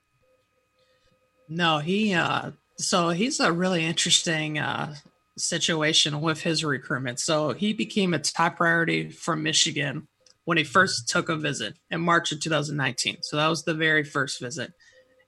No, 1.50 1.80
he 1.80 2.14
uh, 2.14 2.52
so 2.78 3.10
he's 3.10 3.40
a 3.40 3.52
really 3.52 3.86
interesting 3.86 4.58
uh, 4.58 4.96
situation 5.38 6.22
with 6.22 6.42
his 6.42 6.64
recruitment. 6.64 7.20
So 7.20 7.54
he 7.54 7.74
became 7.74 8.14
a 8.14 8.20
top 8.20 8.58
priority 8.58 9.10
for 9.10 9.36
Michigan 9.36 10.08
when 10.46 10.58
he 10.58 10.64
first 10.64 11.08
took 11.08 11.30
a 11.30 11.36
visit 11.36 11.76
in 11.90 12.02
March 12.02 12.32
of 12.32 12.40
2019. 12.40 13.18
So 13.22 13.38
that 13.38 13.48
was 13.48 13.64
the 13.64 13.74
very 13.74 14.04
first 14.04 14.40
visit. 14.40 14.72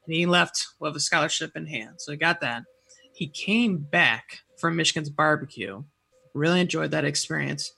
And 0.05 0.15
he 0.15 0.25
left 0.25 0.65
with 0.79 0.95
a 0.95 0.99
scholarship 0.99 1.51
in 1.55 1.67
hand. 1.67 1.95
So 1.99 2.11
he 2.11 2.17
got 2.17 2.41
that. 2.41 2.63
He 3.23 3.29
came 3.29 3.77
back 3.77 4.39
from 4.57 4.75
Michigan's 4.75 5.09
barbecue. 5.09 5.85
Really 6.33 6.59
enjoyed 6.59 6.91
that 6.91 7.05
experience. 7.05 7.71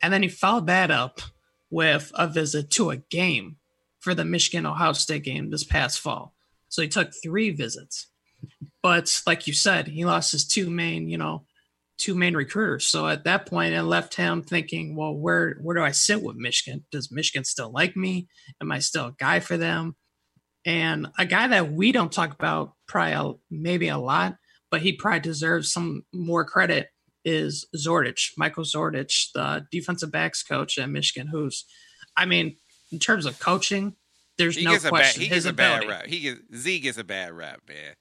And 0.00 0.12
then 0.12 0.22
he 0.22 0.28
followed 0.28 0.68
that 0.68 0.92
up 0.92 1.20
with 1.68 2.12
a 2.14 2.28
visit 2.28 2.70
to 2.70 2.90
a 2.90 2.98
game 2.98 3.56
for 3.98 4.14
the 4.14 4.24
Michigan 4.24 4.66
Ohio 4.66 4.92
State 4.92 5.24
game 5.24 5.50
this 5.50 5.64
past 5.64 5.98
fall. 5.98 6.32
So 6.68 6.80
he 6.80 6.86
took 6.86 7.10
three 7.12 7.50
visits. 7.50 8.06
But 8.84 9.20
like 9.26 9.48
you 9.48 9.52
said, 9.52 9.88
he 9.88 10.04
lost 10.04 10.30
his 10.30 10.46
two 10.46 10.70
main, 10.70 11.08
you 11.08 11.18
know, 11.18 11.44
two 11.98 12.14
main 12.14 12.36
recruiters. 12.36 12.86
So 12.86 13.08
at 13.08 13.24
that 13.24 13.46
point, 13.46 13.74
it 13.74 13.82
left 13.82 14.14
him 14.14 14.42
thinking, 14.42 14.94
well, 14.94 15.16
where 15.16 15.54
where 15.60 15.74
do 15.74 15.82
I 15.82 15.90
sit 15.90 16.22
with 16.22 16.36
Michigan? 16.36 16.84
Does 16.92 17.10
Michigan 17.10 17.42
still 17.42 17.72
like 17.72 17.96
me? 17.96 18.28
Am 18.60 18.70
I 18.70 18.78
still 18.78 19.06
a 19.06 19.16
guy 19.18 19.40
for 19.40 19.56
them? 19.56 19.96
And 20.64 21.08
a 21.18 21.26
guy 21.26 21.48
that 21.48 21.72
we 21.72 21.90
don't 21.90 22.12
talk 22.12 22.32
about 22.32 22.74
probably 22.86 23.40
maybe 23.50 23.88
a 23.88 23.98
lot 23.98 24.36
but 24.74 24.82
he 24.82 24.92
probably 24.92 25.20
deserves 25.20 25.70
some 25.70 26.02
more 26.12 26.44
credit 26.44 26.88
is 27.24 27.64
Zordich, 27.76 28.32
Michael 28.36 28.64
Zordich, 28.64 29.30
the 29.32 29.64
defensive 29.70 30.10
backs 30.10 30.42
coach 30.42 30.78
at 30.78 30.90
Michigan, 30.90 31.28
who's, 31.28 31.64
I 32.16 32.26
mean, 32.26 32.56
in 32.90 32.98
terms 32.98 33.24
of 33.24 33.38
coaching, 33.38 33.94
there's 34.36 34.56
he 34.56 34.64
no 34.64 34.76
question. 34.80 34.90
Bad, 34.90 35.14
he 35.14 35.26
His 35.28 35.44
gets 35.44 35.52
ability. 35.52 35.86
a 35.86 35.88
bad 35.88 35.96
rap. 35.96 36.06
He 36.06 36.18
gets, 36.18 36.40
Z 36.56 36.80
gets 36.80 36.98
a 36.98 37.04
bad 37.04 37.32
rap, 37.34 37.60
man. 37.68 37.94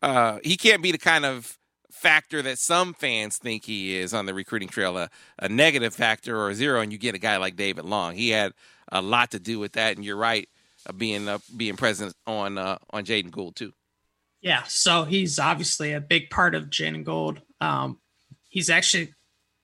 Uh, 0.00 0.38
he 0.42 0.56
can't 0.56 0.82
be 0.82 0.92
the 0.92 0.96
kind 0.96 1.26
of 1.26 1.58
factor 1.90 2.40
that 2.40 2.58
some 2.58 2.94
fans 2.94 3.36
think 3.36 3.66
he 3.66 3.94
is 3.94 4.14
on 4.14 4.24
the 4.24 4.32
recruiting 4.32 4.68
trail, 4.70 4.96
a, 4.96 5.10
a 5.40 5.50
negative 5.50 5.94
factor 5.94 6.40
or 6.40 6.48
a 6.48 6.54
zero, 6.54 6.80
and 6.80 6.90
you 6.90 6.96
get 6.96 7.14
a 7.14 7.18
guy 7.18 7.36
like 7.36 7.54
David 7.54 7.84
Long. 7.84 8.14
He 8.14 8.30
had 8.30 8.54
a 8.90 9.02
lot 9.02 9.32
to 9.32 9.38
do 9.38 9.58
with 9.58 9.72
that, 9.72 9.94
and 9.96 10.06
you're 10.06 10.16
right, 10.16 10.48
uh, 10.88 10.92
being 10.92 11.28
uh, 11.28 11.38
being 11.54 11.76
present 11.76 12.14
on 12.26 12.56
uh, 12.56 12.78
on 12.88 13.04
Jaeden 13.04 13.30
Gould 13.30 13.56
too. 13.56 13.74
Yeah, 14.40 14.62
so 14.64 15.04
he's 15.04 15.38
obviously 15.38 15.92
a 15.92 16.00
big 16.00 16.30
part 16.30 16.54
of 16.54 16.70
Jaeden 16.70 17.04
Gould. 17.04 17.40
Um, 17.60 17.98
he's 18.48 18.70
actually 18.70 19.14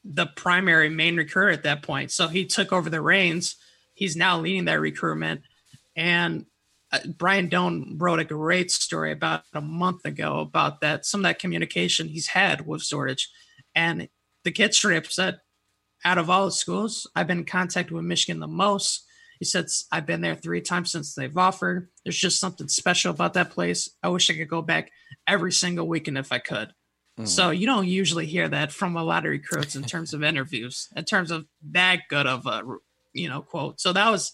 the 0.05 0.27
primary 0.27 0.89
main 0.89 1.17
recruiter 1.17 1.51
at 1.51 1.63
that 1.63 1.83
point. 1.83 2.11
So 2.11 2.29
he 2.29 2.45
took 2.45 2.73
over 2.73 2.91
the 2.91 3.01
reins. 3.01 3.57
He's 3.95 4.17
now 4.17 4.39
leading 4.39 4.65
that 4.67 4.81
recruitment. 4.81 5.43
And 5.97 6.47
uh, 6.93 6.99
Brian 7.17 7.49
Doan 7.49 7.97
wrote 7.99 8.19
a 8.19 8.25
great 8.25 8.71
story 8.71 9.13
about 9.13 9.43
a 9.55 9.61
month 9.61 10.05
ago 10.05 10.41
about 10.41 10.81
that, 10.81 11.07
some 11.07 11.21
of 11.21 11.25
that 11.25 11.39
communication 11.39 12.09
he's 12.09 12.27
had 12.27 12.67
with 12.67 12.83
Zordich. 12.83 13.27
And 13.75 14.09
the 14.43 14.53
kid 14.53 14.75
straight 14.75 14.99
up 14.99 15.07
said, 15.07 15.41
out 16.05 16.19
of 16.19 16.29
all 16.29 16.47
the 16.47 16.53
schools, 16.53 17.09
I've 17.17 17.27
been 17.27 17.39
in 17.39 17.45
contact 17.45 17.91
with 17.91 18.05
Michigan 18.05 18.41
the 18.41 18.47
most. 18.47 19.07
He 19.39 19.45
said, 19.45 19.67
I've 19.91 20.07
been 20.07 20.21
there 20.21 20.35
three 20.35 20.61
times 20.61 20.93
since 20.93 21.15
they've 21.15 21.37
offered. 21.37 21.89
There's 22.05 22.19
just 22.19 22.41
something 22.41 22.69
special 22.69 23.11
about 23.11 23.35
that 23.35 23.51
place. 23.51 23.91
I 24.03 24.09
wish 24.09 24.31
I 24.31 24.35
could 24.35 24.49
go 24.49 24.63
back 24.63 24.91
every 25.27 25.53
single 25.53 25.89
weekend 25.89 26.19
if 26.19 26.33
I 26.33 26.39
could. 26.39 26.73
Mm. 27.19 27.29
So 27.29 27.51
you 27.51 27.67
don't 27.67 27.87
usually 27.87 28.27
hear 28.27 28.49
that 28.49 28.73
from 28.73 28.97
a 28.97 29.05
lot 29.05 29.25
of 29.25 29.31
recruits 29.31 29.77
in 29.77 29.85
terms 29.85 30.15
of 30.15 30.23
interviews, 30.25 30.89
in 30.97 31.05
terms 31.05 31.31
of 31.31 31.47
that 31.71 32.01
good 32.09 32.27
of 32.27 32.47
a 32.47 32.63
you 33.13 33.29
know 33.29 33.43
quote. 33.43 33.81
So 33.81 33.93
that 33.93 34.11
was 34.11 34.33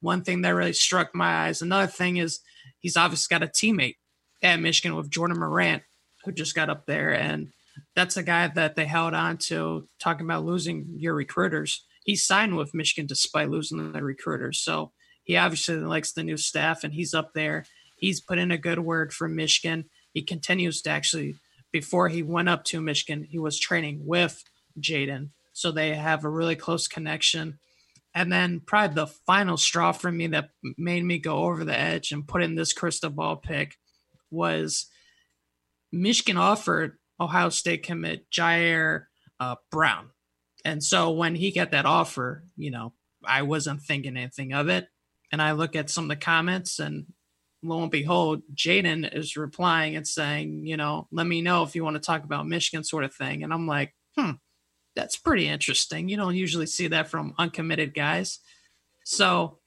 one 0.00 0.22
thing 0.22 0.42
that 0.42 0.54
really 0.54 0.72
struck 0.72 1.14
my 1.14 1.46
eyes. 1.46 1.62
Another 1.62 1.86
thing 1.86 2.16
is 2.16 2.40
he's 2.78 2.96
obviously 2.96 3.34
got 3.34 3.46
a 3.46 3.50
teammate 3.50 3.96
at 4.42 4.60
Michigan 4.60 4.96
with 4.96 5.10
Jordan 5.10 5.38
Morant, 5.38 5.82
who 6.24 6.32
just 6.32 6.54
got 6.54 6.70
up 6.70 6.86
there, 6.86 7.12
and 7.12 7.48
that's 7.94 8.16
a 8.16 8.22
guy 8.22 8.46
that 8.48 8.76
they 8.76 8.86
held 8.86 9.14
on 9.14 9.36
to. 9.36 9.86
Talking 9.98 10.26
about 10.26 10.44
losing 10.44 10.86
your 10.96 11.14
recruiters, 11.14 11.84
he 12.10 12.16
signed 12.16 12.56
with 12.56 12.74
Michigan 12.74 13.06
despite 13.06 13.50
losing 13.50 13.92
the 13.92 14.02
recruiters. 14.02 14.58
So 14.58 14.90
he 15.22 15.36
obviously 15.36 15.76
likes 15.76 16.10
the 16.10 16.24
new 16.24 16.36
staff 16.36 16.82
and 16.82 16.92
he's 16.92 17.14
up 17.14 17.34
there. 17.34 17.64
He's 17.94 18.20
put 18.20 18.38
in 18.38 18.50
a 18.50 18.58
good 18.58 18.80
word 18.80 19.12
for 19.12 19.28
Michigan. 19.28 19.84
He 20.12 20.22
continues 20.22 20.82
to 20.82 20.90
actually, 20.90 21.36
before 21.70 22.08
he 22.08 22.24
went 22.24 22.48
up 22.48 22.64
to 22.64 22.80
Michigan, 22.80 23.22
he 23.22 23.38
was 23.38 23.60
training 23.60 24.00
with 24.04 24.42
Jaeden. 24.80 25.28
So 25.52 25.70
they 25.70 25.94
have 25.94 26.24
a 26.24 26.28
really 26.28 26.56
close 26.56 26.88
connection. 26.88 27.60
And 28.12 28.32
then 28.32 28.58
probably 28.58 28.96
the 28.96 29.06
final 29.06 29.56
straw 29.56 29.92
for 29.92 30.10
me 30.10 30.26
that 30.28 30.50
made 30.76 31.04
me 31.04 31.18
go 31.18 31.44
over 31.44 31.64
the 31.64 31.78
edge 31.78 32.10
and 32.10 32.26
put 32.26 32.42
in 32.42 32.56
this 32.56 32.72
crystal 32.72 33.10
ball 33.10 33.36
pick 33.36 33.76
was 34.32 34.86
Michigan 35.92 36.36
offered 36.36 36.98
Ohio 37.20 37.50
State 37.50 37.84
commit 37.84 38.28
Jyaire 38.32 39.04
uh, 39.38 39.54
Brown. 39.70 40.10
And 40.64 40.82
so 40.82 41.10
when 41.10 41.34
he 41.34 41.52
got 41.52 41.70
that 41.70 41.86
offer, 41.86 42.44
you 42.56 42.70
know, 42.70 42.92
I 43.24 43.42
wasn't 43.42 43.82
thinking 43.82 44.16
anything 44.16 44.52
of 44.52 44.68
it. 44.68 44.88
And 45.32 45.40
I 45.40 45.52
look 45.52 45.76
at 45.76 45.90
some 45.90 46.04
of 46.04 46.08
the 46.08 46.16
comments, 46.16 46.78
and 46.78 47.06
lo 47.62 47.82
and 47.82 47.90
behold, 47.90 48.42
Jaeden 48.54 49.14
is 49.14 49.36
replying 49.36 49.96
and 49.96 50.06
saying, 50.06 50.66
you 50.66 50.76
know, 50.76 51.06
let 51.12 51.26
me 51.26 51.40
know 51.40 51.62
if 51.62 51.74
you 51.74 51.84
want 51.84 51.94
to 51.94 52.00
talk 52.00 52.24
about 52.24 52.48
Michigan, 52.48 52.82
sort 52.82 53.04
of 53.04 53.14
thing. 53.14 53.44
And 53.44 53.52
I'm 53.52 53.66
like, 53.66 53.94
hmm, 54.16 54.32
that's 54.96 55.16
pretty 55.16 55.46
interesting. 55.46 56.08
You 56.08 56.16
don't 56.16 56.34
usually 56.34 56.66
see 56.66 56.88
that 56.88 57.08
from 57.08 57.34
uncommitted 57.38 57.94
guys. 57.94 58.40
So 59.04 59.58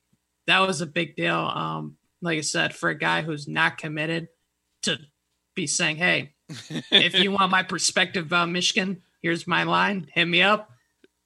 that 0.47 0.59
was 0.59 0.81
a 0.81 0.85
big 0.85 1.15
deal. 1.15 1.35
Um, 1.35 1.97
like 2.21 2.37
I 2.37 2.41
said, 2.41 2.75
for 2.75 2.89
a 2.89 2.97
guy 2.97 3.21
who's 3.21 3.47
not 3.47 3.77
committed 3.77 4.27
to 4.83 4.97
be 5.55 5.67
saying, 5.67 5.97
hey, 5.97 6.33
if 6.91 7.17
you 7.19 7.31
want 7.39 7.51
my 7.51 7.63
perspective 7.63 8.25
about 8.25 8.49
Michigan, 8.49 9.01
here's 9.21 9.47
my 9.47 9.63
line, 9.63 10.07
hit 10.13 10.25
me 10.25 10.41
up. 10.41 10.72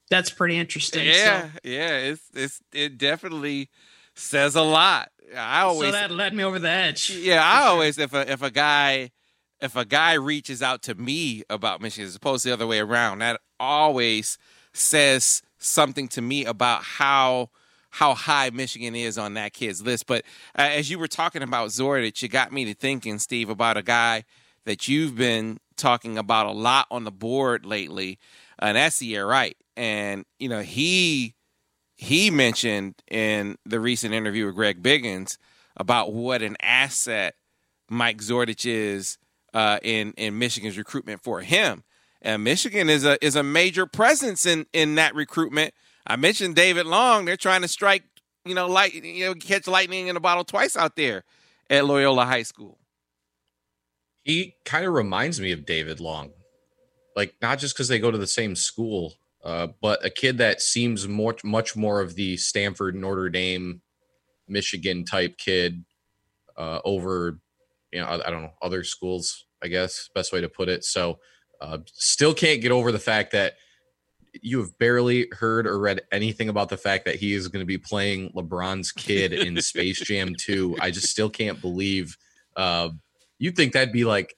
That's 0.09 0.29
pretty 0.29 0.57
interesting. 0.57 1.05
Yeah, 1.05 1.49
so, 1.51 1.59
yeah, 1.63 1.97
it's 1.97 2.21
it's 2.33 2.61
it 2.73 2.97
definitely 2.97 3.69
says 4.15 4.55
a 4.55 4.61
lot. 4.61 5.11
I 5.35 5.61
always 5.61 5.89
so 5.89 5.91
that 5.91 6.11
led 6.11 6.33
me 6.33 6.43
over 6.43 6.59
the 6.59 6.69
edge. 6.69 7.09
Yeah, 7.09 7.45
I 7.45 7.59
sure. 7.59 7.69
always 7.69 7.97
if 7.97 8.13
a 8.13 8.31
if 8.31 8.41
a 8.41 8.51
guy 8.51 9.11
if 9.59 9.75
a 9.75 9.85
guy 9.85 10.13
reaches 10.13 10.61
out 10.61 10.81
to 10.83 10.95
me 10.95 11.43
about 11.49 11.81
Michigan 11.81 12.07
as 12.07 12.15
opposed 12.15 12.43
to 12.43 12.49
the 12.49 12.53
other 12.53 12.67
way 12.67 12.79
around, 12.79 13.19
that 13.19 13.41
always 13.59 14.37
says 14.73 15.41
something 15.57 16.07
to 16.09 16.21
me 16.21 16.45
about 16.45 16.83
how 16.83 17.49
how 17.89 18.13
high 18.13 18.49
Michigan 18.51 18.95
is 18.95 19.17
on 19.17 19.33
that 19.33 19.53
kid's 19.53 19.81
list. 19.81 20.05
But 20.05 20.23
uh, 20.57 20.69
as 20.71 20.89
you 20.89 20.99
were 20.99 21.07
talking 21.07 21.41
about 21.41 21.69
Zordich, 21.69 22.21
it 22.21 22.27
got 22.29 22.51
me 22.51 22.65
to 22.65 22.73
thinking, 22.73 23.17
Steve, 23.19 23.49
about 23.49 23.75
a 23.77 23.81
guy 23.81 24.23
that 24.65 24.87
you've 24.87 25.15
been 25.15 25.59
talking 25.77 26.17
about 26.17 26.45
a 26.45 26.51
lot 26.51 26.87
on 26.91 27.05
the 27.05 27.11
board 27.11 27.65
lately, 27.65 28.19
and 28.59 28.77
that's 28.77 29.01
Ceyair 29.01 29.27
Wright. 29.27 29.57
And 29.75 30.25
you 30.39 30.49
know 30.49 30.61
he 30.61 31.35
he 31.95 32.29
mentioned 32.29 32.95
in 33.09 33.57
the 33.65 33.79
recent 33.79 34.13
interview 34.13 34.45
with 34.45 34.55
Greg 34.55 34.83
Biggins 34.83 35.37
about 35.75 36.13
what 36.13 36.41
an 36.41 36.55
asset 36.61 37.35
Mike 37.89 38.19
Zordich 38.19 38.65
is 38.65 39.17
uh, 39.53 39.79
in 39.81 40.13
in 40.13 40.37
Michigan's 40.37 40.77
recruitment 40.77 41.23
for 41.23 41.41
him. 41.41 41.83
And 42.21 42.43
Michigan 42.43 42.89
is 42.89 43.05
a 43.05 43.23
is 43.25 43.35
a 43.35 43.43
major 43.43 43.85
presence 43.85 44.45
in 44.45 44.65
in 44.73 44.95
that 44.95 45.15
recruitment. 45.15 45.73
I 46.05 46.15
mentioned 46.15 46.55
David 46.55 46.85
Long. 46.85 47.25
They're 47.25 47.37
trying 47.37 47.61
to 47.61 47.67
strike, 47.67 48.03
you 48.45 48.55
know, 48.55 48.67
light, 48.67 48.93
you 48.93 49.25
know, 49.25 49.33
catch 49.33 49.67
lightning 49.67 50.07
in 50.07 50.15
a 50.15 50.19
bottle 50.19 50.43
twice 50.43 50.77
out 50.77 50.95
there 50.95 51.23
at 51.69 51.85
Loyola 51.85 52.25
High 52.25 52.43
School. 52.43 52.79
He 54.23 54.55
kind 54.65 54.85
of 54.85 54.93
reminds 54.93 55.39
me 55.39 55.51
of 55.51 55.65
David 55.65 55.99
Long, 55.99 56.31
like 57.17 57.33
not 57.41 57.57
just 57.57 57.75
because 57.75 57.87
they 57.87 57.99
go 57.99 58.11
to 58.11 58.17
the 58.17 58.27
same 58.27 58.55
school, 58.55 59.15
uh, 59.43 59.67
but 59.81 60.05
a 60.05 60.09
kid 60.09 60.37
that 60.37 60.61
seems 60.61 61.07
more 61.07 61.35
much 61.43 61.75
more 61.75 61.99
of 61.99 62.15
the 62.15 62.37
Stanford, 62.37 62.95
Notre 62.95 63.27
Dame, 63.27 63.81
Michigan 64.47 65.03
type 65.03 65.35
kid 65.37 65.83
uh, 66.55 66.79
over, 66.85 67.39
you 67.91 67.99
know, 67.99 68.05
I, 68.05 68.27
I 68.27 68.29
don't 68.29 68.43
know 68.43 68.53
other 68.61 68.83
schools. 68.83 69.45
I 69.63 69.67
guess 69.67 70.09
best 70.13 70.31
way 70.31 70.41
to 70.41 70.47
put 70.47 70.69
it. 70.69 70.85
So, 70.85 71.17
uh, 71.59 71.79
still 71.91 72.35
can't 72.35 72.61
get 72.61 72.71
over 72.71 72.91
the 72.91 72.99
fact 72.99 73.31
that 73.31 73.53
you 74.43 74.59
have 74.59 74.77
barely 74.77 75.27
heard 75.31 75.65
or 75.65 75.79
read 75.79 76.01
anything 76.11 76.49
about 76.49 76.69
the 76.69 76.77
fact 76.77 77.05
that 77.05 77.15
he 77.15 77.33
is 77.33 77.47
going 77.47 77.63
to 77.63 77.65
be 77.65 77.79
playing 77.79 78.31
LeBron's 78.35 78.91
kid 78.91 79.33
in 79.33 79.59
Space 79.61 79.99
Jam 79.99 80.35
2. 80.37 80.77
I 80.79 80.91
just 80.91 81.07
still 81.07 81.31
can't 81.31 81.59
believe. 81.59 82.15
Uh, 82.55 82.89
you'd 83.39 83.55
think 83.55 83.73
that'd 83.73 83.91
be 83.91 84.05
like 84.05 84.36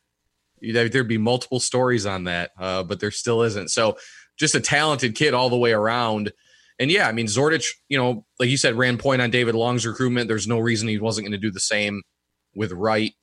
there'd 0.61 1.07
be 1.07 1.17
multiple 1.17 1.59
stories 1.59 2.05
on 2.05 2.25
that, 2.25 2.51
uh, 2.59 2.83
but 2.83 2.99
there 2.99 3.11
still 3.11 3.43
isn't. 3.43 3.69
So 3.69 3.97
just 4.37 4.55
a 4.55 4.59
talented 4.59 5.15
kid 5.15 5.33
all 5.33 5.49
the 5.49 5.57
way 5.57 5.73
around. 5.73 6.31
And 6.79 6.89
yeah, 6.89 7.07
I 7.07 7.11
mean 7.11 7.27
Zordich, 7.27 7.65
you 7.89 7.97
know, 7.97 8.25
like 8.39 8.49
you 8.49 8.57
said, 8.57 8.75
ran 8.75 8.97
point 8.97 9.21
on 9.21 9.29
David 9.29 9.53
Long's 9.53 9.85
recruitment. 9.85 10.27
There's 10.27 10.47
no 10.47 10.59
reason 10.59 10.87
he 10.87 10.97
wasn't 10.97 11.25
going 11.25 11.33
to 11.33 11.37
do 11.37 11.51
the 11.51 11.59
same 11.59 12.01
with 12.55 12.71
Wright. 12.71 13.13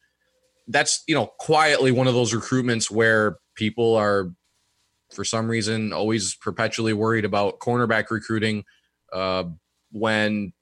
That's 0.68 1.02
you 1.06 1.14
know 1.14 1.28
quietly 1.38 1.90
one 1.90 2.06
of 2.06 2.14
those 2.14 2.34
recruitments 2.34 2.90
where 2.90 3.38
people 3.54 3.96
are 3.96 4.30
for 5.12 5.24
some 5.24 5.48
reason 5.48 5.92
always 5.92 6.34
perpetually 6.34 6.92
worried 6.92 7.24
about 7.24 7.60
cornerback 7.60 8.10
recruiting 8.10 8.64
uh, 9.12 9.44
when 9.92 10.52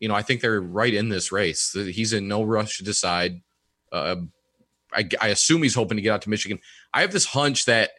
you 0.00 0.08
know 0.08 0.14
I 0.14 0.22
think 0.22 0.40
they're 0.40 0.60
right 0.60 0.92
in 0.92 1.08
this 1.08 1.30
race. 1.30 1.72
He's 1.72 2.12
in 2.12 2.26
no 2.26 2.42
rush 2.42 2.78
to 2.78 2.84
decide. 2.84 3.40
Uh, 3.92 4.16
I, 4.92 5.08
I, 5.20 5.28
assume 5.28 5.62
he's 5.62 5.74
hoping 5.74 5.96
to 5.96 6.02
get 6.02 6.12
out 6.12 6.22
to 6.22 6.30
Michigan. 6.30 6.58
I 6.92 7.02
have 7.02 7.12
this 7.12 7.26
hunch 7.26 7.66
that 7.66 7.90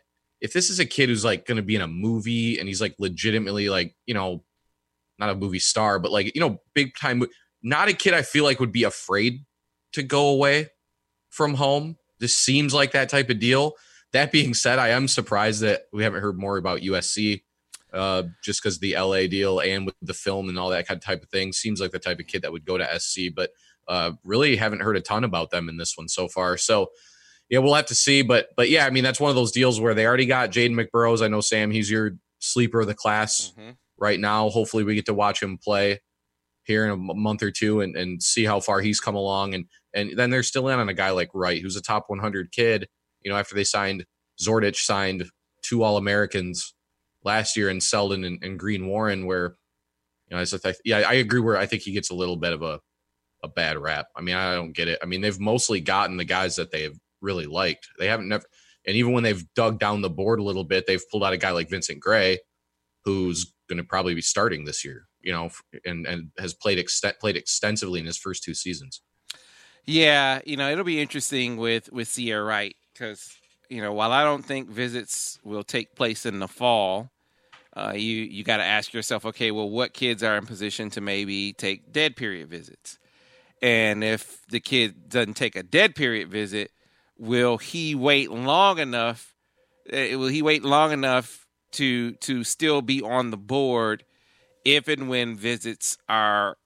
if 0.41 0.53
this 0.53 0.69
is 0.69 0.79
a 0.79 0.85
kid 0.85 1.09
who's 1.09 1.23
like 1.23 1.45
going 1.45 1.57
to 1.57 1.63
be 1.63 1.75
in 1.75 1.81
a 1.81 1.87
movie 1.87 2.59
and 2.59 2.67
he's 2.67 2.81
like 2.81 2.95
legitimately 2.99 3.69
like 3.69 3.95
you 4.05 4.13
know 4.13 4.43
not 5.19 5.29
a 5.29 5.35
movie 5.35 5.59
star 5.59 5.99
but 5.99 6.11
like 6.11 6.33
you 6.35 6.41
know 6.41 6.59
big 6.73 6.95
time 6.95 7.23
not 7.63 7.89
a 7.89 7.93
kid 7.93 8.13
I 8.13 8.23
feel 8.23 8.43
like 8.43 8.59
would 8.59 8.71
be 8.71 8.83
afraid 8.83 9.45
to 9.93 10.03
go 10.03 10.29
away 10.29 10.69
from 11.29 11.55
home. 11.55 11.97
This 12.19 12.37
seems 12.37 12.73
like 12.73 12.91
that 12.91 13.09
type 13.09 13.29
of 13.29 13.39
deal. 13.39 13.73
That 14.13 14.31
being 14.31 14.53
said, 14.53 14.79
I 14.79 14.89
am 14.89 15.07
surprised 15.07 15.61
that 15.61 15.83
we 15.93 16.03
haven't 16.03 16.21
heard 16.21 16.37
more 16.37 16.57
about 16.57 16.81
USC, 16.81 17.43
uh, 17.93 18.23
just 18.43 18.61
because 18.61 18.79
the 18.79 18.95
LA 18.97 19.27
deal 19.27 19.59
and 19.59 19.85
with 19.85 19.95
the 20.01 20.13
film 20.13 20.49
and 20.49 20.59
all 20.59 20.69
that 20.69 20.87
kind 20.87 20.97
of 20.97 21.03
type 21.03 21.23
of 21.23 21.29
thing 21.29 21.53
seems 21.53 21.79
like 21.79 21.91
the 21.91 21.99
type 21.99 22.19
of 22.19 22.27
kid 22.27 22.41
that 22.41 22.51
would 22.51 22.65
go 22.65 22.77
to 22.77 22.99
SC. 22.99 23.33
But 23.33 23.51
uh, 23.91 24.13
really 24.23 24.55
haven't 24.55 24.81
heard 24.81 24.97
a 24.97 25.01
ton 25.01 25.23
about 25.23 25.51
them 25.51 25.69
in 25.69 25.77
this 25.77 25.97
one 25.97 26.07
so 26.07 26.27
far. 26.27 26.57
So 26.57 26.87
yeah, 27.49 27.59
we'll 27.59 27.75
have 27.75 27.87
to 27.87 27.95
see. 27.95 28.21
But 28.21 28.47
but 28.55 28.69
yeah, 28.69 28.85
I 28.85 28.89
mean 28.89 29.03
that's 29.03 29.19
one 29.19 29.29
of 29.29 29.35
those 29.35 29.51
deals 29.51 29.79
where 29.79 29.93
they 29.93 30.05
already 30.05 30.25
got 30.25 30.51
Jaden 30.51 30.79
McBurrows. 30.79 31.21
I 31.21 31.27
know 31.27 31.41
Sam, 31.41 31.71
he's 31.71 31.91
your 31.91 32.11
sleeper 32.39 32.81
of 32.81 32.87
the 32.87 32.95
class 32.95 33.53
mm-hmm. 33.57 33.71
right 33.97 34.19
now. 34.19 34.49
Hopefully 34.49 34.83
we 34.83 34.95
get 34.95 35.05
to 35.07 35.13
watch 35.13 35.41
him 35.43 35.57
play 35.57 35.99
here 36.63 36.85
in 36.85 36.91
a 36.91 36.95
month 36.95 37.43
or 37.43 37.51
two 37.51 37.81
and, 37.81 37.95
and 37.97 38.21
see 38.21 38.45
how 38.45 38.59
far 38.59 38.79
he's 38.81 38.99
come 38.99 39.15
along. 39.15 39.53
And 39.53 39.65
and 39.93 40.17
then 40.17 40.29
they're 40.29 40.43
still 40.43 40.69
in 40.69 40.79
on 40.79 40.89
a 40.89 40.93
guy 40.93 41.09
like 41.09 41.29
Wright, 41.33 41.61
who's 41.61 41.75
a 41.75 41.81
top 41.81 42.05
100 42.07 42.51
kid 42.51 42.87
you 43.23 43.31
know, 43.31 43.37
after 43.37 43.55
they 43.55 43.63
signed 43.63 44.05
Zordich 44.41 44.77
signed 44.77 45.25
two 45.61 45.83
All 45.83 45.97
Americans 45.97 46.73
last 47.23 47.55
year 47.55 47.69
in 47.69 47.79
Seldon 47.81 48.23
and, 48.23 48.43
and, 48.43 48.57
Green 48.57 48.87
Warren, 48.87 49.25
where 49.25 49.55
you 50.27 50.35
know, 50.35 50.43
I 50.43 50.73
yeah, 50.83 50.97
I 50.99 51.13
agree. 51.13 51.39
Where 51.39 51.57
I 51.57 51.65
think 51.65 51.83
he 51.83 51.91
gets 51.91 52.09
a 52.09 52.15
little 52.15 52.37
bit 52.37 52.53
of 52.53 52.61
a 52.61 52.79
a 53.43 53.47
bad 53.47 53.77
rap. 53.77 54.07
I 54.15 54.21
mean, 54.21 54.35
I 54.35 54.55
don't 54.55 54.73
get 54.73 54.87
it. 54.87 54.99
I 55.01 55.05
mean, 55.05 55.21
they've 55.21 55.39
mostly 55.39 55.81
gotten 55.81 56.17
the 56.17 56.25
guys 56.25 56.55
that 56.57 56.71
they've 56.71 56.97
really 57.21 57.45
liked. 57.45 57.89
They 57.97 58.07
haven't 58.07 58.29
never, 58.29 58.45
and 58.85 58.95
even 58.95 59.13
when 59.13 59.23
they've 59.23 59.43
dug 59.53 59.79
down 59.79 60.01
the 60.01 60.09
board 60.09 60.39
a 60.39 60.43
little 60.43 60.63
bit, 60.63 60.85
they've 60.87 61.09
pulled 61.09 61.23
out 61.23 61.33
a 61.33 61.37
guy 61.37 61.51
like 61.51 61.69
Vincent 61.69 61.99
Gray, 61.99 62.39
who's 63.05 63.53
going 63.69 63.77
to 63.77 63.83
probably 63.83 64.13
be 64.13 64.21
starting 64.21 64.65
this 64.65 64.83
year. 64.83 65.07
You 65.21 65.33
know, 65.33 65.49
and 65.85 66.07
and 66.07 66.31
has 66.39 66.53
played 66.53 66.79
extent 66.79 67.19
played 67.19 67.37
extensively 67.37 67.99
in 67.99 68.07
his 68.07 68.17
first 68.17 68.43
two 68.43 68.55
seasons. 68.55 69.01
Yeah, 69.85 70.41
you 70.45 70.57
know, 70.57 70.71
it'll 70.71 70.83
be 70.83 71.01
interesting 71.01 71.57
with 71.57 71.91
with 71.91 72.07
Ceyair 72.07 72.45
Wright 72.45 72.75
because 72.93 73.31
you 73.69 73.81
know 73.81 73.93
while 73.93 74.11
I 74.11 74.23
don't 74.23 74.43
think 74.43 74.69
visits 74.69 75.39
will 75.43 75.63
take 75.63 75.95
place 75.95 76.25
in 76.25 76.39
the 76.39 76.47
fall, 76.47 77.11
uh, 77.75 77.93
you 77.95 78.17
you 78.17 78.43
got 78.43 78.57
to 78.57 78.63
ask 78.63 78.93
yourself, 78.93 79.25
okay, 79.25 79.51
well, 79.51 79.69
what 79.69 79.93
kids 79.93 80.23
are 80.23 80.37
in 80.37 80.45
position 80.45 80.89
to 80.91 81.01
maybe 81.01 81.53
take 81.53 81.91
dead 81.91 82.15
period 82.15 82.49
visits, 82.49 82.99
and 83.61 84.03
if 84.03 84.45
the 84.47 84.59
kid 84.59 85.09
doesn't 85.09 85.35
take 85.35 85.55
a 85.55 85.63
dead 85.63 85.95
period 85.95 86.29
visit, 86.29 86.71
will 87.17 87.57
he 87.57 87.95
wait 87.95 88.31
long 88.31 88.79
enough? 88.79 89.35
Uh, 89.91 90.17
will 90.17 90.27
he 90.27 90.41
wait 90.41 90.63
long 90.63 90.91
enough 90.91 91.47
to 91.73 92.13
to 92.13 92.43
still 92.43 92.81
be 92.81 93.01
on 93.01 93.31
the 93.31 93.37
board 93.37 94.03
if 94.65 94.87
and 94.87 95.09
when 95.09 95.35
visits 95.35 95.97
are 96.09 96.57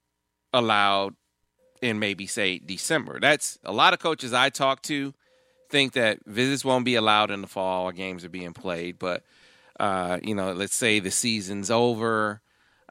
allowed 0.54 1.16
in 1.82 2.00
maybe 2.00 2.26
say 2.28 2.60
December? 2.60 3.20
That's 3.20 3.60
a 3.64 3.74
lot 3.74 3.94
of 3.94 4.00
coaches 4.00 4.34
I 4.34 4.50
talk 4.50 4.82
to 4.84 5.14
think 5.70 5.94
that 5.94 6.20
visits 6.26 6.64
won't 6.64 6.86
be 6.86 6.96
allowed 6.96 7.32
in 7.32 7.42
the 7.42 7.48
fall 7.48 7.92
games 7.92 8.24
are 8.24 8.30
being 8.30 8.54
played. 8.54 9.00
But 9.00 9.24
uh, 9.80 10.20
you 10.24 10.36
know, 10.36 10.54
let's 10.54 10.76
say 10.76 11.00
the 11.00 11.12
season's 11.12 11.70
over, 11.70 12.42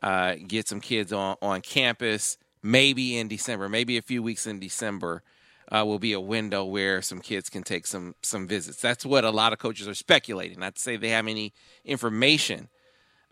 uh, 0.03 0.35
get 0.47 0.69
some 0.69 0.81
kids 0.81 1.13
on 1.13 1.37
on 1.41 1.61
campus. 1.61 2.37
Maybe 2.65 3.19
in 3.19 3.29
December, 3.29 3.69
maybe 3.69 3.99
a 3.99 4.03
few 4.03 4.23
weeks 4.23 4.47
in 4.47 4.59
December, 4.59 5.23
uh, 5.71 5.85
will 5.85 5.99
be 5.99 6.15
a 6.15 6.21
window 6.21 6.65
where 6.65 7.03
some 7.03 7.21
kids 7.21 7.51
can 7.51 7.63
take 7.63 7.87
some 7.87 8.15
some 8.23 8.49
visits. 8.49 8.81
That's 8.81 9.05
what 9.05 9.25
a 9.25 9.31
lot 9.31 9.53
of 9.53 9.59
coaches 9.59 9.87
are 9.87 9.95
speculating. 9.95 10.59
Not 10.59 10.77
to 10.77 10.81
say 10.81 10.97
they 10.97 11.11
have 11.11 11.29
any 11.29 11.53
information 11.85 12.69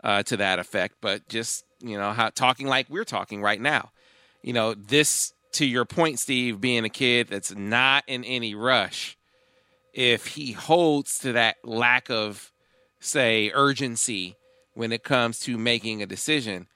uh, 0.03 0.21
to 0.23 0.37
that 0.37 0.59
effect, 0.59 0.95
but 1.01 1.27
just 1.27 1.65
you 1.81 1.97
know, 1.97 2.11
how, 2.11 2.29
talking 2.29 2.67
like 2.67 2.89
we're 2.89 3.03
talking 3.03 3.41
right 3.41 3.59
now. 3.59 3.91
You 4.43 4.53
know, 4.53 4.73
this 4.73 5.33
to 5.53 5.65
your 5.65 5.85
point, 5.85 6.19
Steve, 6.19 6.61
being 6.61 6.85
a 6.85 6.89
kid 6.89 7.27
that's 7.27 7.55
not 7.55 8.03
in 8.07 8.23
any 8.23 8.55
rush 8.55 9.17
if 9.93 10.27
he 10.27 10.53
holds 10.53 11.19
to 11.19 11.33
that 11.33 11.57
lack 11.63 12.09
of, 12.09 12.51
say, 12.99 13.51
urgency 13.53 14.35
when 14.73 14.91
it 14.91 15.03
comes 15.03 15.39
to 15.41 15.57
making 15.57 16.01
a 16.01 16.07
decision, 16.07 16.67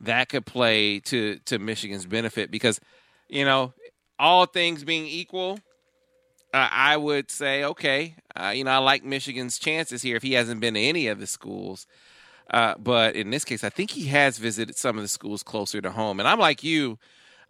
that 0.00 0.28
could 0.28 0.46
play 0.46 1.00
to 1.00 1.38
to 1.46 1.58
Michigan's 1.58 2.06
benefit 2.06 2.50
because, 2.50 2.80
you 3.28 3.44
know, 3.44 3.74
all 4.18 4.46
things 4.46 4.84
being 4.84 5.06
equal, 5.06 5.58
uh, 6.52 6.68
I 6.70 6.96
would 6.96 7.30
say 7.30 7.64
okay, 7.64 8.16
uh, 8.34 8.52
you 8.54 8.64
know, 8.64 8.72
I 8.72 8.78
like 8.78 9.04
Michigan's 9.04 9.58
chances 9.58 10.02
here 10.02 10.16
if 10.16 10.22
he 10.22 10.32
hasn't 10.32 10.60
been 10.60 10.74
to 10.74 10.80
any 10.80 11.06
of 11.08 11.20
the 11.20 11.26
schools. 11.26 11.86
Uh, 12.50 12.74
but 12.78 13.14
in 13.14 13.30
this 13.30 13.44
case, 13.44 13.62
I 13.62 13.70
think 13.70 13.92
he 13.92 14.06
has 14.06 14.38
visited 14.38 14.76
some 14.76 14.96
of 14.96 15.02
the 15.02 15.08
schools 15.08 15.42
closer 15.42 15.80
to 15.80 15.90
home. 15.92 16.18
And 16.18 16.28
I'm 16.28 16.40
like 16.40 16.64
you, 16.64 16.98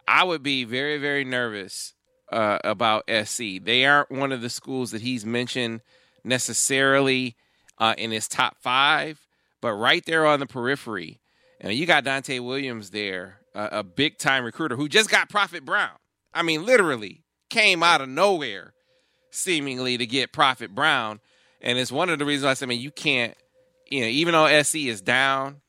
I 0.07 0.23
would 0.23 0.43
be 0.43 0.63
very, 0.63 0.99
very 0.99 1.23
nervous 1.23 1.93
uh, 2.31 2.59
about 2.63 3.09
SC. 3.09 3.63
They 3.63 3.85
aren't 3.85 4.11
one 4.11 4.31
of 4.31 4.41
the 4.41 4.49
schools 4.49 4.91
that 4.91 5.01
he's 5.01 5.25
mentioned 5.25 5.81
necessarily 6.23 7.35
uh, 7.77 7.95
in 7.97 8.11
his 8.11 8.27
top 8.27 8.57
five, 8.59 9.25
but 9.59 9.73
right 9.73 10.05
there 10.05 10.25
on 10.25 10.39
the 10.39 10.45
periphery. 10.45 11.20
And 11.61 11.73
you 11.73 11.85
got 11.85 12.03
Donte 12.03 12.43
Williams 12.43 12.89
there, 12.89 13.37
a 13.53 13.83
big 13.83 14.17
time 14.17 14.43
recruiter 14.43 14.75
who 14.75 14.89
just 14.89 15.11
got 15.11 15.29
Prophet 15.29 15.63
Brown. 15.63 15.91
I 16.33 16.41
mean, 16.41 16.65
literally 16.65 17.23
came 17.49 17.83
out 17.83 18.01
of 18.01 18.09
nowhere, 18.09 18.73
seemingly 19.29 19.97
to 19.97 20.07
get 20.07 20.33
Prophet 20.33 20.73
Brown. 20.73 21.19
And 21.61 21.77
it's 21.77 21.91
one 21.91 22.09
of 22.09 22.17
the 22.17 22.25
reasons 22.25 22.45
I 22.45 22.53
said, 22.55 22.65
I 22.65 22.69
mean, 22.69 22.81
you 22.81 22.89
can't, 22.89 23.35
you 23.87 24.01
know, 24.01 24.07
even 24.07 24.33
though 24.33 24.61
SC 24.63 24.77
is 24.77 25.01
down, 25.01 25.61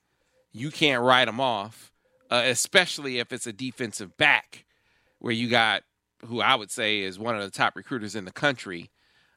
you 0.52 0.70
can't 0.70 1.02
write 1.02 1.26
them 1.26 1.40
off, 1.40 1.92
uh, 2.30 2.42
especially 2.46 3.18
if 3.18 3.30
it's 3.30 3.46
a 3.46 3.52
defensive 3.52 4.16
back 4.16 4.64
where 5.18 5.32
you 5.32 5.48
got 5.48 5.82
who 6.24 6.40
I 6.40 6.54
would 6.54 6.70
say 6.70 7.00
is 7.00 7.18
one 7.18 7.36
of 7.36 7.42
the 7.42 7.50
top 7.50 7.76
recruiters 7.76 8.14
in 8.14 8.24
the 8.24 8.32
country 8.32 8.90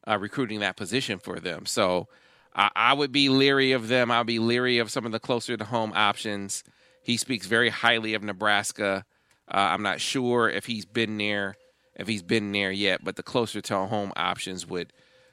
uh, 0.07 0.17
recruiting 0.17 0.59
that 0.59 0.77
position 0.77 1.19
for 1.19 1.39
them. 1.39 1.65
So 1.65 2.07
I, 2.55 2.71
I 2.75 2.93
would 2.93 3.11
be 3.11 3.29
leery 3.29 3.73
of 3.73 3.87
them. 3.87 4.09
I'll 4.09 4.23
be 4.23 4.39
leery 4.39 4.79
of 4.79 4.89
some 4.89 5.05
of 5.05 5.11
the 5.11 5.19
closer 5.19 5.57
to 5.57 5.65
home 5.65 5.91
options. 5.95 6.63
He 7.03 7.17
speaks 7.17 7.45
very 7.45 7.69
highly 7.69 8.13
of 8.13 8.23
Nebraska. 8.23 9.05
Uh, 9.47 9.57
I'm 9.57 9.83
not 9.83 10.01
sure 10.01 10.49
if 10.49 10.65
he's 10.65 10.85
been 10.85 11.17
there, 11.17 11.55
if 11.95 12.07
he's 12.07 12.23
been 12.23 12.51
there 12.51 12.71
yet, 12.71 13.03
but 13.03 13.15
the 13.15 13.23
closer 13.23 13.61
to 13.61 13.77
home 13.77 14.11
options 14.15 14.65
would 14.65 14.91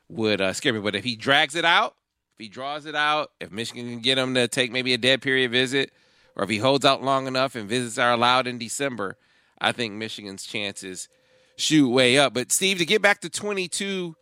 would 0.09 0.41
uh, 0.43 0.53
scare 0.53 0.75
me. 0.75 0.81
But 0.81 0.97
if 0.97 1.05
he 1.05 1.17
drags 1.17 1.55
it 1.55 1.65
out, 1.65 1.95
if 2.35 2.45
he 2.45 2.49
draws 2.49 2.85
it 2.85 2.95
out, 2.95 3.31
if 3.41 3.51
Michigan 3.51 3.89
can 3.89 4.01
get 4.01 4.19
him 4.19 4.35
to 4.35 4.49
take 4.49 4.71
maybe 4.71 4.93
a 4.93 4.99
dead 4.99 5.23
period 5.23 5.51
visit, 5.51 5.93
or 6.37 6.45
if 6.45 6.51
he 6.51 6.59
holds 6.59 6.85
out 6.85 7.03
long 7.03 7.27
enough 7.27 7.55
and 7.55 7.69
visits 7.69 7.97
are 7.97 8.13
allowed 8.13 8.47
in 8.47 8.59
December, 8.59 9.17
I 9.59 9.73
think 9.73 9.95
Michigan's 9.95 10.45
chances 10.45 11.09
shoot 11.57 11.89
way 11.89 12.19
up. 12.19 12.35
But 12.35 12.53
Steve, 12.53 12.79
to 12.79 12.85
get 12.85 13.01
back 13.01 13.21
to 13.21 13.31
22 13.31 14.15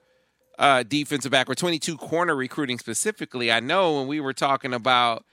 uh, 0.61 0.83
defensive 0.83 1.33
back 1.33 1.49
or 1.49 1.55
22 1.55 1.97
corner 1.97 2.37
recruiting 2.37 2.79
specifically, 2.79 3.51
I 3.51 3.61
know 3.61 3.97
when 3.97 4.07
we 4.07 4.21
were 4.21 4.35
talking 4.35 4.75
about 4.75 5.25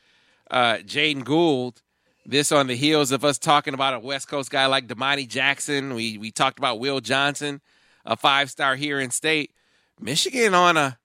uh, 0.50 0.78
Jaeden 0.78 1.26
Gould, 1.26 1.82
this 2.26 2.54
on 2.54 2.68
the 2.68 2.76
heels 2.76 3.12
of 3.12 3.26
us 3.26 3.38
talking 3.38 3.74
about 3.74 3.94
a 3.94 4.00
West 4.00 4.30
Coast 4.30 4.50
guy 4.50 4.66
like 4.68 4.88
Domani 4.88 5.28
Jackson. 5.28 5.94
We 5.94 6.18
we 6.18 6.32
talked 6.32 6.60
about 6.60 6.80
Will 6.80 7.02
Johnson, 7.02 7.62
a 8.06 8.16
five 8.16 8.50
star 8.50 8.76
here 8.76 9.00
in 9.00 9.12
state. 9.12 9.52
Michigan 10.00 10.54
on 10.54 10.78
a 10.78 10.98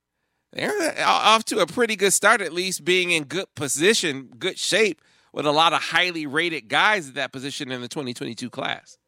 they're 0.52 0.94
off 1.04 1.44
to 1.46 1.58
a 1.58 1.66
pretty 1.66 1.96
good 1.96 2.12
start, 2.12 2.40
at 2.40 2.52
least 2.52 2.84
being 2.84 3.10
in 3.10 3.24
good 3.24 3.52
position, 3.56 4.30
good 4.38 4.58
shape, 4.58 5.00
with 5.32 5.46
a 5.46 5.52
lot 5.52 5.72
of 5.72 5.82
highly 5.82 6.26
rated 6.26 6.68
guys 6.68 7.08
at 7.08 7.14
that 7.14 7.32
position 7.32 7.72
in 7.72 7.80
the 7.80 7.88
2022 7.88 8.50
class. 8.50 8.98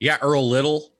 Yeah, 0.00 0.18
Earl 0.20 0.48
Little, 0.48 0.90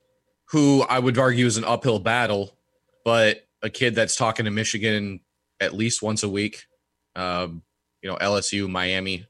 who 0.50 0.82
I 0.82 0.98
would 0.98 1.18
argue 1.18 1.46
is 1.46 1.56
an 1.56 1.64
uphill 1.64 1.98
battle, 1.98 2.56
but 3.04 3.46
a 3.62 3.70
kid 3.70 3.94
that's 3.94 4.16
talking 4.16 4.44
to 4.44 4.50
Michigan 4.50 5.20
at 5.60 5.74
least 5.74 6.02
once 6.02 6.22
a 6.22 6.28
week. 6.28 6.66
Um, 7.14 7.62
you 8.02 8.10
know, 8.10 8.16
LSU, 8.16 8.68
Miami, 8.68 9.26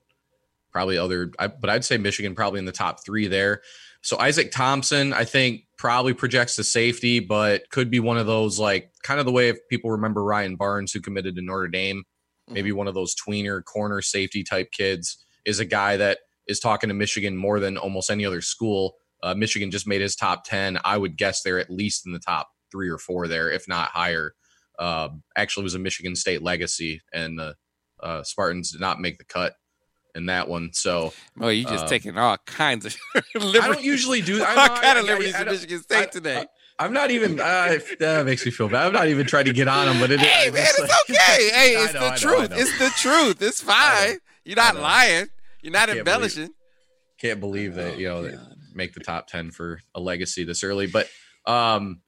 probably 0.72 0.98
other, 0.98 1.32
I, 1.38 1.46
but 1.46 1.70
I'd 1.70 1.84
say 1.84 1.96
Michigan 1.96 2.34
probably 2.34 2.58
in 2.58 2.64
the 2.66 2.72
top 2.72 3.04
three 3.04 3.28
there. 3.28 3.62
So 4.02 4.18
Isaac 4.18 4.52
Thompson, 4.52 5.12
I 5.12 5.24
think, 5.24 5.62
probably 5.78 6.14
projects 6.14 6.56
the 6.56 6.64
safety, 6.64 7.20
but 7.20 7.68
could 7.70 7.90
be 7.90 8.00
one 8.00 8.18
of 8.18 8.26
those 8.26 8.58
like 8.58 8.90
kind 9.02 9.18
of 9.18 9.26
the 9.26 9.32
way 9.32 9.48
if 9.48 9.56
people 9.68 9.90
remember 9.90 10.22
Ryan 10.22 10.56
Barnes, 10.56 10.92
who 10.92 11.00
committed 11.00 11.36
to 11.36 11.42
Notre 11.42 11.68
Dame, 11.68 12.04
maybe 12.48 12.70
mm-hmm. 12.70 12.78
one 12.78 12.88
of 12.88 12.94
those 12.94 13.14
tweener 13.14 13.64
corner 13.64 14.02
safety 14.02 14.44
type 14.44 14.70
kids, 14.70 15.24
is 15.44 15.60
a 15.60 15.64
guy 15.64 15.96
that 15.96 16.18
is 16.46 16.60
talking 16.60 16.88
to 16.88 16.94
Michigan 16.94 17.36
more 17.36 17.58
than 17.58 17.76
almost 17.76 18.10
any 18.10 18.24
other 18.24 18.40
school. 18.40 18.96
Uh, 19.22 19.34
Michigan 19.34 19.70
just 19.70 19.86
made 19.86 20.00
his 20.00 20.16
top 20.16 20.44
10. 20.44 20.78
I 20.84 20.96
would 20.96 21.16
guess 21.16 21.42
they're 21.42 21.58
at 21.58 21.70
least 21.70 22.06
in 22.06 22.12
the 22.12 22.18
top 22.18 22.48
three 22.70 22.88
or 22.88 22.98
four 22.98 23.28
there, 23.28 23.50
if 23.50 23.66
not 23.68 23.88
higher. 23.88 24.34
Uh, 24.78 25.08
actually, 25.36 25.64
was 25.64 25.74
a 25.74 25.78
Michigan 25.78 26.14
State 26.14 26.42
legacy, 26.42 27.00
and 27.12 27.38
the 27.38 27.54
uh, 28.02 28.22
Spartans 28.22 28.72
did 28.72 28.80
not 28.80 29.00
make 29.00 29.18
the 29.18 29.24
cut 29.24 29.54
in 30.14 30.26
that 30.26 30.48
one. 30.48 30.70
So, 30.72 31.12
well, 31.36 31.52
you 31.52 31.64
just 31.64 31.84
uh, 31.84 31.88
taking 31.88 32.18
all 32.18 32.36
kinds 32.46 32.86
of 32.86 32.96
liberties. 33.34 33.60
I 33.62 33.68
don't 33.68 33.84
usually 33.84 34.22
do 34.22 34.38
that. 34.38 34.56
all 34.56 34.76
kind 34.76 34.98
of 34.98 35.04
liberties 35.04 35.38
in 35.38 35.46
Michigan 35.46 35.82
State 35.82 35.96
I, 35.96 36.06
today. 36.06 36.46
I, 36.78 36.84
am 36.84 36.92
not 36.92 37.10
even. 37.10 37.38
Uh, 37.38 37.78
that 38.00 38.26
makes 38.26 38.44
me 38.44 38.50
feel 38.50 38.68
bad. 38.68 38.86
I'm 38.86 38.92
not 38.92 39.08
even 39.08 39.26
trying 39.26 39.44
to 39.44 39.52
get 39.52 39.68
on 39.68 39.86
them, 39.86 40.00
but 40.00 40.10
it, 40.10 40.20
hey, 40.20 40.50
man, 40.50 40.66
it's 40.66 40.80
like, 40.80 40.90
okay. 41.08 41.16
Hey, 41.54 41.72
it's 41.76 41.94
know, 41.94 42.10
the 42.10 42.16
truth. 42.16 42.52
It's 42.52 42.78
the 42.78 42.90
truth. 42.96 43.42
It's 43.42 43.60
fine. 43.60 44.18
You're 44.44 44.56
not 44.56 44.76
lying. 44.76 45.28
You're 45.62 45.72
not 45.72 45.88
embellishing. 45.88 46.44
Believe, 46.44 46.52
can't 47.18 47.40
believe 47.40 47.74
that 47.74 47.98
you 47.98 48.08
know. 48.08 48.30
Oh, 48.32 48.55
make 48.76 48.94
the 48.94 49.00
top 49.00 49.26
10 49.26 49.50
for 49.50 49.80
a 49.94 50.00
legacy 50.00 50.44
this 50.44 50.62
early. 50.62 50.86
But, 50.86 51.08
um, 51.46 52.00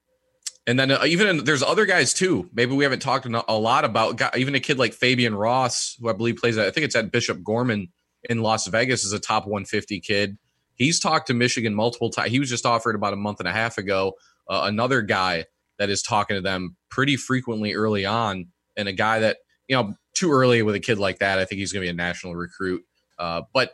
and 0.67 0.79
then 0.79 0.91
uh, 0.91 1.05
even 1.07 1.45
there's 1.45 1.63
other 1.63 1.87
guys 1.87 2.13
too. 2.13 2.51
Maybe 2.53 2.75
we 2.75 2.85
haven't 2.85 3.01
talked 3.01 3.27
a 3.27 3.59
lot 3.59 3.87
about 3.87 4.37
even 4.37 4.55
a 4.55 4.61
kid 4.61 4.79
like 4.79 4.93
Fabian 4.93 5.35
Ross, 5.35 5.97
who 5.99 6.11
I 6.11 6.13
believe 6.13 6.37
plays 6.37 6.59
at, 6.59 6.67
I 6.67 6.71
think 6.71 6.85
it's 6.85 6.95
at 6.95 7.11
Bishop 7.11 7.43
Gorman 7.43 7.89
in 8.29 8.43
Las 8.43 8.67
Vegas, 8.67 9.03
is 9.05 9.15
a 9.15 9.19
top 9.19 9.45
150 9.45 9.99
kid. 10.01 10.37
He's 10.75 11.01
talked 11.01 11.27
to 11.29 11.35
Michigan 11.35 11.75
multiple 11.75 12.11
times. 12.11 12.31
He 12.31 12.39
was 12.39 12.51
just 12.51 12.67
offered 12.67 12.95
about 12.95 13.15
a 13.15 13.17
month 13.17 13.41
and 13.41 13.49
a 13.49 13.53
half 13.53 13.79
ago. 13.79 14.13
Uh, 14.49 14.63
another 14.65 15.01
guy 15.01 15.47
that 15.79 15.89
is 15.89 16.03
talking 16.03 16.37
to 16.37 16.43
them 16.43 16.77
pretty 16.91 17.17
frequently 17.17 17.73
early 17.73 18.05
on, 18.05 18.49
and 18.77 18.89
a 18.89 18.93
guy 18.93 19.21
that 19.21 19.39
you 19.69 19.77
know 19.77 19.95
too 20.15 20.31
early 20.31 20.63
with 20.63 20.75
a 20.75 20.81
kid 20.81 20.99
like 20.99 21.21
that. 21.21 21.39
I 21.39 21.47
think 21.47 21.61
he's 21.61 21.73
going 21.73 21.83
to 21.83 21.87
be 21.87 21.91
a 21.91 21.95
national 21.95 22.37
recruit. 22.37 22.85
Uh, 23.19 23.43
but 23.55 23.73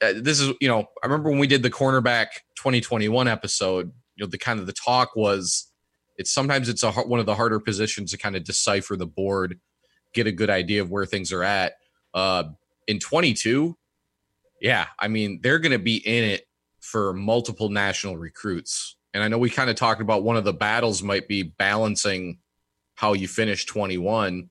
uh, 0.00 0.12
this 0.16 0.40
is 0.40 0.52
you 0.60 0.68
know 0.68 0.86
I 1.02 1.06
remember 1.06 1.30
when 1.30 1.38
we 1.38 1.46
did 1.46 1.62
the 1.62 1.70
cornerback 1.70 2.26
2021 2.56 3.28
episode. 3.28 3.92
You 4.16 4.24
know 4.24 4.30
the 4.30 4.38
kind 4.38 4.60
of 4.60 4.66
the 4.66 4.72
talk 4.72 5.14
was 5.16 5.68
it's 6.16 6.32
sometimes 6.32 6.68
it's 6.68 6.82
a 6.82 6.92
one 6.92 7.20
of 7.20 7.26
the 7.26 7.34
harder 7.34 7.60
positions 7.60 8.10
to 8.10 8.18
kind 8.18 8.36
of 8.36 8.44
decipher 8.44 8.96
the 8.96 9.06
board, 9.06 9.60
get 10.12 10.26
a 10.26 10.32
good 10.32 10.50
idea 10.50 10.82
of 10.82 10.90
where 10.90 11.06
things 11.06 11.32
are 11.32 11.44
at. 11.44 11.74
Uh, 12.14 12.44
in 12.86 12.98
22, 12.98 13.76
yeah, 14.60 14.86
I 14.98 15.08
mean 15.08 15.40
they're 15.42 15.58
going 15.58 15.72
to 15.72 15.78
be 15.78 15.96
in 15.96 16.24
it 16.24 16.46
for 16.80 17.12
multiple 17.12 17.68
national 17.68 18.16
recruits. 18.16 18.96
And 19.14 19.22
I 19.22 19.28
know 19.28 19.38
we 19.38 19.50
kind 19.50 19.70
of 19.70 19.76
talked 19.76 20.00
about 20.00 20.22
one 20.22 20.36
of 20.36 20.44
the 20.44 20.52
battles 20.52 21.02
might 21.02 21.28
be 21.28 21.42
balancing 21.42 22.38
how 22.94 23.14
you 23.14 23.26
finish 23.26 23.64
21 23.66 24.50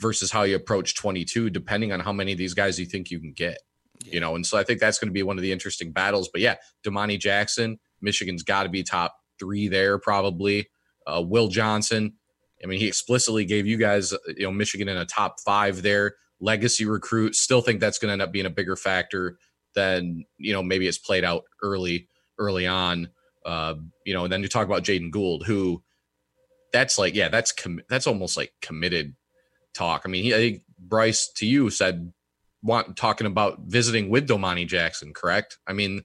versus 0.00 0.30
how 0.30 0.42
you 0.42 0.56
approach 0.56 0.94
22, 0.94 1.50
depending 1.50 1.92
on 1.92 2.00
how 2.00 2.12
many 2.12 2.32
of 2.32 2.38
these 2.38 2.54
guys 2.54 2.78
you 2.78 2.86
think 2.86 3.10
you 3.10 3.18
can 3.18 3.32
get 3.32 3.58
you 4.04 4.20
know, 4.20 4.34
and 4.34 4.46
so 4.46 4.58
I 4.58 4.64
think 4.64 4.80
that's 4.80 4.98
going 4.98 5.08
to 5.08 5.12
be 5.12 5.22
one 5.22 5.38
of 5.38 5.42
the 5.42 5.52
interesting 5.52 5.92
battles. 5.92 6.28
But 6.28 6.40
yeah, 6.40 6.56
Domani 6.82 7.18
Jackson, 7.18 7.78
Michigan's 8.00 8.42
got 8.42 8.64
to 8.64 8.68
be 8.68 8.82
top 8.82 9.16
three 9.38 9.68
there 9.68 9.98
probably. 9.98 10.68
Uh, 11.06 11.22
Will 11.24 11.48
Johnson, 11.48 12.14
I 12.62 12.66
mean, 12.66 12.78
he 12.78 12.86
explicitly 12.86 13.44
gave 13.44 13.66
you 13.66 13.76
guys, 13.76 14.12
you 14.36 14.44
know, 14.44 14.52
Michigan 14.52 14.88
in 14.88 14.96
a 14.96 15.04
top 15.04 15.40
five 15.40 15.82
there. 15.82 16.14
Legacy 16.40 16.84
recruit, 16.84 17.36
still 17.36 17.60
think 17.60 17.80
that's 17.80 17.98
going 17.98 18.08
to 18.08 18.12
end 18.12 18.22
up 18.22 18.32
being 18.32 18.46
a 18.46 18.50
bigger 18.50 18.76
factor 18.76 19.38
than 19.74 20.24
you 20.38 20.52
know 20.52 20.62
maybe 20.62 20.86
it's 20.86 20.98
played 20.98 21.24
out 21.24 21.44
early 21.62 22.08
early 22.38 22.66
on. 22.66 23.08
Uh, 23.44 23.74
you 24.04 24.14
know, 24.14 24.24
and 24.24 24.32
then 24.32 24.42
you 24.42 24.48
talk 24.48 24.66
about 24.66 24.84
Jaeden 24.84 25.10
Gould, 25.10 25.44
who 25.46 25.82
that's 26.72 26.98
like, 26.98 27.14
yeah, 27.14 27.28
that's 27.28 27.52
com- 27.52 27.82
that's 27.88 28.06
almost 28.06 28.36
like 28.36 28.52
committed 28.60 29.14
talk. 29.74 30.02
I 30.04 30.08
mean, 30.08 30.24
he, 30.24 30.34
I 30.34 30.38
think 30.38 30.62
Brice 30.78 31.30
to 31.36 31.46
you 31.46 31.70
said 31.70 32.12
want 32.62 32.96
talking 32.96 33.26
about 33.26 33.60
visiting 33.66 34.08
with 34.08 34.26
Domani 34.26 34.64
Jackson, 34.64 35.12
correct? 35.12 35.58
I 35.66 35.72
mean, 35.72 36.02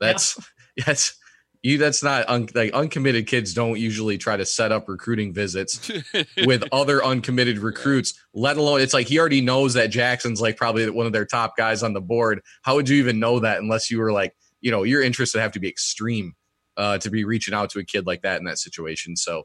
that's 0.00 0.38
yeah. 0.76 0.84
that's 0.86 1.16
you. 1.62 1.78
That's 1.78 2.02
not 2.02 2.28
un, 2.28 2.48
like 2.54 2.72
uncommitted 2.72 3.26
kids 3.26 3.54
don't 3.54 3.78
usually 3.78 4.18
try 4.18 4.36
to 4.36 4.44
set 4.44 4.70
up 4.70 4.88
recruiting 4.88 5.32
visits 5.32 5.90
with 6.44 6.64
other 6.72 7.04
uncommitted 7.04 7.58
recruits. 7.58 8.14
Let 8.34 8.56
alone 8.56 8.80
it's 8.80 8.94
like 8.94 9.06
he 9.06 9.18
already 9.18 9.40
knows 9.40 9.74
that 9.74 9.88
Jackson's 9.88 10.40
like 10.40 10.56
probably 10.56 10.88
one 10.90 11.06
of 11.06 11.12
their 11.12 11.26
top 11.26 11.56
guys 11.56 11.82
on 11.82 11.94
the 11.94 12.00
board. 12.00 12.40
How 12.62 12.74
would 12.76 12.88
you 12.88 12.98
even 12.98 13.18
know 13.18 13.40
that 13.40 13.60
unless 13.60 13.90
you 13.90 13.98
were 13.98 14.12
like 14.12 14.34
you 14.60 14.70
know 14.70 14.82
your 14.82 15.02
interests 15.02 15.34
would 15.34 15.42
have 15.42 15.52
to 15.52 15.60
be 15.60 15.68
extreme 15.68 16.34
uh, 16.76 16.98
to 16.98 17.10
be 17.10 17.24
reaching 17.24 17.54
out 17.54 17.70
to 17.70 17.78
a 17.78 17.84
kid 17.84 18.06
like 18.06 18.22
that 18.22 18.38
in 18.38 18.44
that 18.44 18.58
situation. 18.58 19.16
So 19.16 19.44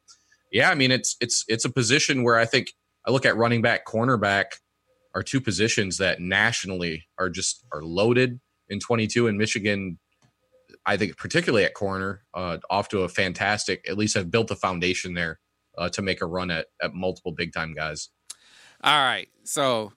yeah, 0.52 0.70
I 0.70 0.76
mean 0.76 0.92
it's 0.92 1.16
it's 1.22 1.46
it's 1.48 1.66
a 1.66 1.70
position 1.72 2.24
where 2.24 2.38
I 2.38 2.46
think 2.46 2.74
I 3.06 3.12
look 3.12 3.26
at 3.26 3.38
running 3.38 3.62
back, 3.62 3.86
cornerback 3.86 4.58
are 5.16 5.24
two 5.24 5.42
positions 5.42 5.98
that 5.98 6.20
nationally 6.20 7.08
are 7.18 7.30
just 7.30 7.66
are 7.74 7.84
loaded 7.84 8.40
in 8.70 8.80
22 8.80 9.28
in 9.28 9.38
Michigan. 9.38 10.00
I 10.86 10.98
think 10.98 11.18
particularly 11.18 11.66
at 11.66 11.74
corner, 11.74 12.24
uh, 12.34 12.58
off 12.70 12.90
to 12.90 13.02
a 13.02 13.10
fantastic. 13.10 13.86
At 13.88 13.98
least 13.98 14.16
have 14.16 14.32
built 14.32 14.48
the 14.48 14.56
foundation 14.56 15.14
there 15.14 15.40
uh, 15.78 15.90
to 15.90 16.02
make 16.02 16.22
a 16.22 16.26
run 16.26 16.52
at 16.52 16.68
at 16.82 16.94
multiple 16.94 17.32
big 17.32 17.54
time 17.54 17.74
guys. 17.74 18.10
All 18.82 19.04
right, 19.04 19.28
so 19.44 19.92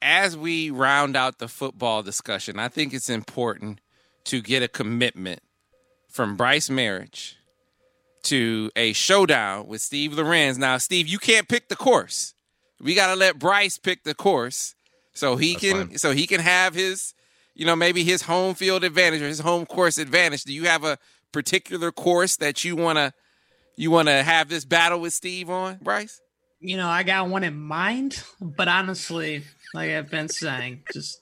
as 0.00 0.36
we 0.36 0.70
round 0.70 1.16
out 1.16 1.38
the 1.38 1.48
football 1.48 2.02
discussion, 2.02 2.58
I 2.58 2.68
think 2.68 2.94
it's 2.94 3.10
important 3.10 3.80
to 4.24 4.40
get 4.40 4.62
a 4.62 4.68
commitment 4.68 5.40
from 6.08 6.36
Brice 6.36 6.68
Marich 6.68 7.34
to 8.24 8.70
a 8.76 8.92
showdown 8.92 9.66
with 9.66 9.80
Steve 9.80 10.12
Lorenz. 10.12 10.58
Now, 10.58 10.78
Steve, 10.78 11.08
you 11.08 11.18
can't 11.18 11.48
pick 11.48 11.68
the 11.68 11.76
course. 11.76 12.34
We 12.82 12.94
got 12.94 13.08
to 13.08 13.16
let 13.16 13.38
Brice 13.38 13.78
pick 13.78 14.02
the 14.04 14.14
course 14.14 14.74
so 15.14 15.36
he 15.36 15.52
That's 15.52 15.64
can 15.64 15.88
fine. 15.88 15.98
so 15.98 16.10
he 16.12 16.26
can 16.26 16.40
have 16.40 16.74
his 16.74 17.14
you 17.54 17.64
know 17.66 17.76
maybe 17.76 18.02
his 18.04 18.22
home 18.22 18.54
field 18.54 18.82
advantage 18.84 19.22
or 19.22 19.28
his 19.28 19.40
home 19.40 19.66
course 19.66 19.98
advantage. 19.98 20.42
Do 20.44 20.52
you 20.52 20.64
have 20.64 20.84
a 20.84 20.98
particular 21.32 21.92
course 21.92 22.36
that 22.36 22.64
you 22.64 22.76
want 22.76 22.98
to 22.98 23.12
you 23.76 23.90
want 23.90 24.08
to 24.08 24.22
have 24.22 24.48
this 24.48 24.64
battle 24.64 25.00
with 25.00 25.12
Steve 25.12 25.48
on, 25.48 25.78
Brice? 25.80 26.20
You 26.60 26.76
know, 26.76 26.88
I 26.88 27.02
got 27.02 27.28
one 27.28 27.42
in 27.42 27.58
mind, 27.58 28.22
but 28.40 28.68
honestly, 28.68 29.42
like 29.74 29.90
I've 29.90 30.10
been 30.10 30.28
saying, 30.28 30.82
just 30.92 31.20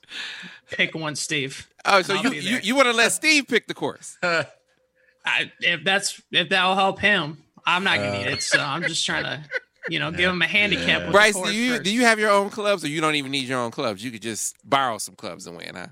pick 0.70 0.94
one, 0.94 1.16
Steve. 1.16 1.66
Oh, 1.84 2.02
so 2.02 2.14
you 2.14 2.32
you, 2.32 2.58
you 2.62 2.74
want 2.74 2.86
to 2.88 2.92
let 2.92 3.12
Steve 3.12 3.46
pick 3.48 3.66
the 3.66 3.74
course? 3.74 4.18
I, 4.22 5.50
if 5.60 5.84
that's 5.84 6.20
if 6.30 6.48
that'll 6.48 6.74
help 6.74 6.98
him, 7.00 7.38
I'm 7.66 7.84
not 7.84 7.96
gonna 7.98 8.08
Uh, 8.10 8.12
need 8.18 8.26
it. 8.28 8.42
So 8.42 8.58
I'm 8.60 8.82
just 8.82 9.04
trying 9.06 9.24
to, 9.24 9.44
you 9.88 9.98
know, 9.98 10.10
give 10.10 10.30
him 10.30 10.42
a 10.42 10.46
handicap. 10.46 11.02
With 11.02 11.12
Brice, 11.12 11.40
do 11.40 11.52
you 11.52 11.72
first. 11.72 11.84
do 11.84 11.92
you 11.92 12.02
have 12.02 12.18
your 12.18 12.30
own 12.30 12.50
clubs, 12.50 12.84
or 12.84 12.88
you 12.88 13.00
don't 13.00 13.14
even 13.14 13.30
need 13.30 13.48
your 13.48 13.60
own 13.60 13.70
clubs? 13.70 14.04
You 14.04 14.10
could 14.10 14.22
just 14.22 14.56
borrow 14.68 14.98
some 14.98 15.14
clubs 15.14 15.46
and 15.46 15.56
win, 15.56 15.74
huh? 15.74 15.88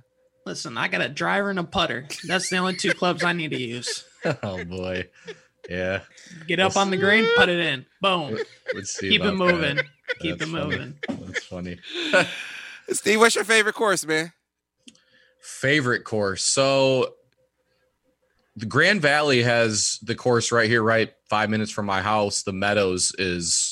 Listen, 0.47 0.79
I 0.79 0.89
got 0.89 1.01
a 1.01 1.09
driver 1.09 1.51
and 1.51 1.59
a 1.59 1.65
putter. 1.65 2.07
That's 2.27 2.49
the 2.49 2.57
only 2.57 2.75
two 2.77 2.93
clubs 2.93 3.23
I 3.23 3.33
need 3.33 3.51
to 3.51 3.61
use. 3.61 4.05
oh 4.43 4.65
boy. 4.65 5.09
Yeah. 5.69 6.01
Get 6.47 6.61
up 6.61 6.77
on 6.77 6.91
the 6.91 6.97
green, 6.97 7.27
put 7.37 7.49
it 7.49 7.61
in. 7.61 7.85
Boom. 8.01 8.39
Let's 8.75 8.95
see. 8.95 9.11
Keep 9.11 9.23
it 9.23 9.35
about 9.35 9.47
that. 9.47 9.53
moving. 9.53 9.79
Keep 10.21 10.39
That's 10.39 10.51
it 10.51 10.55
funny. 10.55 10.71
moving. 10.71 10.95
That's 11.09 11.45
funny. 11.45 11.79
Steve, 12.91 13.21
what's 13.21 13.35
your 13.35 13.45
favorite 13.45 13.75
course, 13.75 14.07
man? 14.07 14.33
Favorite 15.43 16.05
course. 16.05 16.45
So 16.45 17.15
the 18.57 18.65
Grand 18.65 19.03
Valley 19.03 19.43
has 19.43 19.99
the 20.03 20.15
course 20.15 20.51
right 20.51 20.69
here, 20.69 20.83
right 20.83 21.13
five 21.29 21.51
minutes 21.51 21.71
from 21.71 21.85
my 21.85 22.01
house. 22.01 22.43
The 22.43 22.53
Meadows 22.53 23.13
is 23.19 23.68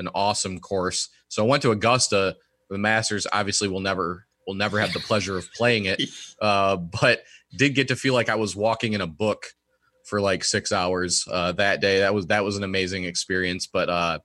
an 0.00 0.08
awesome 0.14 0.58
course. 0.58 1.08
So 1.28 1.44
I 1.44 1.48
went 1.48 1.62
to 1.62 1.70
Augusta. 1.70 2.36
The 2.68 2.78
Masters 2.78 3.26
obviously 3.32 3.68
will 3.68 3.80
never 3.80 4.26
will 4.46 4.54
never 4.54 4.80
have 4.80 4.92
the 4.92 5.00
pleasure 5.00 5.38
of 5.38 5.52
playing 5.52 5.84
it, 5.84 6.02
uh, 6.40 6.76
but 6.76 7.22
did 7.56 7.74
get 7.74 7.88
to 7.88 7.96
feel 7.96 8.14
like 8.14 8.28
I 8.28 8.34
was 8.34 8.56
walking 8.56 8.94
in 8.94 9.00
a 9.00 9.06
book 9.06 9.46
for 10.04 10.20
like 10.20 10.42
six 10.44 10.72
hours 10.72 11.24
uh, 11.30 11.52
that 11.52 11.80
day. 11.80 12.00
That 12.00 12.14
was 12.14 12.26
that 12.26 12.44
was 12.44 12.56
an 12.56 12.64
amazing 12.64 13.04
experience. 13.04 13.66
But 13.66 13.88
uh, 13.88 14.18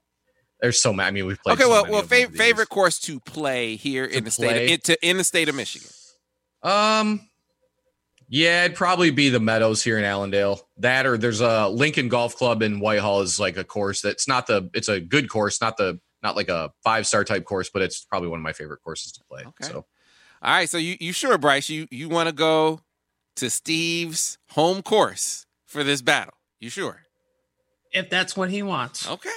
there's 0.60 0.80
so 0.80 0.92
many. 0.92 1.06
I 1.06 1.10
mean, 1.10 1.26
we've 1.26 1.40
played. 1.40 1.54
Okay, 1.54 1.64
so 1.64 1.70
well, 1.70 1.86
well, 1.88 2.02
fav- 2.02 2.36
favorite 2.36 2.68
course 2.68 2.98
to 3.00 3.20
play 3.20 3.76
here 3.76 4.04
in 4.04 4.24
the 4.24 4.30
state 4.30 4.48
play? 4.48 4.74
of, 4.74 4.82
to, 4.84 5.08
in 5.08 5.16
the 5.16 5.24
state 5.24 5.48
of 5.48 5.54
Michigan. 5.54 5.88
Um, 6.62 7.28
yeah, 8.28 8.64
it'd 8.64 8.76
probably 8.76 9.10
be 9.10 9.28
the 9.28 9.40
Meadows 9.40 9.82
here 9.82 9.98
in 9.98 10.04
Allendale. 10.04 10.60
That 10.78 11.06
or 11.06 11.16
there's 11.16 11.40
a 11.40 11.68
Lincoln 11.68 12.08
Golf 12.08 12.36
Club 12.36 12.62
in 12.62 12.80
Whitehall 12.80 13.20
is 13.20 13.38
like 13.38 13.56
a 13.56 13.64
course 13.64 14.00
that's 14.00 14.26
not 14.26 14.46
the. 14.46 14.68
It's 14.74 14.88
a 14.88 15.00
good 15.00 15.28
course, 15.28 15.60
not 15.60 15.76
the 15.76 16.00
not 16.22 16.36
like 16.36 16.48
a 16.48 16.72
five 16.82 17.06
star 17.06 17.24
type 17.24 17.44
course, 17.44 17.70
but 17.72 17.82
it's 17.82 18.04
probably 18.04 18.28
one 18.28 18.38
of 18.38 18.42
my 18.42 18.52
favorite 18.52 18.82
courses 18.82 19.12
to 19.12 19.24
play. 19.24 19.42
Okay. 19.42 19.64
So 19.72 19.86
All 20.42 20.52
right, 20.52 20.68
so 20.68 20.78
you 20.78 20.96
you 21.00 21.12
sure, 21.12 21.38
Brice? 21.38 21.68
You 21.68 21.86
you 21.90 22.08
want 22.08 22.28
to 22.28 22.34
go 22.34 22.80
to 23.36 23.48
Steve's 23.48 24.38
home 24.50 24.82
course 24.82 25.46
for 25.64 25.84
this 25.84 26.02
battle? 26.02 26.34
You 26.58 26.70
sure? 26.70 27.02
If 27.92 28.10
that's 28.10 28.36
what 28.36 28.50
he 28.50 28.62
wants. 28.62 29.08
Okay. 29.08 29.28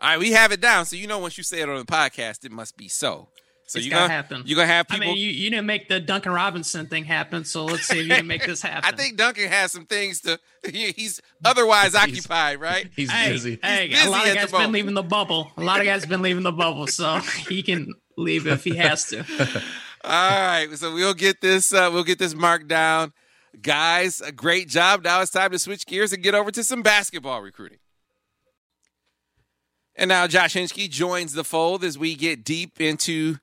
All 0.00 0.08
right, 0.08 0.18
we 0.18 0.32
have 0.32 0.52
it 0.52 0.60
down, 0.60 0.86
so 0.86 0.96
you 0.96 1.06
know 1.06 1.18
once 1.18 1.36
you 1.36 1.44
say 1.44 1.60
it 1.60 1.68
on 1.68 1.76
the 1.76 1.84
podcast, 1.84 2.44
it 2.44 2.52
must 2.52 2.76
be 2.76 2.88
so. 2.88 3.28
So 3.70 3.78
It's 3.78 3.84
you 3.86 3.92
gotta 3.92 4.02
gonna 4.08 4.12
happen. 4.14 4.42
you 4.46 4.56
gonna 4.56 4.66
have 4.66 4.88
people. 4.88 5.04
I 5.04 5.10
mean, 5.10 5.16
you, 5.16 5.28
you 5.30 5.48
didn't 5.48 5.66
make 5.66 5.88
the 5.88 6.00
Duncan 6.00 6.32
Robinson 6.32 6.88
thing 6.88 7.04
happen, 7.04 7.44
so 7.44 7.66
let's 7.66 7.84
see 7.86 8.00
if 8.00 8.06
you 8.08 8.14
can 8.16 8.26
make 8.26 8.44
this 8.44 8.60
happen. 8.62 8.82
I 8.84 8.96
think 8.96 9.16
Duncan 9.16 9.46
has 9.48 9.70
some 9.70 9.86
things 9.86 10.20
to. 10.22 10.40
he- 10.68 10.90
He's 10.90 11.20
otherwise 11.44 11.94
occupied, 11.94 12.60
right? 12.60 12.90
he's 12.96 13.08
Hey, 13.12 13.30
busy. 13.30 13.60
hey, 13.62 13.86
He's 13.86 14.04
a 14.04 14.10
lot 14.10 14.22
of 14.22 14.26
at 14.30 14.32
the 14.48 14.52
guys 14.52 14.60
been 14.64 14.72
leaving 14.72 14.94
the 14.94 15.04
bubble. 15.04 15.52
A 15.56 15.62
lot 15.62 15.78
of 15.78 15.86
guys 15.86 16.00
have 16.02 16.08
been 16.10 16.20
leaving 16.20 16.42
the 16.42 16.50
bubble, 16.50 16.88
so 16.88 17.18
he 17.48 17.62
can 17.62 17.94
leave 18.16 18.48
if 18.48 18.64
he 18.64 18.74
has 18.74 19.04
to. 19.10 19.18
All 20.02 20.30
right, 20.30 20.66
so 20.74 20.92
we'll 20.92 21.14
get 21.14 21.40
this. 21.40 21.72
Uh, 21.72 21.90
we'll 21.92 22.02
get 22.02 22.18
this 22.18 22.34
marked 22.34 22.66
down, 22.66 23.12
guys. 23.62 24.20
A 24.20 24.32
great 24.32 24.68
job. 24.68 25.04
Now 25.04 25.20
it's 25.20 25.30
time 25.30 25.52
to 25.52 25.60
switch 25.60 25.86
gears 25.86 26.12
and 26.12 26.24
get 26.24 26.34
over 26.34 26.50
to 26.50 26.64
some 26.64 26.82
basketball 26.82 27.40
recruiting. 27.40 27.78
And 29.94 30.08
now 30.08 30.26
Josh 30.26 30.54
Henschke 30.54 30.88
joins 30.90 31.34
the 31.34 31.44
fold 31.44 31.84
as 31.84 31.96
we 31.96 32.16
get 32.16 32.42
deep 32.44 32.80
into 32.80 33.36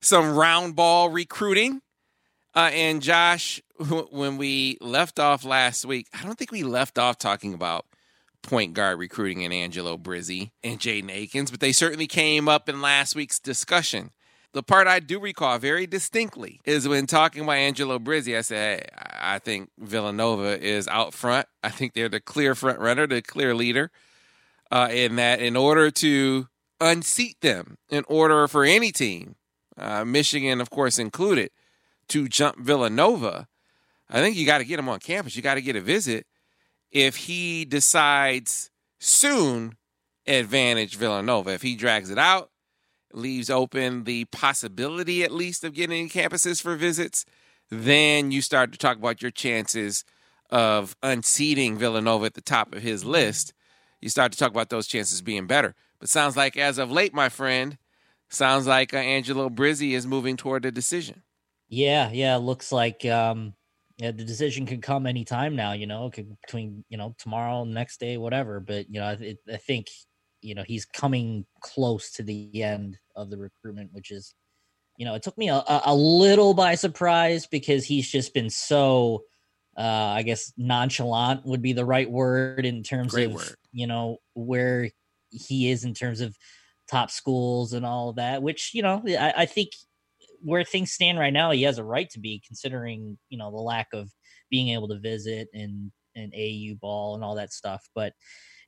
some 0.00 0.34
round 0.34 0.76
ball 0.76 1.08
recruiting. 1.08 1.82
Uh, 2.54 2.70
and 2.72 3.02
Josh, 3.02 3.60
when 4.10 4.36
we 4.36 4.78
left 4.80 5.18
off 5.18 5.44
last 5.44 5.84
week, 5.84 6.08
I 6.18 6.24
don't 6.24 6.36
think 6.36 6.50
we 6.50 6.62
left 6.62 6.98
off 6.98 7.18
talking 7.18 7.54
about 7.54 7.86
point 8.42 8.74
guard 8.74 8.98
recruiting 8.98 9.44
and 9.44 9.52
Angelo 9.52 9.96
Brizzi 9.96 10.50
and 10.62 10.78
Jaden 10.78 11.10
Akins, 11.10 11.50
but 11.50 11.60
they 11.60 11.72
certainly 11.72 12.06
came 12.06 12.48
up 12.48 12.68
in 12.68 12.80
last 12.80 13.14
week's 13.14 13.38
discussion. 13.38 14.10
The 14.54 14.62
part 14.62 14.86
I 14.86 15.00
do 15.00 15.20
recall 15.20 15.58
very 15.58 15.86
distinctly 15.86 16.60
is 16.64 16.88
when 16.88 17.06
talking 17.06 17.42
about 17.42 17.56
Angelo 17.56 17.98
Brizzi, 17.98 18.36
I 18.36 18.40
said, 18.40 18.80
hey, 18.80 19.02
I 19.20 19.38
think 19.38 19.70
Villanova 19.78 20.58
is 20.58 20.88
out 20.88 21.12
front. 21.12 21.46
I 21.62 21.68
think 21.68 21.92
they're 21.92 22.08
the 22.08 22.20
clear 22.20 22.54
front 22.54 22.78
runner, 22.78 23.06
the 23.06 23.20
clear 23.20 23.54
leader. 23.54 23.90
Uh, 24.70 24.88
in 24.90 25.16
that, 25.16 25.40
in 25.40 25.56
order 25.56 25.90
to 25.90 26.46
unseat 26.80 27.40
them, 27.40 27.78
in 27.88 28.04
order 28.06 28.46
for 28.48 28.64
any 28.64 28.92
team, 28.92 29.34
uh, 29.78 30.04
Michigan, 30.04 30.60
of 30.60 30.70
course, 30.70 30.98
included, 30.98 31.50
to 32.08 32.28
jump 32.28 32.58
Villanova, 32.58 33.48
I 34.10 34.20
think 34.20 34.36
you 34.36 34.46
got 34.46 34.58
to 34.58 34.64
get 34.64 34.78
him 34.78 34.88
on 34.88 34.98
campus. 35.00 35.36
You 35.36 35.42
got 35.42 35.54
to 35.54 35.62
get 35.62 35.76
a 35.76 35.80
visit. 35.80 36.26
If 36.90 37.16
he 37.16 37.64
decides 37.64 38.70
soon, 38.98 39.76
advantage 40.26 40.96
Villanova. 40.96 41.50
If 41.50 41.62
he 41.62 41.76
drags 41.76 42.10
it 42.10 42.18
out, 42.18 42.50
leaves 43.12 43.50
open 43.50 44.04
the 44.04 44.24
possibility 44.26 45.22
at 45.22 45.30
least 45.32 45.64
of 45.64 45.74
getting 45.74 46.08
campuses 46.08 46.60
for 46.62 46.76
visits, 46.76 47.24
then 47.70 48.30
you 48.30 48.40
start 48.40 48.72
to 48.72 48.78
talk 48.78 48.96
about 48.96 49.22
your 49.22 49.30
chances 49.30 50.04
of 50.50 50.96
unseating 51.02 51.76
Villanova 51.76 52.26
at 52.26 52.34
the 52.34 52.40
top 52.40 52.74
of 52.74 52.82
his 52.82 53.04
list. 53.04 53.52
You 54.00 54.08
start 54.08 54.32
to 54.32 54.38
talk 54.38 54.50
about 54.50 54.70
those 54.70 54.86
chances 54.86 55.20
being 55.20 55.46
better. 55.46 55.74
But 55.98 56.08
sounds 56.08 56.36
like 56.36 56.56
as 56.56 56.78
of 56.78 56.90
late, 56.90 57.12
my 57.12 57.28
friend, 57.28 57.76
sounds 58.30 58.66
like 58.66 58.94
uh, 58.94 58.98
Angelo 58.98 59.48
Brizzi 59.48 59.92
is 59.92 60.06
moving 60.06 60.36
toward 60.36 60.64
a 60.64 60.70
decision. 60.70 61.22
Yeah, 61.68 62.10
yeah. 62.10 62.36
Looks 62.36 62.72
like 62.72 63.04
um, 63.04 63.54
yeah, 63.98 64.12
the 64.12 64.24
decision 64.24 64.66
could 64.66 64.82
come 64.82 65.06
anytime 65.06 65.56
now. 65.56 65.72
You 65.72 65.86
know, 65.86 66.10
could 66.10 66.36
between 66.40 66.84
you 66.88 66.96
know 66.96 67.14
tomorrow, 67.18 67.64
next 67.64 68.00
day, 68.00 68.16
whatever. 68.16 68.60
But 68.60 68.88
you 68.88 69.00
know, 69.00 69.08
I, 69.08 69.16
th- 69.16 69.36
I 69.52 69.56
think 69.56 69.88
you 70.40 70.54
know 70.54 70.62
he's 70.66 70.84
coming 70.84 71.46
close 71.60 72.12
to 72.12 72.22
the 72.22 72.62
end 72.62 72.98
of 73.16 73.30
the 73.30 73.36
recruitment, 73.36 73.92
which 73.92 74.10
is 74.10 74.34
you 74.96 75.04
know 75.04 75.14
it 75.14 75.22
took 75.22 75.36
me 75.36 75.48
a, 75.48 75.56
a 75.56 75.82
a 75.86 75.94
little 75.94 76.54
by 76.54 76.74
surprise 76.74 77.46
because 77.46 77.84
he's 77.84 78.08
just 78.08 78.34
been 78.34 78.50
so. 78.50 79.24
Uh, 79.76 80.14
I 80.16 80.22
guess 80.22 80.52
nonchalant 80.56 81.46
would 81.46 81.62
be 81.62 81.72
the 81.72 81.84
right 81.84 82.10
word 82.10 82.66
in 82.66 82.82
terms 82.82 83.12
Great 83.12 83.26
of 83.26 83.34
word. 83.34 83.54
you 83.70 83.86
know 83.86 84.16
where 84.34 84.90
he 85.30 85.70
is 85.70 85.84
in 85.84 85.94
terms 85.94 86.20
of 86.20 86.36
top 86.90 87.10
schools 87.10 87.72
and 87.72 87.84
all 87.84 88.10
of 88.10 88.16
that. 88.16 88.42
Which 88.42 88.72
you 88.74 88.82
know 88.82 89.02
I, 89.06 89.32
I 89.38 89.46
think 89.46 89.70
where 90.42 90.64
things 90.64 90.92
stand 90.92 91.18
right 91.18 91.32
now, 91.32 91.50
he 91.50 91.62
has 91.62 91.78
a 91.78 91.84
right 91.84 92.08
to 92.10 92.20
be 92.20 92.42
considering, 92.46 93.18
you 93.28 93.38
know, 93.38 93.50
the 93.50 93.56
lack 93.56 93.88
of 93.92 94.10
being 94.50 94.68
able 94.70 94.88
to 94.88 94.98
visit 94.98 95.48
and 95.52 95.90
and 96.14 96.32
AU 96.34 96.74
ball 96.80 97.14
and 97.14 97.22
all 97.24 97.36
that 97.36 97.52
stuff. 97.52 97.84
But 97.94 98.12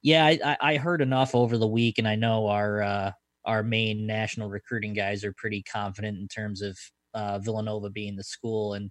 yeah, 0.02 0.24
I, 0.26 0.56
I- 0.60 0.76
heard 0.76 1.02
enough 1.02 1.34
over 1.34 1.58
the 1.58 1.66
week, 1.66 1.98
and 1.98 2.08
I 2.08 2.14
know 2.14 2.46
our 2.48 2.82
uh, 2.82 3.12
our 3.44 3.62
main 3.62 4.06
national 4.06 4.48
recruiting 4.48 4.94
guys 4.94 5.24
are 5.24 5.34
pretty 5.36 5.62
confident 5.62 6.18
in 6.18 6.28
terms 6.28 6.62
of 6.62 6.78
uh, 7.14 7.38
Villanova 7.38 7.90
being 7.90 8.16
the 8.16 8.24
school, 8.24 8.74
and 8.74 8.90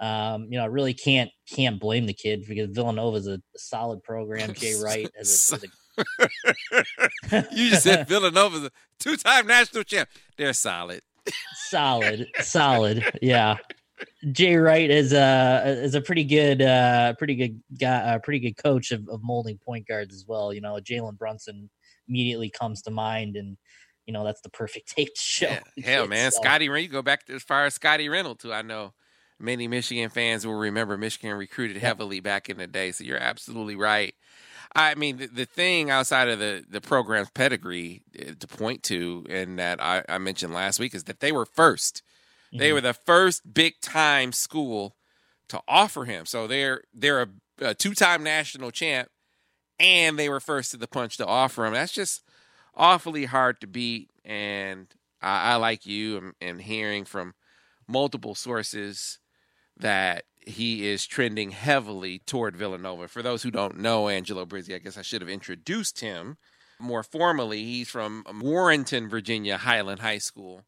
um, 0.00 0.48
you 0.50 0.58
know, 0.58 0.64
I 0.64 0.68
really 0.68 0.94
can't 0.94 1.30
can't 1.48 1.80
blame 1.80 2.06
the 2.06 2.12
kid 2.14 2.44
because 2.46 2.70
Villanova 2.70 3.16
is 3.16 3.28
a, 3.28 3.34
a 3.34 3.58
solid 3.58 4.02
program. 4.02 4.52
Jay 4.52 4.74
Wright 4.82 5.08
has 5.16 5.50
a, 5.50 5.54
has 5.54 5.64
a 5.64 5.68
You 7.52 7.70
just 7.70 7.84
said 7.84 8.06
Villanova's 8.08 8.64
a 8.64 8.70
two-time 8.98 9.46
national 9.46 9.84
champ. 9.84 10.08
They're 10.36 10.52
solid. 10.52 11.00
solid, 11.68 12.28
solid. 12.40 13.18
Yeah. 13.22 13.56
Jay 14.32 14.56
Wright 14.56 14.90
is 14.90 15.12
a 15.12 15.62
is 15.66 15.94
a 15.94 16.00
pretty 16.00 16.24
good 16.24 16.60
uh 16.60 17.14
pretty 17.14 17.36
good 17.36 17.62
guy 17.78 18.14
a 18.14 18.20
pretty 18.20 18.40
good 18.40 18.56
coach 18.56 18.90
of, 18.90 19.08
of 19.08 19.22
molding 19.22 19.58
point 19.58 19.86
guards 19.86 20.14
as 20.14 20.24
well. 20.26 20.52
You 20.52 20.60
know, 20.60 20.74
Jalen 20.74 21.16
Brunson 21.16 21.70
immediately 22.08 22.50
comes 22.50 22.82
to 22.82 22.90
mind 22.90 23.36
and 23.36 23.56
you 24.06 24.12
know 24.12 24.24
that's 24.24 24.40
the 24.40 24.50
perfect 24.50 24.88
tape 24.96 25.14
to 25.14 25.20
show. 25.20 25.56
Yeah, 25.76 25.86
hell, 25.86 26.08
man, 26.08 26.30
so. 26.30 26.40
Scottie. 26.42 26.66
You 26.66 26.88
go 26.88 27.02
back 27.02 27.22
as 27.28 27.42
far 27.42 27.66
as 27.66 27.74
Scottie 27.74 28.08
Reynolds, 28.08 28.42
too. 28.42 28.52
I 28.52 28.62
know 28.62 28.92
many 29.38 29.68
Michigan 29.68 30.08
fans 30.08 30.46
will 30.46 30.54
remember 30.54 30.96
Michigan 30.96 31.36
recruited 31.36 31.76
heavily 31.76 32.20
back 32.20 32.48
in 32.48 32.56
the 32.56 32.66
day. 32.66 32.92
So 32.92 33.04
you're 33.04 33.18
absolutely 33.18 33.76
right. 33.76 34.14
I 34.74 34.94
mean, 34.94 35.18
the, 35.18 35.26
the 35.26 35.44
thing 35.44 35.90
outside 35.90 36.28
of 36.28 36.38
the 36.38 36.64
the 36.68 36.80
program's 36.80 37.30
pedigree 37.30 38.02
uh, 38.18 38.32
to 38.38 38.46
point 38.46 38.82
to, 38.84 39.26
and 39.28 39.58
that 39.58 39.82
I, 39.82 40.04
I 40.08 40.18
mentioned 40.18 40.54
last 40.54 40.78
week, 40.80 40.94
is 40.94 41.04
that 41.04 41.20
they 41.20 41.32
were 41.32 41.46
first 41.46 42.02
They 42.58 42.70
Mhm. 42.70 42.74
were 42.74 42.80
the 42.82 42.94
first 42.94 43.54
big 43.54 43.80
time 43.82 44.32
school 44.32 44.96
to 45.48 45.60
offer 45.68 46.04
him. 46.06 46.26
So 46.26 46.46
they're 46.48 46.82
they're 46.94 47.22
a, 47.22 47.28
a 47.60 47.74
two 47.74 47.94
time 47.94 48.22
national 48.24 48.70
champ, 48.72 49.10
and 49.78 50.18
they 50.18 50.28
were 50.28 50.40
first 50.40 50.70
to 50.72 50.76
the 50.76 50.88
punch 50.88 51.16
to 51.18 51.26
offer 51.26 51.64
him. 51.66 51.72
That's 51.74 51.92
just 51.92 52.22
awfully 52.74 53.24
hard 53.26 53.60
to 53.60 53.66
beat. 53.66 54.10
And 54.24 54.86
I, 55.20 55.52
I 55.52 55.56
like 55.56 55.86
you 55.86 56.32
and 56.40 56.60
hearing 56.60 57.04
from 57.04 57.34
multiple 57.88 58.34
sources 58.34 59.18
that 59.78 60.24
he 60.46 60.88
is 60.88 61.06
trending 61.06 61.50
heavily 61.50 62.18
toward 62.20 62.56
Villanova. 62.56 63.08
For 63.08 63.22
those 63.22 63.42
who 63.42 63.50
don't 63.50 63.78
know 63.78 64.08
Angelo 64.08 64.44
Brizzi, 64.44 64.74
I 64.74 64.78
guess 64.78 64.98
I 64.98 65.02
should 65.02 65.20
have 65.20 65.30
introduced 65.30 66.00
him 66.00 66.36
more 66.78 67.02
formally. 67.02 67.64
He's 67.64 67.88
from 67.88 68.24
Warrenton, 68.40 69.08
Virginia, 69.08 69.56
Highland 69.56 70.00
High 70.00 70.18
School, 70.18 70.64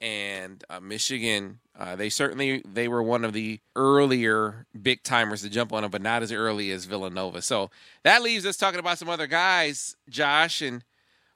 and 0.00 0.62
uh, 0.68 0.80
Michigan. 0.80 1.60
Uh, 1.78 1.96
they 1.96 2.08
certainly 2.08 2.62
they 2.66 2.88
were 2.88 3.02
one 3.02 3.24
of 3.24 3.32
the 3.32 3.60
earlier 3.76 4.66
big 4.80 5.02
timers 5.02 5.42
to 5.42 5.48
jump 5.48 5.72
on 5.72 5.84
him, 5.84 5.90
but 5.90 6.02
not 6.02 6.22
as 6.22 6.32
early 6.32 6.70
as 6.70 6.84
Villanova. 6.84 7.42
So 7.42 7.70
that 8.02 8.22
leaves 8.22 8.46
us 8.46 8.56
talking 8.56 8.80
about 8.80 8.98
some 8.98 9.08
other 9.08 9.26
guys, 9.26 9.96
Josh, 10.08 10.60
and 10.60 10.84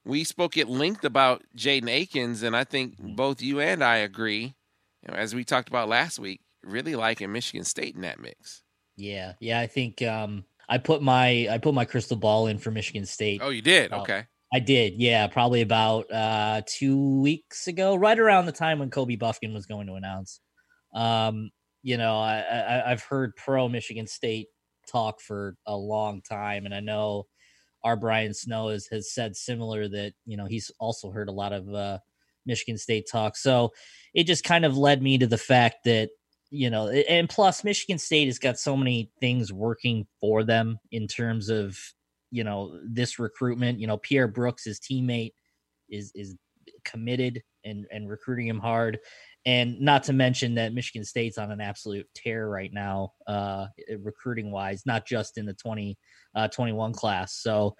we 0.04 0.24
spoke 0.24 0.56
at 0.56 0.68
length 0.68 1.04
about 1.04 1.42
Jaden 1.56 1.90
Akins, 1.90 2.42
and 2.42 2.56
I 2.56 2.64
think 2.64 2.98
both 2.98 3.42
you 3.42 3.60
and 3.60 3.82
I 3.82 3.96
agree, 3.96 4.54
you 5.02 5.12
know, 5.12 5.14
as 5.14 5.34
we 5.34 5.44
talked 5.44 5.68
about 5.68 5.88
last 5.88 6.18
week, 6.18 6.40
really 6.62 6.96
liking 6.96 7.32
Michigan 7.32 7.64
State 7.64 7.94
in 7.94 8.02
that 8.02 8.20
mix. 8.20 8.62
Yeah, 8.96 9.34
yeah. 9.40 9.60
I 9.60 9.66
think 9.66 10.02
um, 10.02 10.44
I 10.68 10.78
put 10.78 11.02
my 11.02 11.48
I 11.50 11.58
put 11.58 11.74
my 11.74 11.84
crystal 11.84 12.16
ball 12.16 12.46
in 12.46 12.58
for 12.58 12.70
Michigan 12.70 13.06
State. 13.06 13.40
Oh, 13.42 13.50
you 13.50 13.62
did? 13.62 13.92
Oh. 13.92 14.00
Okay. 14.00 14.24
I 14.52 14.60
did, 14.60 14.94
yeah, 14.96 15.26
probably 15.26 15.60
about 15.60 16.10
uh, 16.10 16.62
two 16.66 17.20
weeks 17.20 17.66
ago, 17.66 17.94
right 17.94 18.18
around 18.18 18.46
the 18.46 18.52
time 18.52 18.78
when 18.78 18.88
Kobe 18.88 19.16
Bufkin 19.16 19.52
was 19.52 19.66
going 19.66 19.88
to 19.88 19.94
announce. 19.94 20.40
Um, 20.94 21.50
you 21.82 21.98
know, 21.98 22.18
I, 22.18 22.38
I, 22.38 22.90
I've 22.90 23.02
heard 23.02 23.36
pro 23.36 23.68
Michigan 23.68 24.06
State 24.06 24.48
talk 24.90 25.20
for 25.20 25.54
a 25.66 25.76
long 25.76 26.22
time, 26.22 26.64
and 26.64 26.74
I 26.74 26.80
know 26.80 27.26
our 27.84 27.94
Brian 27.94 28.32
Snow 28.32 28.68
has, 28.68 28.86
has 28.90 29.12
said 29.12 29.36
similar 29.36 29.86
that 29.86 30.14
you 30.24 30.36
know 30.36 30.46
he's 30.46 30.70
also 30.80 31.10
heard 31.10 31.28
a 31.28 31.32
lot 31.32 31.52
of 31.52 31.68
uh, 31.72 31.98
Michigan 32.46 32.78
State 32.78 33.06
talk. 33.10 33.36
So 33.36 33.72
it 34.14 34.24
just 34.24 34.44
kind 34.44 34.64
of 34.64 34.78
led 34.78 35.02
me 35.02 35.18
to 35.18 35.26
the 35.26 35.38
fact 35.38 35.84
that 35.84 36.08
you 36.50 36.70
know, 36.70 36.88
and 36.88 37.28
plus 37.28 37.62
Michigan 37.62 37.98
State 37.98 38.26
has 38.26 38.38
got 38.38 38.58
so 38.58 38.76
many 38.76 39.10
things 39.20 39.52
working 39.52 40.06
for 40.20 40.44
them 40.44 40.78
in 40.90 41.06
terms 41.06 41.50
of 41.50 41.78
you 42.30 42.44
know 42.44 42.78
this 42.84 43.18
recruitment. 43.18 43.80
You 43.80 43.86
know, 43.86 43.98
Pierre 43.98 44.28
Brooks, 44.28 44.64
his 44.64 44.80
teammate, 44.80 45.32
is 45.90 46.12
is 46.14 46.36
committed 46.84 47.42
and 47.64 47.86
and 47.90 48.08
recruiting 48.08 48.46
him 48.46 48.60
hard, 48.60 48.98
and 49.44 49.78
not 49.78 50.04
to 50.04 50.12
mention 50.14 50.54
that 50.54 50.72
Michigan 50.72 51.04
State's 51.04 51.36
on 51.36 51.50
an 51.50 51.60
absolute 51.60 52.06
tear 52.14 52.48
right 52.48 52.72
now, 52.72 53.12
uh, 53.26 53.66
recruiting 53.98 54.50
wise, 54.50 54.84
not 54.86 55.06
just 55.06 55.36
in 55.36 55.44
the 55.44 55.54
20, 55.54 55.98
uh, 56.34 56.48
21 56.48 56.92
class. 56.92 57.34
So, 57.34 57.76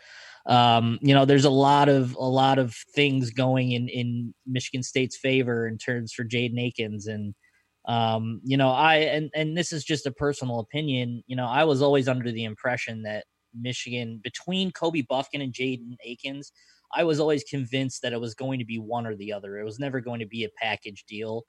um, 0.47 0.99
you 1.01 1.15
know, 1.15 1.25
there's 1.25 1.47
a 1.47 1.51
lot 1.51 1.89
of 1.89 2.15
a 2.17 2.25
lot 2.25 2.59
of 2.59 2.75
things 2.95 3.31
going 3.31 3.73
in 3.73 3.89
in 3.89 4.35
Michigan 4.47 4.83
State's 4.83 5.17
favor 5.17 5.67
in 5.67 5.79
terms 5.79 6.13
for 6.13 6.25
Jaden 6.25 6.61
Akins 6.61 7.07
and. 7.07 7.35
Um, 7.89 8.41
you 8.45 8.59
know, 8.59 8.69
I 8.71 8.97
and 8.97 9.31
and 9.35 9.57
this 9.57 9.73
is 9.73 9.83
just 9.83 10.07
a 10.07 10.13
personal 10.13 10.61
opinion. 10.61 11.25
You 11.27 11.37
know, 11.37 11.47
I 11.47 11.65
was 11.65 11.83
always 11.83 12.07
under 12.07 12.31
the 12.31 12.45
impression 12.45 13.03
that 13.03 13.25
Michigan 13.55 14.21
between 14.23 14.71
Kobe 14.73 15.03
Bufkin 15.03 15.43
and 15.43 15.53
Jaden 15.53 15.97
Akins, 16.05 16.53
I 16.95 17.05
was 17.05 17.19
always 17.19 17.45
convinced 17.45 18.03
that 18.03 18.13
it 18.13 18.21
was 18.21 18.35
going 18.35 18.59
to 18.59 18.67
be 18.67 18.79
one 18.79 19.07
or 19.07 19.17
the 19.17 19.33
other. 19.33 19.59
It 19.59 19.65
was 19.65 19.79
never 19.79 20.01
going 20.01 20.21
to 20.21 20.27
be 20.27 20.45
a 20.45 20.51
package 20.61 21.05
deal. 21.09 21.45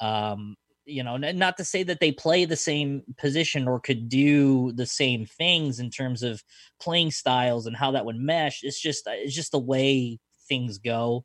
Um, 0.00 0.56
you 0.84 1.04
know, 1.04 1.16
not 1.16 1.58
to 1.58 1.64
say 1.64 1.84
that 1.84 2.00
they 2.00 2.10
play 2.10 2.44
the 2.44 2.56
same 2.56 3.02
position 3.18 3.68
or 3.68 3.78
could 3.78 4.08
do 4.08 4.72
the 4.72 4.86
same 4.86 5.26
things 5.26 5.78
in 5.78 5.90
terms 5.90 6.22
of 6.24 6.42
playing 6.80 7.12
styles 7.12 7.66
and 7.66 7.76
how 7.76 7.92
that 7.92 8.04
would 8.04 8.16
mesh. 8.16 8.60
It's 8.62 8.80
just 8.80 9.04
it's 9.06 9.34
just 9.34 9.52
the 9.52 9.58
way 9.60 10.18
things 10.48 10.78
go. 10.78 11.24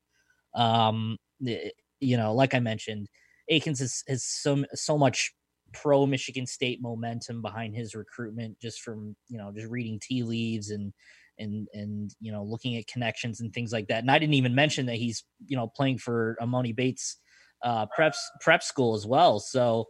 Um, 0.54 1.18
you 1.40 2.18
know, 2.18 2.34
like 2.34 2.54
I 2.54 2.60
mentioned, 2.60 3.08
Akins 3.50 3.80
has, 3.80 4.04
has 4.08 4.24
so 4.24 4.64
so 4.74 4.98
much 4.98 5.34
pro 5.74 6.06
Michigan 6.06 6.46
State 6.46 6.82
momentum 6.82 7.42
behind 7.42 7.76
his 7.76 7.96
recruitment 7.96 8.60
just 8.60 8.82
from 8.82 9.16
you 9.28 9.38
know 9.38 9.52
just 9.56 9.68
reading 9.68 10.00
tea 10.02 10.24
leaves 10.24 10.70
and 10.70 10.94
and 11.40 11.68
and 11.74 12.16
you 12.20 12.32
know 12.32 12.44
looking 12.44 12.78
at 12.78 12.88
connections 12.88 13.42
and 13.42 13.54
things 13.54 13.72
like 13.72 13.88
that. 13.88 14.00
And 14.00 14.12
I 14.12 14.20
didn't 14.20 14.36
even 14.36 14.56
mention 14.56 14.86
that 14.88 14.96
he's 14.96 15.24
you 15.46 15.58
know 15.58 15.68
playing 15.68 16.00
for 16.00 16.38
Emoni 16.42 16.76
Bates 16.76 17.18
uh, 17.64 17.86
prep 17.96 18.16
prep 18.42 18.64
school 18.64 18.96
as 18.96 19.06
well. 19.06 19.40
So 19.40 19.88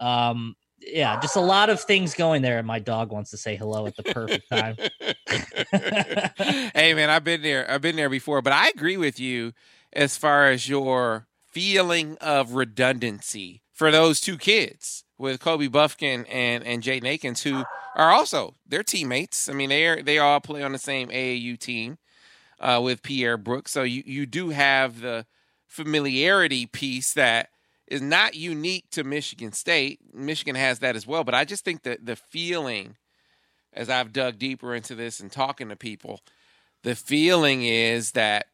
um, 0.00 0.54
yeah, 0.80 1.20
just 1.20 1.36
a 1.36 1.40
lot 1.40 1.70
of 1.70 1.80
things 1.80 2.14
going 2.14 2.42
there. 2.42 2.58
And 2.58 2.66
my 2.66 2.78
dog 2.78 3.12
wants 3.12 3.30
to 3.30 3.36
say 3.36 3.56
hello 3.56 3.86
at 3.86 3.96
the 3.96 4.02
perfect 4.02 4.48
time. 4.50 4.76
hey 6.74 6.94
man, 6.94 7.10
I've 7.10 7.24
been 7.24 7.42
there. 7.42 7.70
I've 7.70 7.82
been 7.82 7.96
there 7.96 8.10
before, 8.10 8.42
but 8.42 8.52
I 8.52 8.68
agree 8.68 8.96
with 8.96 9.20
you 9.20 9.52
as 9.92 10.16
far 10.16 10.46
as 10.46 10.68
your 10.68 11.26
feeling 11.52 12.16
of 12.20 12.52
redundancy 12.52 13.62
for 13.72 13.90
those 13.90 14.20
two 14.20 14.38
kids 14.38 15.04
with 15.18 15.40
Kobe 15.40 15.68
Bufkin 15.68 16.26
and 16.30 16.64
and 16.64 16.82
Jaden 16.82 17.06
Akins, 17.06 17.42
who 17.42 17.64
are 17.94 18.10
also 18.10 18.54
their 18.66 18.82
teammates. 18.82 19.48
I 19.48 19.52
mean, 19.52 19.68
they 19.68 19.86
are 19.86 20.02
they 20.02 20.18
all 20.18 20.40
play 20.40 20.62
on 20.62 20.72
the 20.72 20.78
same 20.78 21.08
AAU 21.08 21.58
team 21.58 21.98
uh, 22.60 22.80
with 22.82 23.02
Pierre 23.02 23.36
Brooks, 23.36 23.72
so 23.72 23.82
you 23.82 24.02
you 24.06 24.26
do 24.26 24.50
have 24.50 25.00
the 25.00 25.26
familiarity 25.66 26.66
piece 26.66 27.14
that 27.14 27.48
is 27.86 28.02
not 28.02 28.34
unique 28.34 28.90
to 28.90 29.04
Michigan 29.04 29.52
State. 29.52 30.00
Michigan 30.14 30.54
has 30.54 30.78
that 30.80 30.96
as 30.96 31.06
well, 31.06 31.24
but 31.24 31.34
I 31.34 31.44
just 31.44 31.64
think 31.64 31.82
that 31.82 32.06
the 32.06 32.16
feeling 32.16 32.96
as 33.72 33.88
I've 33.88 34.12
dug 34.12 34.38
deeper 34.38 34.74
into 34.74 34.94
this 34.94 35.20
and 35.20 35.30
talking 35.30 35.68
to 35.68 35.76
people, 35.76 36.20
the 36.82 36.94
feeling 36.94 37.64
is 37.64 38.12
that, 38.12 38.46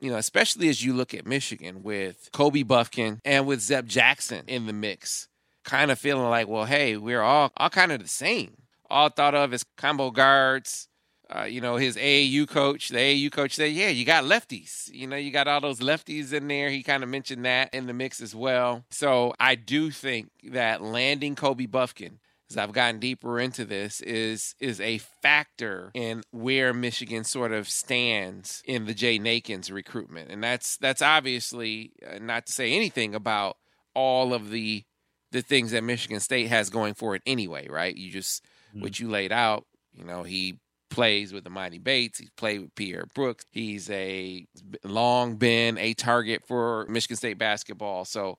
you 0.00 0.10
know, 0.10 0.16
especially 0.16 0.68
as 0.68 0.84
you 0.84 0.92
look 0.92 1.14
at 1.14 1.26
Michigan 1.26 1.82
with 1.82 2.28
Kobe 2.32 2.62
Bufkin 2.62 3.20
and 3.24 3.46
with 3.46 3.60
Zeb 3.60 3.86
Jackson 3.88 4.44
in 4.46 4.66
the 4.66 4.72
mix, 4.72 5.28
kind 5.64 5.90
of 5.90 5.98
feeling 5.98 6.28
like, 6.28 6.48
well, 6.48 6.64
hey, 6.64 6.96
we're 6.96 7.22
all 7.22 7.52
all 7.56 7.70
kind 7.70 7.92
of 7.92 8.02
the 8.02 8.08
same. 8.08 8.56
All 8.88 9.08
thought 9.08 9.34
of 9.34 9.52
as 9.52 9.64
combo 9.76 10.10
guards. 10.10 10.88
Uh, 11.28 11.42
you 11.42 11.60
know, 11.60 11.74
his 11.74 11.96
AAU 11.96 12.48
coach, 12.48 12.88
the 12.90 12.98
AAU 12.98 13.32
coach 13.32 13.56
said, 13.56 13.72
yeah, 13.72 13.88
you 13.88 14.04
got 14.04 14.22
lefties. 14.22 14.88
You 14.92 15.08
know, 15.08 15.16
you 15.16 15.32
got 15.32 15.48
all 15.48 15.60
those 15.60 15.80
lefties 15.80 16.32
in 16.32 16.46
there. 16.46 16.70
He 16.70 16.84
kind 16.84 17.02
of 17.02 17.08
mentioned 17.08 17.44
that 17.44 17.74
in 17.74 17.88
the 17.88 17.92
mix 17.92 18.20
as 18.20 18.32
well. 18.32 18.84
So 18.90 19.34
I 19.40 19.56
do 19.56 19.90
think 19.90 20.30
that 20.44 20.82
landing 20.82 21.34
Kobe 21.34 21.66
Buffkin 21.66 22.20
as 22.50 22.56
I've 22.56 22.72
gotten 22.72 23.00
deeper 23.00 23.40
into 23.40 23.64
this, 23.64 24.00
is 24.00 24.54
is 24.60 24.80
a 24.80 24.98
factor 24.98 25.90
in 25.94 26.22
where 26.30 26.72
Michigan 26.72 27.24
sort 27.24 27.52
of 27.52 27.68
stands 27.68 28.62
in 28.64 28.86
the 28.86 28.94
Jaden 28.94 29.26
Akins 29.28 29.70
recruitment, 29.70 30.30
and 30.30 30.42
that's 30.42 30.76
that's 30.76 31.02
obviously 31.02 31.92
uh, 32.08 32.18
not 32.18 32.46
to 32.46 32.52
say 32.52 32.72
anything 32.72 33.14
about 33.14 33.56
all 33.94 34.32
of 34.34 34.50
the 34.50 34.84
the 35.32 35.42
things 35.42 35.72
that 35.72 35.82
Michigan 35.82 36.20
State 36.20 36.46
has 36.48 36.70
going 36.70 36.94
for 36.94 37.14
it 37.16 37.22
anyway, 37.26 37.66
right? 37.68 37.96
You 37.96 38.10
just 38.10 38.44
Mhm. 38.74 38.82
what 38.82 39.00
you 39.00 39.08
laid 39.08 39.32
out, 39.32 39.66
you 39.92 40.04
know, 40.04 40.22
he 40.22 40.58
plays 40.88 41.32
with 41.32 41.42
the 41.44 41.50
Mighty 41.50 41.78
Bates. 41.78 42.18
He's 42.20 42.30
played 42.30 42.60
with 42.60 42.74
Pierre 42.76 43.06
Brooks. 43.14 43.44
He's 43.50 43.90
a 43.90 44.46
long 44.84 45.36
been 45.36 45.76
a 45.78 45.94
target 45.94 46.46
for 46.46 46.86
Michigan 46.88 47.16
State 47.16 47.38
basketball. 47.38 48.04
So 48.04 48.38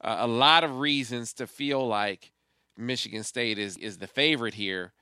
uh, 0.00 0.16
a 0.20 0.26
lot 0.26 0.64
of 0.64 0.78
reasons 0.78 1.32
to 1.34 1.46
feel 1.46 1.86
like 1.86 2.31
Michigan 2.76 3.24
State 3.24 3.58
is 3.58 3.76
is 3.76 3.98
the 3.98 4.06
favorite 4.06 4.54
here, 4.54 4.92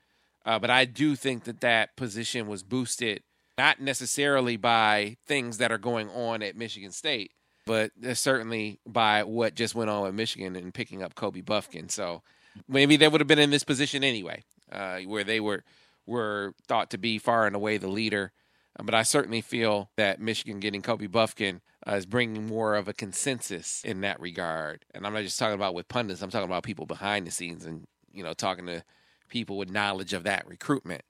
uh, 0.45 0.59
but 0.59 0.69
I 0.69 0.85
do 0.85 1.15
think 1.15 1.43
that 1.45 1.61
that 1.61 1.95
position 1.95 2.47
was 2.47 2.63
boosted 2.63 3.23
not 3.57 3.79
necessarily 3.79 4.57
by 4.57 5.17
things 5.27 5.57
that 5.57 5.71
are 5.71 5.77
going 5.77 6.09
on 6.09 6.41
at 6.41 6.55
Michigan 6.55 6.91
State, 6.91 7.31
but 7.67 7.91
certainly 8.13 8.79
by 8.87 9.23
what 9.23 9.55
just 9.55 9.75
went 9.75 9.89
on 9.89 10.03
with 10.03 10.15
Michigan 10.15 10.55
and 10.55 10.73
picking 10.73 11.03
up 11.03 11.15
Kobe 11.15 11.41
Bufkin. 11.41 11.91
So 11.91 12.23
maybe 12.67 12.97
they 12.97 13.07
would 13.07 13.21
have 13.21 13.27
been 13.27 13.39
in 13.39 13.51
this 13.51 13.63
position 13.63 14.03
anyway, 14.03 14.43
uh, 14.71 14.99
where 15.01 15.23
they 15.23 15.39
were 15.39 15.63
were 16.07 16.53
thought 16.67 16.89
to 16.91 16.97
be 16.97 17.19
far 17.19 17.45
and 17.45 17.55
away 17.55 17.77
the 17.77 17.87
leader. 17.87 18.31
Uh, 18.79 18.83
But 18.83 18.95
I 18.95 19.03
certainly 19.03 19.41
feel 19.41 19.91
that 19.95 20.19
Michigan 20.19 20.59
getting 20.59 20.81
Kobe 20.81 21.07
Bufkin 21.07 21.61
uh, 21.87 21.95
is 21.95 22.05
bringing 22.05 22.47
more 22.47 22.75
of 22.75 22.87
a 22.87 22.93
consensus 22.93 23.81
in 23.83 24.01
that 24.01 24.19
regard. 24.19 24.85
And 24.93 25.05
I'm 25.05 25.13
not 25.13 25.23
just 25.23 25.39
talking 25.39 25.55
about 25.55 25.73
with 25.73 25.87
pundits. 25.87 26.21
I'm 26.21 26.29
talking 26.29 26.49
about 26.49 26.63
people 26.63 26.85
behind 26.85 27.25
the 27.25 27.31
scenes 27.31 27.65
and 27.65 27.85
you 28.11 28.23
know 28.23 28.33
talking 28.33 28.67
to 28.67 28.83
people 29.29 29.57
with 29.57 29.71
knowledge 29.71 30.13
of 30.13 30.23
that 30.23 30.47
recruitment, 30.47 31.01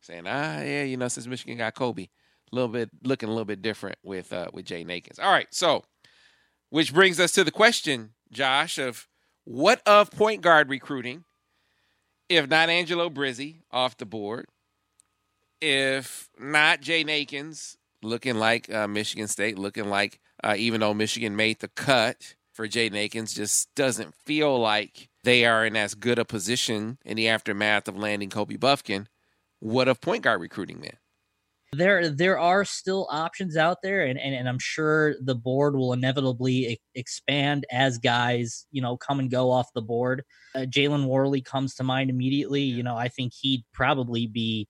saying, 0.00 0.24
ah, 0.26 0.60
yeah, 0.60 0.82
you 0.82 0.96
know, 0.96 1.08
since 1.08 1.26
Michigan 1.26 1.58
got 1.58 1.74
Kobe, 1.74 2.04
a 2.04 2.54
little 2.54 2.68
bit 2.68 2.90
looking 3.02 3.28
a 3.28 3.32
little 3.32 3.44
bit 3.44 3.62
different 3.62 3.98
with 4.02 4.32
uh, 4.32 4.48
with 4.52 4.66
Jaden 4.66 4.90
Akins. 4.90 5.18
All 5.18 5.32
right, 5.32 5.48
so 5.50 5.84
which 6.68 6.94
brings 6.94 7.18
us 7.18 7.32
to 7.32 7.44
the 7.44 7.50
question, 7.50 8.10
Josh, 8.30 8.78
of 8.78 9.08
what 9.44 9.82
of 9.86 10.10
point 10.10 10.42
guard 10.42 10.68
recruiting, 10.68 11.24
if 12.28 12.48
not 12.48 12.68
Angelo 12.68 13.10
Brizzi 13.10 13.62
off 13.72 13.96
the 13.96 14.06
board, 14.06 14.46
if 15.60 16.28
not 16.38 16.80
Jaden 16.80 17.10
Akins 17.10 17.76
looking 18.02 18.36
like 18.36 18.72
uh, 18.72 18.88
Michigan 18.88 19.28
State, 19.28 19.58
looking 19.58 19.88
like 19.88 20.20
uh, 20.42 20.54
even 20.56 20.80
though 20.80 20.94
Michigan 20.94 21.36
made 21.36 21.60
the 21.60 21.68
cut 21.68 22.34
for 22.52 22.66
Jaden 22.66 22.96
Akins 22.96 23.34
just 23.34 23.74
doesn't 23.74 24.14
feel 24.14 24.58
like 24.58 25.08
they 25.24 25.44
are 25.44 25.64
in 25.64 25.76
as 25.76 25.94
good 25.94 26.18
a 26.18 26.24
position 26.24 26.98
in 27.04 27.16
the 27.16 27.28
aftermath 27.28 27.88
of 27.88 27.96
landing 27.96 28.30
Kobe 28.30 28.56
Bufkin. 28.56 29.06
What 29.60 29.88
of 29.88 30.00
point 30.00 30.24
guard 30.24 30.40
recruiting 30.40 30.80
then? 30.80 30.96
there 31.72 32.08
there 32.08 32.38
are 32.38 32.64
still 32.64 33.06
options 33.10 33.56
out 33.56 33.78
there 33.82 34.04
and, 34.04 34.18
and, 34.18 34.34
and 34.34 34.48
i'm 34.48 34.58
sure 34.58 35.14
the 35.22 35.34
board 35.34 35.76
will 35.76 35.92
inevitably 35.92 36.52
e- 36.52 36.80
expand 36.94 37.64
as 37.70 37.98
guys 37.98 38.66
you 38.72 38.82
know 38.82 38.96
come 38.96 39.20
and 39.20 39.30
go 39.30 39.50
off 39.50 39.72
the 39.74 39.82
board 39.82 40.24
uh, 40.56 40.60
jalen 40.60 41.06
warley 41.06 41.40
comes 41.40 41.74
to 41.74 41.84
mind 41.84 42.10
immediately 42.10 42.62
you 42.62 42.82
know 42.82 42.96
i 42.96 43.08
think 43.08 43.32
he'd 43.32 43.64
probably 43.72 44.26
be 44.26 44.66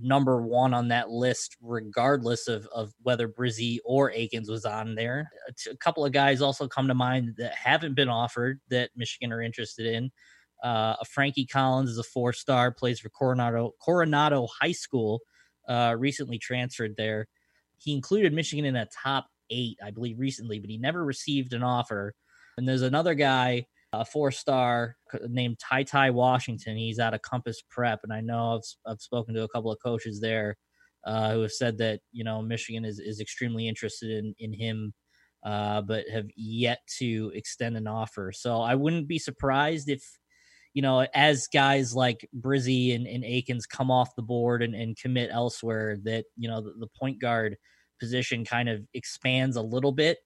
number 0.00 0.42
one 0.42 0.74
on 0.74 0.88
that 0.88 1.10
list 1.10 1.56
regardless 1.60 2.48
of, 2.48 2.66
of 2.74 2.92
whether 3.02 3.28
brizzi 3.28 3.78
or 3.84 4.10
akins 4.10 4.50
was 4.50 4.64
on 4.64 4.94
there 4.94 5.30
a 5.70 5.76
couple 5.76 6.04
of 6.04 6.12
guys 6.12 6.42
also 6.42 6.66
come 6.66 6.88
to 6.88 6.94
mind 6.94 7.34
that 7.38 7.54
haven't 7.54 7.94
been 7.94 8.08
offered 8.08 8.60
that 8.70 8.90
michigan 8.96 9.32
are 9.32 9.40
interested 9.40 9.86
in 9.86 10.10
uh, 10.64 10.96
frankie 11.08 11.46
collins 11.46 11.90
is 11.90 11.98
a 11.98 12.02
four 12.02 12.32
star 12.32 12.72
plays 12.72 12.98
for 12.98 13.08
coronado 13.08 13.72
coronado 13.80 14.48
high 14.60 14.72
school 14.72 15.20
uh, 15.68 15.94
recently 15.98 16.38
transferred 16.38 16.96
there. 16.96 17.28
He 17.78 17.94
included 17.94 18.32
Michigan 18.32 18.64
in 18.64 18.76
a 18.76 18.86
top 18.86 19.26
eight, 19.50 19.78
I 19.84 19.90
believe, 19.90 20.18
recently, 20.18 20.58
but 20.58 20.70
he 20.70 20.78
never 20.78 21.04
received 21.04 21.52
an 21.52 21.62
offer. 21.62 22.14
And 22.56 22.68
there's 22.68 22.82
another 22.82 23.14
guy, 23.14 23.66
a 24.00 24.04
four 24.04 24.30
star 24.30 24.96
named 25.28 25.58
Ty 25.58 25.84
Ty 25.84 26.10
Washington. 26.10 26.76
He's 26.76 26.98
out 26.98 27.14
of 27.14 27.22
Compass 27.22 27.62
Prep, 27.70 28.00
and 28.02 28.12
I 28.12 28.20
know 28.20 28.56
I've 28.56 28.92
I've 28.92 29.00
spoken 29.00 29.34
to 29.34 29.42
a 29.42 29.48
couple 29.48 29.72
of 29.72 29.78
coaches 29.82 30.20
there 30.20 30.56
uh, 31.04 31.32
who 31.32 31.42
have 31.42 31.52
said 31.52 31.78
that 31.78 32.00
you 32.12 32.24
know 32.24 32.42
Michigan 32.42 32.84
is 32.84 32.98
is 32.98 33.20
extremely 33.20 33.68
interested 33.68 34.10
in 34.10 34.34
in 34.38 34.52
him. 34.52 34.92
Uh, 35.44 35.82
but 35.82 36.08
have 36.10 36.24
yet 36.36 36.78
to 36.88 37.30
extend 37.34 37.76
an 37.76 37.86
offer. 37.86 38.32
So 38.34 38.62
I 38.62 38.74
wouldn't 38.76 39.06
be 39.06 39.18
surprised 39.18 39.90
if 39.90 40.02
you 40.74 40.82
know, 40.82 41.06
as 41.14 41.46
guys 41.46 41.94
like 41.94 42.28
Brizzi 42.38 42.94
and, 42.94 43.06
and 43.06 43.24
Akins 43.24 43.64
come 43.64 43.90
off 43.90 44.16
the 44.16 44.22
board 44.22 44.60
and, 44.60 44.74
and 44.74 44.96
commit 44.96 45.30
elsewhere, 45.32 45.96
that, 46.02 46.24
you 46.36 46.48
know, 46.48 46.60
the, 46.60 46.74
the 46.80 46.88
point 46.98 47.20
guard 47.20 47.56
position 48.00 48.44
kind 48.44 48.68
of 48.68 48.82
expands 48.92 49.56
a 49.56 49.62
little 49.62 49.92
bit. 49.92 50.18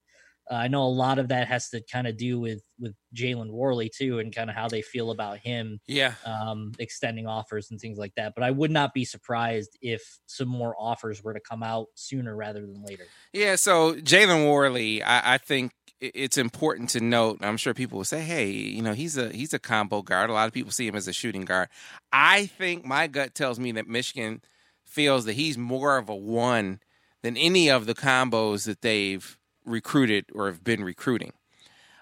Uh, 0.51 0.55
I 0.55 0.68
know 0.68 0.82
a 0.82 0.88
lot 0.88 1.18
of 1.18 1.28
that 1.28 1.49
has 1.49 1.68
to 1.70 1.80
kind 1.80 2.07
of 2.07 2.16
do 2.16 2.40
with 2.40 2.62
with 2.80 2.94
Jalen 3.14 3.51
Warley 3.51 3.90
too, 3.94 4.18
and 4.18 4.34
kind 4.34 4.49
of 4.49 4.57
how 4.57 4.68
they 4.68 4.82
feel 4.82 5.11
about 5.11 5.38
him. 5.38 5.80
Yeah, 5.86 6.14
um, 6.24 6.72
extending 6.78 7.26
offers 7.26 7.70
and 7.70 7.80
things 7.80 7.99
like 7.99 8.14
that. 8.16 8.34
But 8.34 8.44
I 8.44 8.51
would 8.51 8.70
not 8.70 8.94
be 8.94 9.05
surprised 9.05 9.76
if 9.80 10.03
some 10.26 10.49
more 10.49 10.74
offers 10.78 11.22
were 11.22 11.34
to 11.34 11.40
come 11.40 11.62
out 11.62 11.86
sooner 11.94 12.34
rather 12.34 12.61
than 12.61 12.82
later. 12.82 13.05
Yeah. 13.32 13.57
So 13.57 13.94
Jalen 13.94 14.44
Warley, 14.44 15.03
I, 15.03 15.34
I 15.34 15.38
think 15.38 15.72
it's 16.01 16.38
important 16.38 16.90
to 16.90 17.01
note. 17.01 17.38
I'm 17.42 17.57
sure 17.57 17.74
people 17.74 17.99
will 17.99 18.05
say, 18.05 18.20
"Hey, 18.20 18.51
you 18.51 18.82
know, 18.82 18.92
he's 18.92 19.16
a 19.16 19.30
he's 19.30 19.53
a 19.53 19.59
combo 19.59 20.03
guard." 20.03 20.30
A 20.30 20.32
lot 20.32 20.46
of 20.46 20.55
people 20.55 20.72
see 20.72 20.86
him 20.86 20.96
as 20.96 21.09
a 21.09 21.12
shooting 21.12 21.44
guard. 21.44 21.68
I 22.12 22.46
think 22.46 22.84
my 22.84 23.07
gut 23.07 23.34
tells 23.34 23.59
me 23.59 23.72
that 23.72 23.88
Michigan 23.88 24.42
feels 24.84 25.24
that 25.26 25.34
he's 25.34 25.59
more 25.59 25.99
of 25.99 26.09
a 26.09 26.14
one 26.14 26.80
than 27.22 27.36
any 27.36 27.68
of 27.68 27.86
the 27.86 27.94
combos 27.94 28.64
that 28.66 28.80
they've 28.80 29.36
recruited 29.69 30.27
or 30.35 30.47
have 30.47 30.64
been 30.64 30.85
recruiting. 30.85 31.33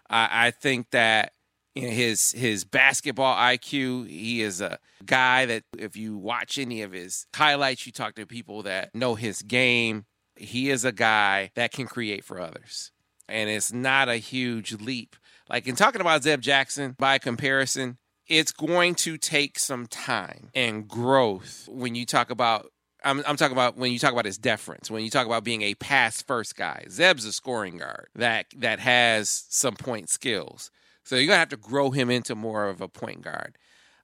I, 0.08 0.46
I 0.46 0.50
think 0.50 0.90
that 0.90 1.32
his 1.74 2.32
his 2.32 2.64
basketball 2.64 3.36
IQ, 3.36 4.08
he 4.08 4.40
is 4.40 4.60
a 4.60 4.78
guy 5.04 5.44
that 5.46 5.64
if 5.76 5.96
you 5.96 6.16
watch 6.16 6.58
any 6.58 6.82
of 6.82 6.92
his 6.92 7.26
highlights, 7.34 7.84
you 7.84 7.92
talk 7.92 8.14
to 8.14 8.26
people 8.26 8.62
that 8.62 8.94
know 8.94 9.14
his 9.14 9.42
game. 9.42 10.06
He 10.36 10.70
is 10.70 10.84
a 10.84 10.92
guy 10.92 11.50
that 11.54 11.72
can 11.72 11.86
create 11.86 12.24
for 12.24 12.40
others 12.40 12.92
and 13.28 13.50
it's 13.50 13.72
not 13.72 14.08
a 14.08 14.16
huge 14.16 14.72
leap. 14.74 15.16
Like 15.48 15.66
in 15.66 15.76
talking 15.76 16.00
about 16.00 16.22
Zeb 16.22 16.40
Jackson, 16.40 16.94
by 16.98 17.18
comparison, 17.18 17.98
it's 18.28 18.52
going 18.52 18.94
to 18.96 19.16
take 19.16 19.58
some 19.58 19.86
time 19.86 20.50
and 20.54 20.88
growth 20.88 21.68
when 21.70 21.94
you 21.94 22.06
talk 22.06 22.30
about. 22.30 22.70
I'm, 23.06 23.22
I'm 23.26 23.36
talking 23.36 23.56
about 23.56 23.76
when 23.76 23.92
you 23.92 23.98
talk 23.98 24.12
about 24.12 24.24
his 24.24 24.38
deference, 24.38 24.90
when 24.90 25.04
you 25.04 25.10
talk 25.10 25.26
about 25.26 25.44
being 25.44 25.62
a 25.62 25.74
pass 25.74 26.22
first 26.22 26.56
guy. 26.56 26.84
Zeb's 26.90 27.24
a 27.24 27.32
scoring 27.32 27.78
guard 27.78 28.08
that 28.14 28.46
that 28.56 28.80
has 28.80 29.46
some 29.48 29.76
point 29.76 30.10
skills, 30.10 30.70
so 31.04 31.16
you're 31.16 31.28
gonna 31.28 31.38
have 31.38 31.48
to 31.50 31.56
grow 31.56 31.90
him 31.90 32.10
into 32.10 32.34
more 32.34 32.68
of 32.68 32.80
a 32.80 32.88
point 32.88 33.22
guard. 33.22 33.56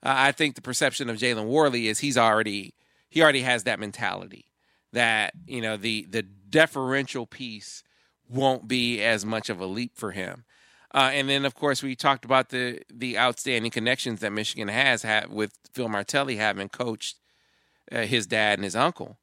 Uh, 0.03 0.15
I 0.17 0.33
think 0.33 0.55
the 0.55 0.63
perception 0.63 1.11
of 1.11 1.17
Jalen 1.17 1.47
Warley 1.47 1.89
is 1.89 1.99
he's 1.99 2.17
already 2.17 2.75
he 3.09 3.23
already 3.23 3.43
has 3.43 3.65
that 3.65 3.81
mentality 3.81 4.47
that 4.93 5.35
you 5.47 5.61
know 5.61 5.77
the 5.77 6.07
the 6.09 6.23
deferential 6.23 7.27
piece 7.27 7.83
won't 8.29 8.69
be 8.69 9.03
as 9.03 9.25
much 9.25 9.51
of 9.51 9.61
a 9.61 9.67
leap 9.67 9.97
for 9.97 10.13
him. 10.13 10.45
Uh, 10.95 11.11
and 11.13 11.29
then, 11.29 11.47
of 11.47 11.55
course, 11.55 11.83
we 11.83 11.97
talked 11.97 12.25
about 12.25 12.51
the 12.51 12.81
the 12.93 13.19
outstanding 13.19 13.71
connections 13.71 14.21
that 14.21 14.33
Michigan 14.33 14.69
has 14.69 15.03
had 15.03 15.31
with 15.31 15.59
Phil 15.73 15.89
Martelli 15.89 16.37
having 16.37 16.69
coached 16.69 17.17
uh, 17.93 18.03
his 18.03 18.27
dad 18.27 18.59
and 18.59 18.65
his 18.65 18.77
uncle. 18.77 19.19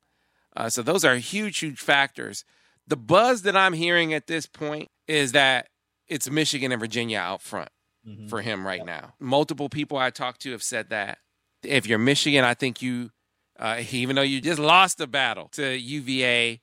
Uh, 0.55 0.69
so 0.69 0.81
those 0.81 1.05
are 1.05 1.15
huge, 1.15 1.59
huge 1.59 1.79
factors. 1.79 2.43
The 2.87 2.97
buzz 2.97 3.43
that 3.43 3.55
I'm 3.55 3.73
hearing 3.73 4.13
at 4.13 4.27
this 4.27 4.45
point 4.45 4.89
is 5.07 5.31
that 5.33 5.69
it's 6.07 6.29
Michigan 6.29 6.71
and 6.71 6.79
Virginia 6.79 7.19
out 7.19 7.41
front 7.41 7.69
mm-hmm. 8.07 8.27
for 8.27 8.41
him 8.41 8.65
right 8.65 8.83
now. 8.83 9.13
Multiple 9.19 9.69
people 9.69 9.97
I 9.97 10.09
talked 10.09 10.41
to 10.41 10.51
have 10.51 10.63
said 10.63 10.89
that. 10.89 11.19
If 11.63 11.87
you're 11.87 11.99
Michigan, 11.99 12.43
I 12.43 12.53
think 12.53 12.81
you, 12.81 13.11
uh, 13.59 13.81
even 13.91 14.15
though 14.15 14.21
you 14.21 14.41
just 14.41 14.59
lost 14.59 15.01
a 15.01 15.07
battle 15.07 15.49
to 15.53 15.77
UVA, 15.77 16.61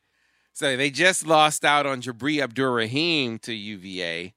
so 0.52 0.74
they 0.76 0.90
just 0.90 1.26
lost 1.26 1.64
out 1.64 1.84
on 1.84 2.00
Jabri 2.00 2.42
Abdur-Rahim 2.42 3.38
to 3.40 3.52
UVA 3.52 4.32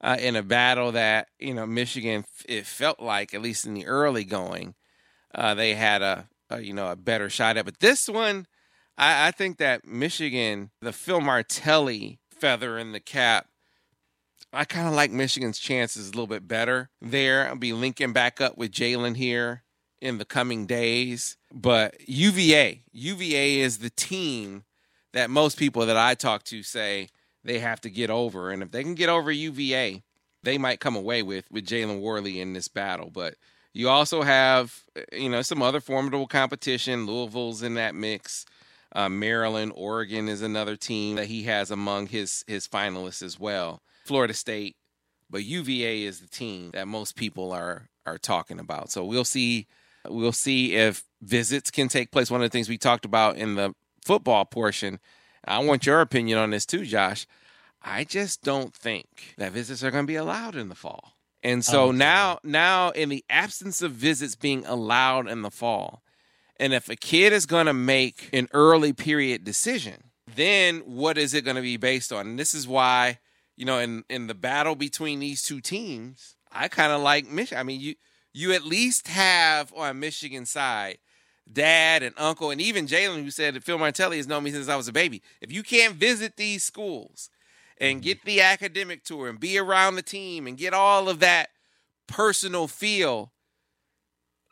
uh, 0.00 0.16
in 0.18 0.34
a 0.34 0.42
battle 0.42 0.92
that 0.92 1.28
you 1.38 1.54
know 1.54 1.64
Michigan. 1.64 2.24
It 2.48 2.66
felt 2.66 3.00
like 3.00 3.34
at 3.34 3.42
least 3.42 3.66
in 3.66 3.74
the 3.74 3.86
early 3.86 4.24
going, 4.24 4.74
uh, 5.32 5.54
they 5.54 5.74
had 5.74 6.02
a, 6.02 6.28
a, 6.50 6.60
you 6.60 6.72
know 6.72 6.90
a 6.90 6.96
better 6.96 7.30
shot 7.30 7.56
at. 7.56 7.64
But 7.64 7.80
this 7.80 8.08
one, 8.08 8.46
I, 8.96 9.28
I 9.28 9.30
think 9.30 9.58
that 9.58 9.86
Michigan, 9.86 10.70
the 10.80 10.92
Phil 10.92 11.20
Martelli 11.20 12.20
feather 12.30 12.78
in 12.78 12.92
the 12.92 13.00
cap. 13.00 13.46
I 14.52 14.64
kind 14.64 14.88
of 14.88 14.94
like 14.94 15.12
Michigan's 15.12 15.60
chances 15.60 16.08
a 16.08 16.10
little 16.10 16.26
bit 16.26 16.48
better 16.48 16.90
there. 17.00 17.46
I'll 17.46 17.54
be 17.54 17.72
linking 17.72 18.12
back 18.12 18.40
up 18.40 18.58
with 18.58 18.72
Jalen 18.72 19.16
here 19.16 19.62
in 20.00 20.18
the 20.18 20.24
coming 20.24 20.66
days. 20.66 21.36
But 21.52 21.96
UVA, 22.08 22.82
UVA 22.92 23.60
is 23.60 23.78
the 23.78 23.90
team 23.90 24.64
that 25.12 25.30
most 25.30 25.56
people 25.56 25.86
that 25.86 25.96
I 25.96 26.14
talk 26.14 26.42
to 26.44 26.62
say 26.62 27.10
they 27.44 27.58
have 27.60 27.80
to 27.82 27.90
get 27.90 28.10
over. 28.10 28.50
And 28.50 28.62
if 28.62 28.70
they 28.70 28.82
can 28.82 28.94
get 28.94 29.08
over 29.08 29.30
UVA, 29.30 30.02
they 30.42 30.58
might 30.58 30.80
come 30.80 30.96
away 30.96 31.22
with 31.22 31.50
with 31.50 31.66
Jalen 31.66 32.00
Warley 32.00 32.40
in 32.40 32.52
this 32.52 32.68
battle. 32.68 33.10
But 33.12 33.34
you 33.72 33.88
also 33.88 34.22
have, 34.22 34.82
you 35.12 35.28
know, 35.28 35.42
some 35.42 35.62
other 35.62 35.80
formidable 35.80 36.26
competition. 36.26 37.06
Louisville's 37.06 37.62
in 37.62 37.74
that 37.74 37.94
mix. 37.94 38.44
Uh, 38.92 39.08
Maryland, 39.08 39.72
Oregon 39.76 40.28
is 40.28 40.42
another 40.42 40.76
team 40.76 41.16
that 41.16 41.26
he 41.26 41.44
has 41.44 41.70
among 41.70 42.08
his 42.08 42.44
his 42.46 42.66
finalists 42.66 43.22
as 43.22 43.38
well. 43.38 43.82
Florida 44.04 44.34
State, 44.34 44.76
but 45.30 45.44
UVA 45.44 46.02
is 46.02 46.20
the 46.20 46.26
team 46.26 46.72
that 46.72 46.88
most 46.88 47.14
people 47.14 47.52
are 47.52 47.88
are 48.04 48.18
talking 48.18 48.58
about. 48.58 48.90
So 48.90 49.04
we'll 49.04 49.24
see 49.24 49.68
we'll 50.08 50.32
see 50.32 50.74
if 50.74 51.04
visits 51.22 51.70
can 51.70 51.88
take 51.88 52.10
place. 52.10 52.30
One 52.30 52.42
of 52.42 52.50
the 52.50 52.52
things 52.52 52.68
we 52.68 52.78
talked 52.78 53.04
about 53.04 53.36
in 53.36 53.54
the 53.54 53.74
football 54.04 54.44
portion. 54.44 54.98
I 55.44 55.58
want 55.60 55.86
your 55.86 56.00
opinion 56.00 56.38
on 56.38 56.50
this 56.50 56.66
too, 56.66 56.84
Josh. 56.84 57.26
I 57.82 58.04
just 58.04 58.42
don't 58.42 58.74
think 58.74 59.34
that 59.38 59.52
visits 59.52 59.82
are 59.82 59.90
going 59.90 60.04
to 60.04 60.10
be 60.10 60.16
allowed 60.16 60.54
in 60.54 60.68
the 60.68 60.74
fall. 60.74 61.14
And 61.42 61.60
oh, 61.60 61.62
so 61.62 61.84
oh, 61.84 61.92
now, 61.92 62.38
now 62.44 62.90
in 62.90 63.08
the 63.08 63.24
absence 63.30 63.82
of 63.82 63.92
visits 63.92 64.34
being 64.34 64.64
allowed 64.66 65.28
in 65.28 65.42
the 65.42 65.50
fall, 65.50 66.02
and 66.58 66.74
if 66.74 66.88
a 66.88 66.96
kid 66.96 67.32
is 67.32 67.46
going 67.46 67.66
to 67.66 67.72
make 67.72 68.28
an 68.32 68.48
early 68.52 68.92
period 68.92 69.44
decision, 69.44 70.10
then 70.34 70.80
what 70.80 71.16
is 71.16 71.32
it 71.32 71.44
going 71.44 71.56
to 71.56 71.62
be 71.62 71.78
based 71.78 72.12
on? 72.12 72.26
And 72.26 72.38
this 72.38 72.54
is 72.54 72.68
why, 72.68 73.18
you 73.56 73.64
know, 73.64 73.78
in 73.78 74.04
in 74.10 74.26
the 74.26 74.34
battle 74.34 74.74
between 74.74 75.20
these 75.20 75.42
two 75.42 75.60
teams, 75.60 76.36
I 76.52 76.68
kind 76.68 76.92
of 76.92 77.00
like 77.00 77.30
Michigan. 77.30 77.58
I 77.58 77.62
mean, 77.62 77.80
you 77.80 77.94
you 78.32 78.52
at 78.52 78.64
least 78.64 79.08
have 79.08 79.72
on 79.74 80.00
Michigan 80.00 80.44
side 80.44 80.98
dad 81.52 82.02
and 82.02 82.14
uncle, 82.16 82.50
and 82.50 82.60
even 82.60 82.86
Jalen, 82.86 83.24
who 83.24 83.30
said 83.30 83.54
that 83.54 83.64
Phil 83.64 83.78
Martelli 83.78 84.18
has 84.18 84.28
known 84.28 84.44
me 84.44 84.50
since 84.50 84.68
I 84.68 84.76
was 84.76 84.88
a 84.88 84.92
baby. 84.92 85.22
If 85.40 85.50
you 85.50 85.62
can't 85.62 85.94
visit 85.94 86.36
these 86.36 86.62
schools 86.62 87.30
and 87.80 88.02
get 88.02 88.22
the 88.24 88.42
academic 88.42 89.02
tour 89.02 89.28
and 89.28 89.40
be 89.40 89.58
around 89.58 89.96
the 89.96 90.02
team 90.02 90.46
and 90.46 90.58
get 90.58 90.74
all 90.74 91.08
of 91.08 91.18
that 91.20 91.48
personal 92.06 92.68
feel 92.68 93.32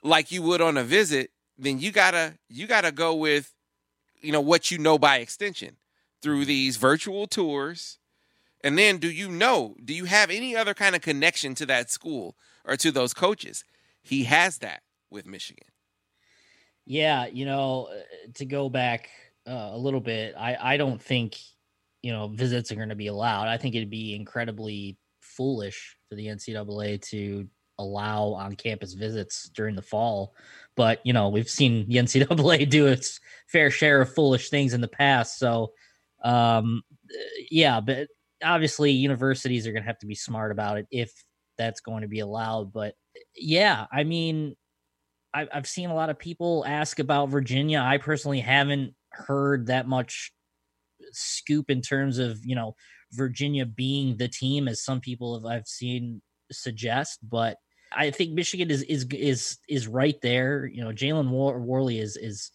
like 0.02 0.32
you 0.32 0.42
would 0.42 0.62
on 0.62 0.76
a 0.76 0.84
visit, 0.84 1.30
then 1.58 1.78
you 1.78 1.92
gotta 1.92 2.34
you 2.48 2.66
gotta 2.66 2.90
go 2.90 3.14
with 3.14 3.54
you 4.20 4.32
know 4.32 4.40
what 4.40 4.70
you 4.70 4.78
know 4.78 4.98
by 4.98 5.18
extension 5.18 5.76
through 6.22 6.44
these 6.44 6.76
virtual 6.76 7.26
tours. 7.26 7.98
And 8.64 8.76
then 8.76 8.98
do 8.98 9.08
you 9.08 9.30
know, 9.30 9.76
do 9.84 9.94
you 9.94 10.06
have 10.06 10.30
any 10.30 10.56
other 10.56 10.74
kind 10.74 10.96
of 10.96 11.02
connection 11.02 11.54
to 11.56 11.66
that 11.66 11.90
school 11.90 12.36
or 12.64 12.76
to 12.78 12.90
those 12.90 13.14
coaches? 13.14 13.62
He 14.02 14.24
has 14.24 14.58
that 14.58 14.82
with 15.10 15.26
Michigan. 15.26 15.68
Yeah, 16.84 17.26
you 17.26 17.44
know, 17.44 17.88
uh, 17.92 18.32
to 18.34 18.44
go 18.46 18.68
back 18.68 19.10
uh, 19.46 19.70
a 19.72 19.78
little 19.78 20.00
bit, 20.00 20.34
I 20.36 20.56
I 20.74 20.76
don't 20.76 21.00
think 21.00 21.36
you 22.02 22.12
know 22.12 22.28
visits 22.28 22.72
are 22.72 22.76
going 22.76 22.88
to 22.88 22.94
be 22.94 23.08
allowed. 23.08 23.48
I 23.48 23.56
think 23.56 23.74
it'd 23.74 23.90
be 23.90 24.14
incredibly 24.14 24.98
foolish 25.20 25.96
for 26.08 26.16
the 26.16 26.26
NCAA 26.26 27.00
to 27.10 27.48
allow 27.78 28.34
on 28.34 28.56
campus 28.56 28.94
visits 28.94 29.48
during 29.54 29.76
the 29.76 29.82
fall. 29.82 30.34
But, 30.76 31.00
you 31.04 31.12
know, 31.12 31.28
we've 31.28 31.48
seen 31.48 31.88
the 31.88 31.96
NCAA 31.98 32.68
do 32.68 32.86
its 32.86 33.20
fair 33.46 33.70
share 33.70 34.02
of 34.02 34.12
foolish 34.12 34.50
things 34.50 34.74
in 34.74 34.80
the 34.80 34.88
past. 34.88 35.38
So, 35.38 35.72
um, 36.24 36.82
yeah, 37.50 37.80
but 37.80 38.08
obviously 38.42 38.90
universities 38.92 39.66
are 39.66 39.72
going 39.72 39.82
to 39.82 39.88
have 39.88 39.98
to 40.00 40.06
be 40.06 40.14
smart 40.14 40.52
about 40.52 40.78
it 40.78 40.86
if 40.90 41.12
that's 41.56 41.80
going 41.80 42.02
to 42.02 42.08
be 42.08 42.20
allowed. 42.20 42.72
But 42.72 42.94
yeah, 43.36 43.86
I 43.92 44.04
mean, 44.04 44.56
I've 45.34 45.68
seen 45.68 45.90
a 45.90 45.94
lot 45.94 46.10
of 46.10 46.18
people 46.18 46.64
ask 46.66 46.98
about 46.98 47.28
Virginia. 47.28 47.80
I 47.80 47.98
personally 47.98 48.40
haven't 48.40 48.94
heard 49.10 49.66
that 49.66 49.86
much 49.86 50.32
scoop 51.12 51.70
in 51.70 51.80
terms 51.82 52.18
of, 52.18 52.38
you 52.44 52.54
know, 52.54 52.74
Virginia 53.12 53.66
being 53.66 54.16
the 54.16 54.28
team 54.28 54.68
as 54.68 54.84
some 54.84 55.00
people 55.00 55.34
have 55.38 55.46
I've 55.46 55.66
seen 55.66 56.22
suggest, 56.52 57.20
but 57.22 57.56
I 57.92 58.10
think 58.10 58.32
Michigan 58.32 58.70
is 58.70 58.82
is 58.82 59.06
is 59.12 59.58
is 59.68 59.88
right 59.88 60.20
there. 60.22 60.66
You 60.66 60.84
know, 60.84 60.90
Jalen 60.90 61.30
War- 61.30 61.60
Warley 61.60 61.98
is 61.98 62.16
is 62.16 62.50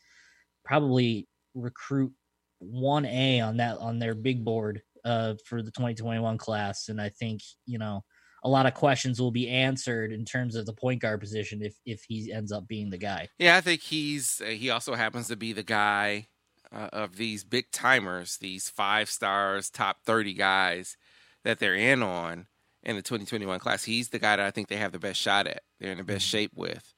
probably 0.64 1.28
recruit 1.54 2.14
one 2.60 3.06
A 3.06 3.41
on 3.41 3.58
that 3.58 3.78
on 3.80 3.99
their 3.99 4.16
big 4.16 4.45
board 4.45 4.82
uh, 5.04 5.36
for 5.45 5.62
the 5.62 5.72
2021 5.72 6.38
class, 6.38 6.89
and 6.89 7.01
I 7.01 7.10
think 7.10 7.41
you 7.66 7.78
know 7.80 8.04
a 8.43 8.49
lot 8.49 8.66
of 8.66 8.74
questions 8.74 9.20
will 9.20 9.32
be 9.32 9.49
answered 9.49 10.12
in 10.12 10.26
terms 10.26 10.56
of 10.56 10.66
the 10.66 10.74
point 10.74 11.01
guard 11.01 11.20
position 11.20 11.62
if 11.62 11.76
if 11.86 12.04
he 12.08 12.32
ends 12.32 12.51
up 12.51 12.68
being 12.68 12.89
the 12.89 12.97
guy. 12.97 13.30
Yeah, 13.39 13.58
I 13.58 13.62
think 13.62 13.82
he's 13.82 14.41
uh, 14.41 14.45
he 14.45 14.70
also 14.70 14.95
happens 14.95 15.28
to 15.28 15.36
be 15.36 15.54
the 15.54 15.64
guy 15.64 16.28
uh, 16.74 16.90
of 16.92 17.18
these 17.18 17.44
big 17.44 17.72
timers, 17.72 18.38
these 18.38 18.70
five 18.70 19.10
stars, 19.10 19.70
top 19.70 19.98
30 20.06 20.34
guys 20.34 20.98
that 21.44 21.60
they're 21.60 21.76
in 21.76 22.02
on 22.02 22.48
in 22.84 22.96
the 22.96 23.02
2021 23.02 23.60
class. 23.60 23.84
He's 23.84 24.10
the 24.10 24.20
guy 24.20 24.36
that 24.36 24.46
I 24.46 24.52
think 24.52 24.68
they 24.68 24.78
have 24.78 24.92
the 24.92 25.00
best 25.00 25.20
shot 25.20 25.48
at. 25.48 25.62
They're 25.80 25.92
in 25.92 25.98
the 25.98 26.04
best 26.04 26.26
mm-hmm. 26.26 26.38
shape 26.38 26.52
with. 26.56 26.94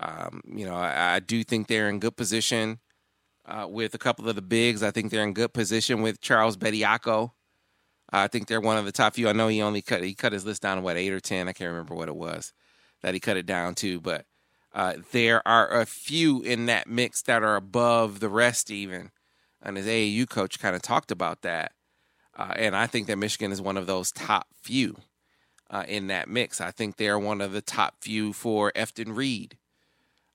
Um, 0.00 0.40
you 0.44 0.66
know, 0.66 0.74
I, 0.74 1.14
I, 1.14 1.20
do 1.20 1.44
think 1.44 1.68
they're 1.68 1.88
in 1.88 2.00
good 2.00 2.16
position 2.16 2.80
uh, 3.46 3.68
with 3.70 3.94
a 3.94 3.98
couple 3.98 4.28
of 4.28 4.34
the 4.34 4.42
bigs. 4.42 4.82
I 4.82 4.90
think 4.90 5.10
they're 5.10 5.22
in 5.22 5.34
good 5.34 5.54
position 5.54 6.02
with 6.02 6.20
Charles 6.20 6.56
Bediako. 6.56 7.30
I 8.10 8.26
think 8.26 8.48
they're 8.48 8.60
one 8.60 8.76
of 8.76 8.86
the 8.86 8.92
top 8.92 9.14
few. 9.14 9.28
I 9.28 9.32
know 9.32 9.46
he 9.46 9.62
only 9.62 9.82
cut 9.82 10.02
he 10.02 10.14
cut 10.14 10.32
his 10.32 10.44
list 10.44 10.62
down 10.62 10.78
to 10.78 10.82
what 10.82 10.96
eight 10.96 11.12
or 11.12 11.20
ten. 11.20 11.48
I 11.48 11.52
can't 11.52 11.70
remember 11.70 11.94
what 11.94 12.08
it 12.08 12.16
was 12.16 12.52
that 13.02 13.14
he 13.14 13.20
cut 13.20 13.36
it 13.36 13.46
down 13.46 13.74
to, 13.76 14.00
but 14.00 14.26
uh, 14.74 14.94
there 15.12 15.46
are 15.46 15.80
a 15.80 15.86
few 15.86 16.42
in 16.42 16.66
that 16.66 16.88
mix 16.88 17.22
that 17.22 17.42
are 17.42 17.56
above 17.56 18.20
the 18.20 18.28
rest, 18.28 18.70
even. 18.70 19.12
And 19.62 19.76
his 19.76 19.86
AAU 19.86 20.28
coach 20.28 20.58
kind 20.58 20.76
of 20.76 20.82
talked 20.82 21.10
about 21.10 21.40
that, 21.42 21.72
uh, 22.36 22.52
and 22.56 22.76
I 22.76 22.86
think 22.86 23.06
that 23.06 23.16
Michigan 23.16 23.50
is 23.52 23.62
one 23.62 23.78
of 23.78 23.86
those 23.86 24.12
top 24.12 24.48
few 24.60 24.96
uh, 25.70 25.84
in 25.88 26.08
that 26.08 26.28
mix. 26.28 26.60
I 26.60 26.70
think 26.70 26.96
they're 26.96 27.18
one 27.18 27.40
of 27.40 27.52
the 27.52 27.62
top 27.62 27.94
few 28.00 28.32
for 28.32 28.72
Efton 28.72 29.16
Reid, 29.16 29.56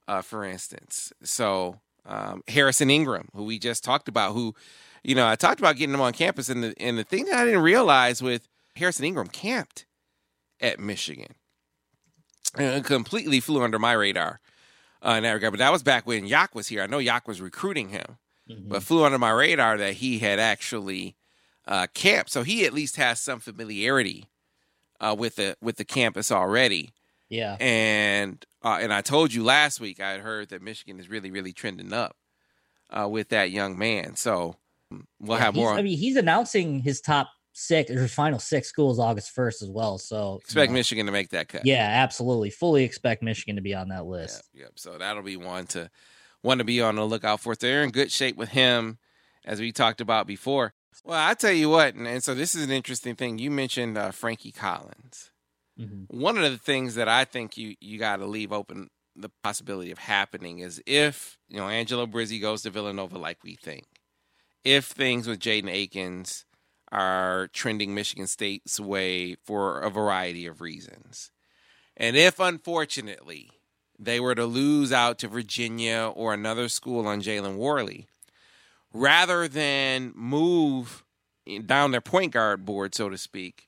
uh, 0.07 0.21
for 0.21 0.43
instance. 0.43 1.13
So 1.21 1.79
um, 2.05 2.41
Harrison 2.47 2.89
Ingram, 2.89 3.29
who 3.35 3.43
we 3.43 3.59
just 3.59 3.83
talked 3.83 4.07
about, 4.07 4.33
who, 4.33 4.55
you 5.03 5.13
know, 5.13 5.27
I 5.27 5.35
talked 5.35 5.59
about 5.59 5.75
getting 5.75 5.93
him 5.93 6.01
on 6.01 6.13
campus, 6.13 6.49
and 6.49 6.63
the 6.63 6.73
and 6.79 6.97
the 6.97 7.03
thing 7.03 7.25
that 7.25 7.35
I 7.35 7.45
didn't 7.45 7.61
realize 7.61 8.23
with 8.23 8.47
Harrison 8.75 9.05
Ingram 9.05 9.27
camped 9.27 9.85
at 10.59 10.79
Michigan, 10.79 11.35
and 12.55 12.83
completely 12.83 13.39
flew 13.39 13.63
under 13.63 13.79
my 13.79 13.93
radar 13.93 14.39
uh, 15.05 15.11
in 15.11 15.23
that 15.23 15.31
regard. 15.31 15.53
But 15.53 15.59
that 15.59 15.71
was 15.71 15.83
back 15.83 16.05
when 16.05 16.25
Yak 16.25 16.55
was 16.55 16.67
here. 16.67 16.81
I 16.81 16.87
know 16.87 16.99
Yak 16.99 17.27
was 17.27 17.41
recruiting 17.41 17.89
him, 17.89 18.17
mm-hmm. 18.49 18.69
but 18.69 18.83
flew 18.83 19.03
under 19.03 19.19
my 19.19 19.31
radar 19.31 19.77
that 19.77 19.95
he 19.95 20.19
had 20.19 20.39
actually 20.39 21.15
uh, 21.67 21.87
camped. 21.93 22.31
So 22.31 22.43
he 22.43 22.65
at 22.65 22.73
least 22.73 22.95
has 22.97 23.19
some 23.19 23.39
familiarity 23.39 24.25
uh, 24.99 25.15
with 25.17 25.35
the 25.35 25.57
with 25.61 25.77
the 25.77 25.85
campus 25.85 26.31
already. 26.31 26.91
Yeah, 27.29 27.57
and 27.59 28.43
uh, 28.63 28.79
and 28.81 28.91
I 28.91 29.01
told 29.01 29.33
you 29.33 29.43
last 29.43 29.79
week 29.79 29.99
I 30.01 30.11
had 30.11 30.21
heard 30.21 30.49
that 30.49 30.61
Michigan 30.61 30.99
is 30.99 31.09
really 31.09 31.31
really 31.31 31.53
trending 31.53 31.93
up 31.93 32.15
uh, 32.89 33.07
with 33.07 33.29
that 33.29 33.51
young 33.51 33.77
man. 33.77 34.15
So 34.15 34.55
we'll 35.19 35.37
yeah, 35.37 35.45
have 35.45 35.55
more. 35.55 35.73
I 35.73 35.81
mean, 35.81 35.97
he's 35.97 36.15
announcing 36.15 36.81
his 36.81 37.01
top 37.01 37.29
six 37.53 37.91
or 37.91 38.07
final 38.07 38.39
six 38.39 38.67
schools 38.67 38.99
August 38.99 39.31
first 39.31 39.61
as 39.61 39.69
well. 39.69 39.97
So 39.97 40.39
expect 40.41 40.69
you 40.69 40.73
know, 40.73 40.79
Michigan 40.79 41.05
to 41.05 41.11
make 41.11 41.29
that 41.29 41.49
cut. 41.49 41.65
Yeah, 41.65 41.87
absolutely. 41.87 42.49
Fully 42.49 42.83
expect 42.83 43.23
Michigan 43.23 43.55
to 43.55 43.61
be 43.61 43.73
on 43.73 43.89
that 43.89 44.05
list. 44.05 44.43
Yep. 44.53 44.63
yep. 44.63 44.71
So 44.75 44.97
that'll 44.97 45.23
be 45.23 45.37
one 45.37 45.65
to 45.67 45.89
one 46.41 46.59
to 46.59 46.63
be 46.63 46.81
on 46.81 46.95
the 46.95 47.05
lookout 47.05 47.39
for. 47.39 47.55
They're 47.55 47.83
in 47.83 47.91
good 47.91 48.11
shape 48.11 48.37
with 48.37 48.49
him, 48.49 48.97
as 49.45 49.59
we 49.59 49.71
talked 49.71 50.01
about 50.01 50.27
before. 50.27 50.73
Well, 51.03 51.19
I 51.19 51.33
tell 51.33 51.51
you 51.51 51.69
what, 51.69 51.95
and, 51.95 52.07
and, 52.07 52.23
so 52.23 52.33
this 52.33 52.55
is 52.55 52.63
an 52.63 52.71
interesting 52.71 53.15
thing. 53.15 53.37
You 53.37 53.51
mentioned 53.51 53.97
uh, 53.97 54.11
Frankie 54.11 54.51
Collins. 54.51 55.31
Mm-hmm. 55.79 56.19
One 56.19 56.37
of 56.37 56.51
the 56.51 56.57
things 56.57 56.95
that 56.95 57.07
I 57.07 57.23
think 57.25 57.57
you 57.57 57.75
you 57.79 57.99
got 57.99 58.17
to 58.17 58.25
leave 58.25 58.51
open 58.51 58.89
the 59.15 59.29
possibility 59.43 59.91
of 59.91 59.97
happening 59.97 60.59
is 60.59 60.81
if 60.85 61.37
you 61.47 61.57
know 61.57 61.69
Angelo 61.69 62.05
Brizzi 62.05 62.41
goes 62.41 62.63
to 62.63 62.69
Villanova 62.69 63.17
like 63.17 63.43
we 63.43 63.55
think, 63.55 63.85
if 64.63 64.85
things 64.85 65.27
with 65.27 65.39
Jaden 65.39 65.71
Akins 65.71 66.45
are 66.91 67.47
trending 67.53 67.93
Michigan 67.93 68.27
State's 68.27 68.79
way 68.79 69.35
for 69.35 69.79
a 69.79 69.89
variety 69.89 70.45
of 70.45 70.61
reasons, 70.61 71.31
and 71.95 72.15
if 72.15 72.39
unfortunately 72.39 73.51
they 73.97 74.19
were 74.19 74.35
to 74.35 74.45
lose 74.45 74.91
out 74.91 75.19
to 75.19 75.27
Virginia 75.27 76.11
or 76.15 76.33
another 76.33 76.69
school 76.69 77.05
on 77.05 77.21
Jalen 77.21 77.55
Warley, 77.55 78.07
rather 78.93 79.47
than 79.47 80.13
move 80.15 81.03
down 81.65 81.91
their 81.91 82.01
point 82.01 82.33
guard 82.33 82.65
board, 82.65 82.95
so 82.95 83.09
to 83.09 83.17
speak. 83.17 83.67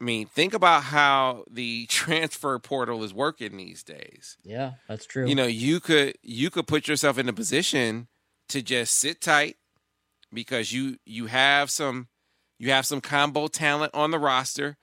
I 0.00 0.04
mean, 0.04 0.26
think 0.26 0.54
about 0.54 0.84
how 0.84 1.44
the 1.50 1.86
transfer 1.88 2.58
portal 2.58 3.04
is 3.04 3.12
working 3.12 3.56
these 3.56 3.82
days. 3.82 4.36
Yeah, 4.42 4.72
that's 4.88 5.06
true. 5.06 5.26
You 5.26 5.34
know, 5.34 5.46
you 5.46 5.80
could 5.80 6.16
you 6.22 6.50
could 6.50 6.66
put 6.66 6.88
yourself 6.88 7.18
in 7.18 7.28
a 7.28 7.32
position 7.32 8.08
to 8.48 8.62
just 8.62 8.96
sit 8.96 9.20
tight 9.20 9.56
because 10.32 10.72
you 10.72 10.98
you 11.04 11.26
have 11.26 11.70
some 11.70 12.08
you 12.60 12.70
have 12.70 12.84
some 12.84 13.00
combo 13.00 13.48
talent 13.48 13.94
on 13.94 14.10
the 14.10 14.18
roster 14.18 14.76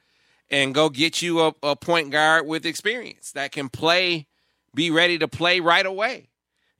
and 0.50 0.74
go 0.74 0.90
get 0.90 1.22
you 1.22 1.42
a, 1.42 1.54
a 1.62 1.76
point 1.76 2.10
guard 2.10 2.48
with 2.48 2.66
experience 2.66 3.32
that 3.34 3.52
can 3.52 3.70
play, 3.70 4.26
be 4.74 4.90
ready 4.90 5.20
to 5.20 5.28
play 5.28 5.60
right 5.60 5.86
away. 5.86 6.30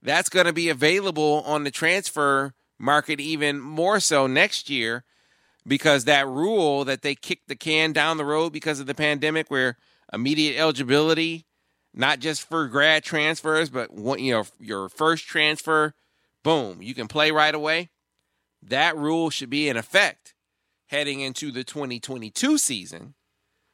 That's 0.02 0.28
going 0.28 0.46
to 0.46 0.52
be 0.52 0.68
available 0.68 1.44
on 1.46 1.62
the 1.62 1.70
transfer 1.70 2.52
market 2.80 3.20
even 3.20 3.60
more 3.60 4.00
so 4.00 4.26
next 4.26 4.68
year 4.68 5.04
because 5.64 6.04
that 6.04 6.26
rule 6.26 6.84
that 6.84 7.02
they 7.02 7.14
kicked 7.14 7.46
the 7.46 7.54
can 7.54 7.92
down 7.92 8.16
the 8.16 8.24
road 8.24 8.52
because 8.52 8.80
of 8.80 8.86
the 8.86 8.94
pandemic 8.94 9.52
where 9.52 9.76
immediate 10.12 10.58
eligibility 10.58 11.44
not 11.94 12.18
just 12.18 12.48
for 12.48 12.66
grad 12.66 13.04
transfers 13.04 13.68
but 13.68 13.90
you 14.18 14.32
know 14.32 14.44
your 14.60 14.88
first 14.88 15.26
transfer 15.26 15.92
boom 16.44 16.80
you 16.80 16.94
can 16.94 17.08
play 17.08 17.30
right 17.30 17.54
away 17.54 17.90
that 18.62 18.96
rule 18.96 19.28
should 19.28 19.50
be 19.50 19.68
in 19.68 19.76
effect 19.76 20.34
heading 20.88 21.20
into 21.20 21.50
the 21.50 21.64
2022 21.64 22.58
season 22.58 23.14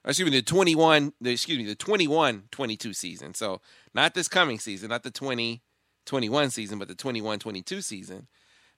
excuse 0.04 0.30
me 0.30 0.36
the 0.36 0.42
21 0.42 1.12
the, 1.20 1.32
excuse 1.32 1.58
me 1.58 1.64
the 1.64 1.74
21 1.74 2.44
22 2.50 2.92
season 2.92 3.34
so 3.34 3.60
not 3.94 4.14
this 4.14 4.28
coming 4.28 4.58
season 4.58 4.90
not 4.90 5.02
the 5.02 5.10
2021 5.10 6.50
season 6.50 6.78
but 6.78 6.88
the 6.88 6.94
21 6.94 7.38
22 7.38 7.80
season 7.80 8.28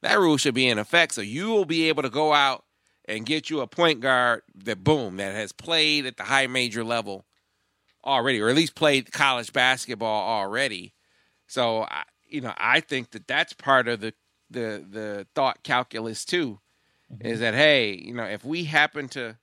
that 0.03 0.19
rule 0.19 0.37
should 0.37 0.55
be 0.55 0.69
in 0.69 0.79
effect. 0.79 1.15
So 1.15 1.21
you 1.21 1.49
will 1.49 1.65
be 1.65 1.89
able 1.89 2.03
to 2.03 2.11
go 2.11 2.33
out 2.33 2.65
and 3.07 3.27
get 3.27 3.51
you 3.51 3.61
a 3.61 3.67
point 3.67 4.01
guard 4.01 4.43
that 4.55 4.85
boom 4.85 5.17
that 5.17 5.35
has 5.35 5.53
played 5.53 6.07
at 6.07 6.17
the 6.17 6.25
high 6.25 6.47
major 6.47 6.85
level 6.85 7.25
already, 8.05 8.41
or 8.41 8.49
at 8.49 8.57
least 8.57 8.75
played 8.75 9.13
college 9.13 9.53
basketball 9.53 10.29
already. 10.29 10.95
So 11.47 11.87
you 12.29 12.41
know, 12.41 12.55
I 12.57 12.81
think 12.81 13.13
that 13.13 13.27
that's 13.27 13.53
part 13.53 13.89
of 13.89 14.01
the 14.01 14.13
the 14.51 14.85
the 14.89 15.27
thought 15.35 15.63
calculus 15.63 16.25
too, 16.25 16.61
mm-hmm. 17.13 17.27
is 17.27 17.41
that 17.41 17.55
hey, 17.55 17.93
you 17.93 18.15
know, 18.15 18.25
if 18.25 18.45
we 18.45 18.65
happen 18.65 19.09
to 19.09 19.37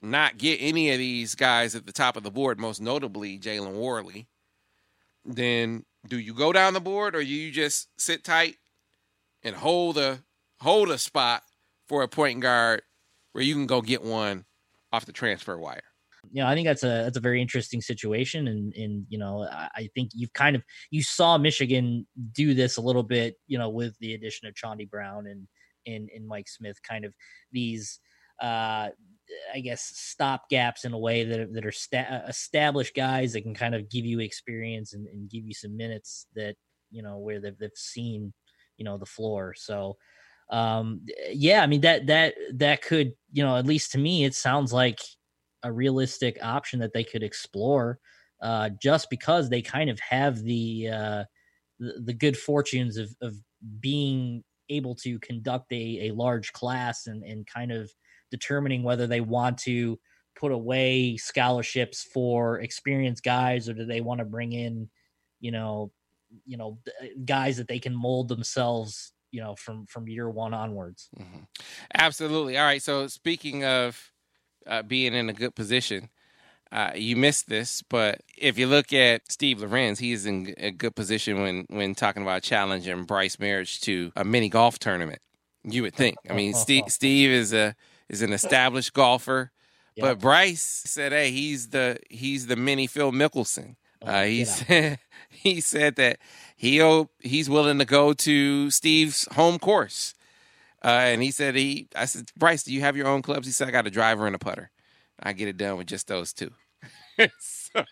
not 0.00 0.38
get 0.38 0.58
any 0.60 0.90
of 0.90 0.98
these 0.98 1.34
guys 1.34 1.74
at 1.74 1.86
the 1.86 1.92
top 1.92 2.16
of 2.16 2.22
the 2.22 2.30
board, 2.30 2.58
most 2.58 2.80
notably 2.80 3.38
Jalen 3.38 3.74
Warley, 3.74 4.28
then 5.24 5.84
do 6.08 6.18
you 6.18 6.34
go 6.34 6.52
down 6.52 6.74
the 6.74 6.80
board 6.80 7.14
or 7.14 7.20
you 7.20 7.52
just 7.52 7.88
sit 7.96 8.24
tight 8.24 8.56
and 9.42 9.54
hold 9.54 9.98
a 9.98 10.22
hold 10.60 10.90
a 10.90 10.98
spot 10.98 11.42
for 11.88 12.02
a 12.02 12.08
point 12.08 12.40
guard 12.40 12.82
where 13.32 13.44
you 13.44 13.54
can 13.54 13.66
go 13.66 13.80
get 13.80 14.02
one 14.02 14.44
off 14.92 15.06
the 15.06 15.12
transfer 15.12 15.58
wire. 15.58 15.82
You 16.30 16.42
know, 16.42 16.48
I 16.48 16.54
think 16.54 16.66
that's 16.66 16.84
a 16.84 17.02
that's 17.04 17.16
a 17.16 17.20
very 17.20 17.42
interesting 17.42 17.80
situation, 17.80 18.46
and 18.46 18.72
and 18.74 19.04
you 19.08 19.18
know, 19.18 19.42
I, 19.42 19.68
I 19.74 19.88
think 19.94 20.10
you've 20.14 20.32
kind 20.34 20.54
of 20.54 20.62
you 20.90 21.02
saw 21.02 21.36
Michigan 21.36 22.06
do 22.32 22.54
this 22.54 22.76
a 22.76 22.80
little 22.80 23.02
bit, 23.02 23.34
you 23.48 23.58
know, 23.58 23.68
with 23.68 23.98
the 23.98 24.14
addition 24.14 24.46
of 24.46 24.54
Chaundee 24.54 24.88
Brown 24.88 25.26
and 25.26 25.48
and 25.86 26.08
and 26.14 26.26
Mike 26.26 26.48
Smith, 26.48 26.80
kind 26.82 27.04
of 27.04 27.14
these 27.50 28.00
uh 28.40 28.88
I 29.54 29.60
guess 29.60 29.82
stop 29.94 30.48
gaps 30.50 30.84
in 30.84 30.92
a 30.92 30.98
way 30.98 31.24
that 31.24 31.52
that 31.54 31.66
are 31.66 31.72
sta- 31.72 32.24
established 32.28 32.94
guys 32.94 33.32
that 33.32 33.42
can 33.42 33.54
kind 33.54 33.74
of 33.74 33.88
give 33.88 34.04
you 34.04 34.20
experience 34.20 34.92
and, 34.94 35.06
and 35.06 35.30
give 35.30 35.44
you 35.46 35.54
some 35.54 35.76
minutes 35.76 36.26
that 36.34 36.56
you 36.90 37.02
know 37.02 37.18
where 37.18 37.40
they've, 37.40 37.56
they've 37.58 37.70
seen 37.74 38.32
you 38.76 38.84
know 38.84 38.98
the 38.98 39.06
floor. 39.06 39.54
So 39.56 39.96
um 40.50 41.02
yeah, 41.30 41.62
I 41.62 41.66
mean 41.66 41.80
that 41.82 42.06
that 42.08 42.34
that 42.54 42.82
could 42.82 43.12
you 43.32 43.42
know 43.42 43.56
at 43.56 43.66
least 43.66 43.92
to 43.92 43.98
me 43.98 44.24
it 44.24 44.34
sounds 44.34 44.72
like 44.72 44.98
a 45.62 45.72
realistic 45.72 46.38
option 46.42 46.80
that 46.80 46.92
they 46.92 47.04
could 47.04 47.22
explore. 47.22 47.98
Uh, 48.42 48.70
just 48.82 49.08
because 49.08 49.48
they 49.48 49.62
kind 49.62 49.88
of 49.88 50.00
have 50.00 50.42
the 50.42 50.88
uh, 50.88 51.24
the, 51.78 52.00
the 52.06 52.12
good 52.12 52.36
fortunes 52.36 52.96
of 52.96 53.14
of 53.22 53.36
being 53.78 54.42
able 54.72 54.94
to 54.96 55.18
conduct 55.20 55.72
a, 55.72 56.08
a 56.08 56.10
large 56.12 56.52
class 56.52 57.06
and, 57.06 57.22
and 57.22 57.46
kind 57.46 57.72
of 57.72 57.90
determining 58.30 58.82
whether 58.82 59.06
they 59.06 59.20
want 59.20 59.58
to 59.58 59.98
put 60.34 60.52
away 60.52 61.16
scholarships 61.16 62.02
for 62.02 62.60
experienced 62.60 63.22
guys 63.22 63.68
or 63.68 63.74
do 63.74 63.84
they 63.84 64.00
want 64.00 64.18
to 64.18 64.24
bring 64.24 64.52
in 64.52 64.88
you 65.40 65.50
know 65.50 65.92
you 66.46 66.56
know 66.56 66.78
guys 67.24 67.58
that 67.58 67.68
they 67.68 67.78
can 67.78 67.94
mold 67.94 68.28
themselves 68.28 69.12
you 69.32 69.40
know 69.40 69.56
from 69.56 69.86
from 69.86 70.06
year 70.06 70.30
one 70.30 70.54
onwards. 70.54 71.08
Mm-hmm. 71.18 71.40
absolutely. 71.94 72.56
All 72.56 72.64
right. 72.64 72.82
So 72.82 73.08
speaking 73.08 73.64
of 73.64 74.12
uh, 74.66 74.82
being 74.82 75.14
in 75.14 75.28
a 75.28 75.32
good 75.32 75.56
position 75.56 76.10
uh, 76.72 76.92
you 76.94 77.16
missed 77.16 77.50
this, 77.50 77.82
but 77.82 78.22
if 78.38 78.58
you 78.58 78.66
look 78.66 78.94
at 78.94 79.30
Steve 79.30 79.60
Lorenz, 79.60 79.98
he's 79.98 80.24
in 80.24 80.54
a 80.56 80.70
good 80.70 80.96
position 80.96 81.42
when 81.42 81.66
when 81.68 81.94
talking 81.94 82.22
about 82.22 82.42
challenging 82.42 83.04
Brice 83.04 83.36
Marich 83.36 83.80
to 83.82 84.10
a 84.16 84.24
mini 84.24 84.48
golf 84.48 84.78
tournament. 84.78 85.20
You 85.64 85.82
would 85.82 85.94
think. 85.94 86.16
I 86.28 86.32
mean, 86.32 86.54
Steve 86.54 86.84
Steve 86.88 87.28
is 87.28 87.52
a 87.52 87.76
is 88.08 88.22
an 88.22 88.32
established 88.32 88.94
golfer, 88.94 89.52
but 89.98 90.18
Brice 90.18 90.62
said, 90.62 91.12
"Hey, 91.12 91.30
he's 91.30 91.68
the 91.68 91.98
he's 92.08 92.46
the 92.46 92.56
mini 92.56 92.86
Phil 92.86 93.12
Mickelson." 93.12 93.76
Oh, 94.00 94.06
uh, 94.06 94.24
he 94.24 94.44
said 94.46 94.98
he 95.28 95.60
said 95.60 95.96
that 95.96 96.20
he'll 96.56 97.10
he's 97.20 97.50
willing 97.50 97.80
to 97.80 97.84
go 97.84 98.14
to 98.14 98.70
Steve's 98.70 99.28
home 99.32 99.58
course, 99.58 100.14
uh, 100.82 100.88
and 100.88 101.22
he 101.22 101.32
said 101.32 101.54
he 101.54 101.88
I 101.94 102.06
said 102.06 102.30
Brice, 102.34 102.62
do 102.62 102.72
you 102.72 102.80
have 102.80 102.96
your 102.96 103.08
own 103.08 103.20
clubs? 103.20 103.46
He 103.46 103.52
said 103.52 103.68
I 103.68 103.72
got 103.72 103.86
a 103.86 103.90
driver 103.90 104.26
and 104.26 104.34
a 104.34 104.38
putter. 104.38 104.70
I 105.22 105.32
get 105.32 105.48
it 105.48 105.56
done 105.56 105.76
with 105.76 105.86
just 105.86 106.08
those 106.08 106.32
two. 106.32 106.50
so, 107.38 107.84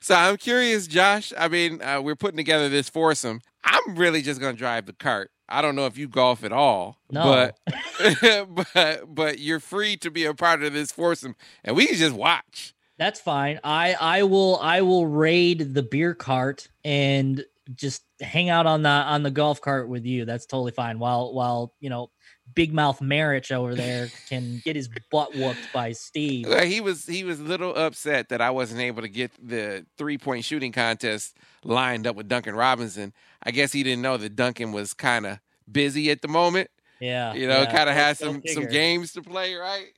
so, 0.00 0.14
I'm 0.14 0.36
curious, 0.36 0.86
Josh. 0.86 1.32
I 1.38 1.48
mean, 1.48 1.80
uh, 1.80 2.00
we're 2.02 2.16
putting 2.16 2.36
together 2.36 2.68
this 2.68 2.90
foursome. 2.90 3.40
I'm 3.64 3.96
really 3.96 4.20
just 4.20 4.40
gonna 4.40 4.52
drive 4.52 4.86
the 4.86 4.92
cart. 4.92 5.30
I 5.48 5.62
don't 5.62 5.76
know 5.76 5.86
if 5.86 5.96
you 5.96 6.08
golf 6.08 6.44
at 6.44 6.52
all, 6.52 6.98
no. 7.10 7.52
but 7.62 8.48
but 8.74 9.14
but 9.14 9.38
you're 9.38 9.60
free 9.60 9.96
to 9.98 10.10
be 10.10 10.24
a 10.26 10.34
part 10.34 10.62
of 10.62 10.72
this 10.72 10.92
foursome, 10.92 11.36
and 11.62 11.76
we 11.76 11.86
can 11.86 11.96
just 11.96 12.14
watch. 12.14 12.74
That's 12.98 13.20
fine. 13.20 13.60
I 13.64 13.94
I 13.94 14.22
will 14.24 14.58
I 14.60 14.82
will 14.82 15.06
raid 15.06 15.74
the 15.74 15.82
beer 15.82 16.14
cart 16.14 16.68
and 16.84 17.44
just 17.74 18.04
hang 18.20 18.50
out 18.50 18.66
on 18.66 18.82
the 18.82 18.88
on 18.88 19.22
the 19.22 19.30
golf 19.30 19.60
cart 19.60 19.88
with 19.88 20.04
you. 20.04 20.24
That's 20.24 20.46
totally 20.46 20.72
fine. 20.72 20.98
While 20.98 21.32
while 21.32 21.74
you 21.80 21.90
know 21.90 22.10
big 22.54 22.72
mouth 22.72 23.00
Marich 23.00 23.52
over 23.52 23.74
there 23.74 24.08
can 24.28 24.60
get 24.64 24.76
his 24.76 24.88
butt 25.10 25.34
whooped 25.34 25.72
by 25.72 25.92
Steve. 25.92 26.46
He 26.64 26.80
was 26.80 27.06
he 27.06 27.24
was 27.24 27.40
a 27.40 27.44
little 27.44 27.74
upset 27.74 28.28
that 28.28 28.40
I 28.40 28.50
wasn't 28.50 28.80
able 28.80 29.02
to 29.02 29.08
get 29.08 29.32
the 29.42 29.86
three 29.98 30.18
point 30.18 30.44
shooting 30.44 30.72
contest 30.72 31.36
lined 31.64 32.06
up 32.06 32.16
with 32.16 32.28
Duncan 32.28 32.54
Robinson. 32.54 33.12
I 33.42 33.50
guess 33.50 33.72
he 33.72 33.82
didn't 33.82 34.02
know 34.02 34.16
that 34.16 34.36
Duncan 34.36 34.72
was 34.72 34.94
kind 34.94 35.26
of 35.26 35.38
busy 35.70 36.10
at 36.10 36.22
the 36.22 36.28
moment. 36.28 36.70
Yeah, 37.00 37.34
you 37.34 37.46
know, 37.46 37.62
yeah, 37.62 37.72
kind 37.72 37.90
of 37.90 37.96
has 37.96 38.18
some 38.18 38.42
some 38.46 38.66
games 38.66 39.12
to 39.12 39.22
play, 39.22 39.54
right? 39.54 39.88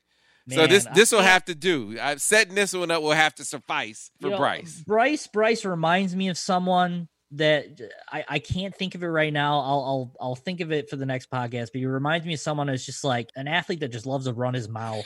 Man, 0.47 0.59
so 0.59 0.67
this 0.67 0.87
this 0.95 1.13
will 1.13 1.23
have 1.23 1.45
to 1.47 1.55
do. 1.55 1.97
I'm 2.01 2.19
setting 2.19 2.55
this 2.55 2.73
one 2.73 2.91
up 2.91 3.03
will 3.03 3.11
have 3.13 3.35
to 3.37 3.45
suffice 3.45 4.11
for 4.21 4.29
you 4.29 4.33
know, 4.33 4.39
Brice. 4.39 4.83
Brice 4.87 5.27
Brice 5.27 5.65
reminds 5.65 6.15
me 6.15 6.29
of 6.29 6.39
someone 6.39 7.09
that 7.33 7.81
I, 8.11 8.25
I 8.29 8.39
can't 8.39 8.75
think 8.75 8.95
of 8.95 9.03
it 9.03 9.09
right 9.09 9.33
now. 9.33 9.59
I'll, 9.59 9.85
I'll 9.85 10.13
I'll 10.21 10.37
think 10.37 10.61
of 10.61 10.71
it 10.73 10.89
for 10.89 10.97
the 10.97 11.07
next 11.07 11.31
podcast. 11.31 11.73
But 11.73 11.81
he 11.81 11.87
reminds 11.87 12.27
me 12.27 12.35
of 12.35 12.41
someone 12.41 12.69
who's 12.69 12.87
just 12.87 13.03
like 13.05 13.31
an 13.37 13.49
athlete 13.49 13.81
that 13.81 13.89
just 13.89 14.07
loves 14.07 14.27
to 14.27 14.33
run 14.33 14.55
his 14.55 14.69
mouth. 14.69 15.05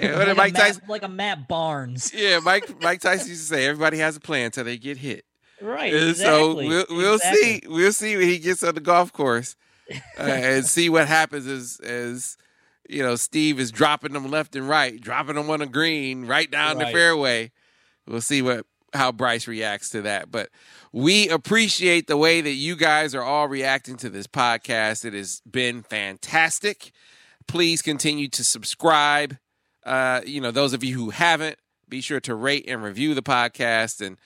Yeah, 0.00 0.16
like, 0.26 0.36
Mike 0.36 0.54
a 0.54 0.58
Tyson, 0.58 0.82
Matt, 0.82 0.90
like 0.90 1.02
a 1.02 1.08
Matt 1.08 1.48
Barnes. 1.48 2.12
Yeah, 2.14 2.40
Mike 2.40 2.70
Mike 2.82 3.00
Tyson 3.00 3.28
used 3.28 3.48
to 3.48 3.54
say 3.54 3.66
everybody 3.66 3.98
has 3.98 4.16
a 4.16 4.20
plan 4.20 4.46
until 4.46 4.64
they 4.64 4.78
get 4.78 4.96
hit. 4.98 5.24
Right. 5.60 5.92
Exactly, 5.94 6.14
so 6.24 6.54
we'll 6.56 6.86
we'll 6.90 7.14
exactly. 7.14 7.42
see 7.42 7.62
we'll 7.68 7.92
see 7.92 8.16
when 8.16 8.28
he 8.28 8.38
gets 8.38 8.62
on 8.62 8.74
the 8.74 8.80
golf 8.80 9.12
course 9.12 9.56
uh, 10.18 10.22
and 10.22 10.64
see 10.64 10.88
what 10.88 11.08
happens 11.08 11.46
as 11.46 11.80
as 11.80 12.36
you 12.88 13.02
know 13.02 13.16
Steve 13.16 13.60
is 13.60 13.70
dropping 13.70 14.12
them 14.12 14.30
left 14.30 14.56
and 14.56 14.68
right, 14.68 15.00
dropping 15.00 15.36
them 15.36 15.50
on 15.50 15.60
the 15.60 15.66
green, 15.66 16.26
right 16.26 16.50
down 16.50 16.78
Right. 16.78 16.86
the 16.86 16.92
fairway. 16.92 17.52
We'll 18.06 18.20
see 18.20 18.42
what 18.42 18.66
how 18.94 19.12
Brice 19.12 19.46
reacts 19.46 19.90
to 19.90 20.02
that. 20.02 20.30
But 20.30 20.48
we 20.92 21.28
appreciate 21.28 22.06
the 22.06 22.16
way 22.16 22.40
that 22.40 22.52
you 22.52 22.76
guys 22.76 23.14
are 23.14 23.22
all 23.22 23.48
reacting 23.48 23.96
to 23.98 24.08
this 24.08 24.26
podcast. 24.26 25.04
It 25.04 25.12
has 25.12 25.42
been 25.50 25.82
fantastic. 25.82 26.92
Please 27.46 27.82
continue 27.82 28.28
to 28.28 28.44
subscribe. 28.44 29.36
Uh, 29.84 30.20
you 30.24 30.40
know, 30.40 30.50
those 30.50 30.72
of 30.72 30.82
you 30.82 30.94
who 30.94 31.10
haven't, 31.10 31.58
be 31.88 32.00
sure 32.00 32.20
to 32.20 32.34
rate 32.34 32.64
and 32.68 32.82
review 32.82 33.14
the 33.14 33.22
podcast. 33.22 34.04
And 34.04 34.16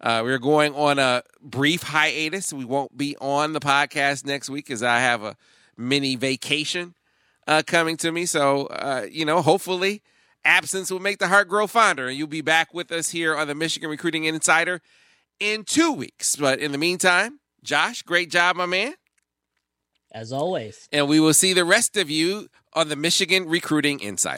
uh, 0.00 0.20
we're 0.22 0.38
going 0.38 0.74
on 0.74 0.98
a 0.98 1.22
brief 1.42 1.82
hiatus. 1.82 2.52
We 2.52 2.64
won't 2.64 2.96
be 2.96 3.16
on 3.20 3.52
the 3.52 3.60
podcast 3.60 4.24
next 4.24 4.48
week 4.48 4.70
as 4.70 4.82
I 4.82 5.00
have 5.00 5.24
a 5.24 5.36
mini 5.76 6.14
vacation 6.14 6.94
uh, 7.46 7.62
coming 7.66 7.96
to 7.98 8.12
me. 8.12 8.26
So, 8.26 8.66
uh, 8.66 9.06
you 9.10 9.24
know, 9.24 9.42
hopefully 9.42 10.02
absence 10.48 10.90
will 10.90 10.98
make 10.98 11.18
the 11.18 11.28
heart 11.28 11.48
grow 11.48 11.66
fonder. 11.66 12.08
And 12.08 12.16
you'll 12.16 12.26
be 12.26 12.40
back 12.40 12.72
with 12.72 12.90
us 12.90 13.10
here 13.10 13.36
on 13.36 13.46
the 13.46 13.54
Michigan 13.54 13.90
Recruiting 13.90 14.24
Insider 14.24 14.80
in 15.38 15.62
two 15.64 15.92
weeks. 15.92 16.34
But 16.36 16.58
in 16.58 16.72
the 16.72 16.78
meantime, 16.78 17.40
Josh, 17.62 18.02
great 18.02 18.30
job, 18.30 18.56
my 18.56 18.66
man. 18.66 18.94
As 20.10 20.32
always. 20.32 20.88
And 20.90 21.06
we 21.06 21.20
will 21.20 21.34
see 21.34 21.52
the 21.52 21.66
rest 21.66 21.96
of 21.98 22.10
you 22.10 22.48
on 22.72 22.88
the 22.88 22.96
Michigan 22.96 23.46
Recruiting 23.46 24.00
Insider. 24.00 24.36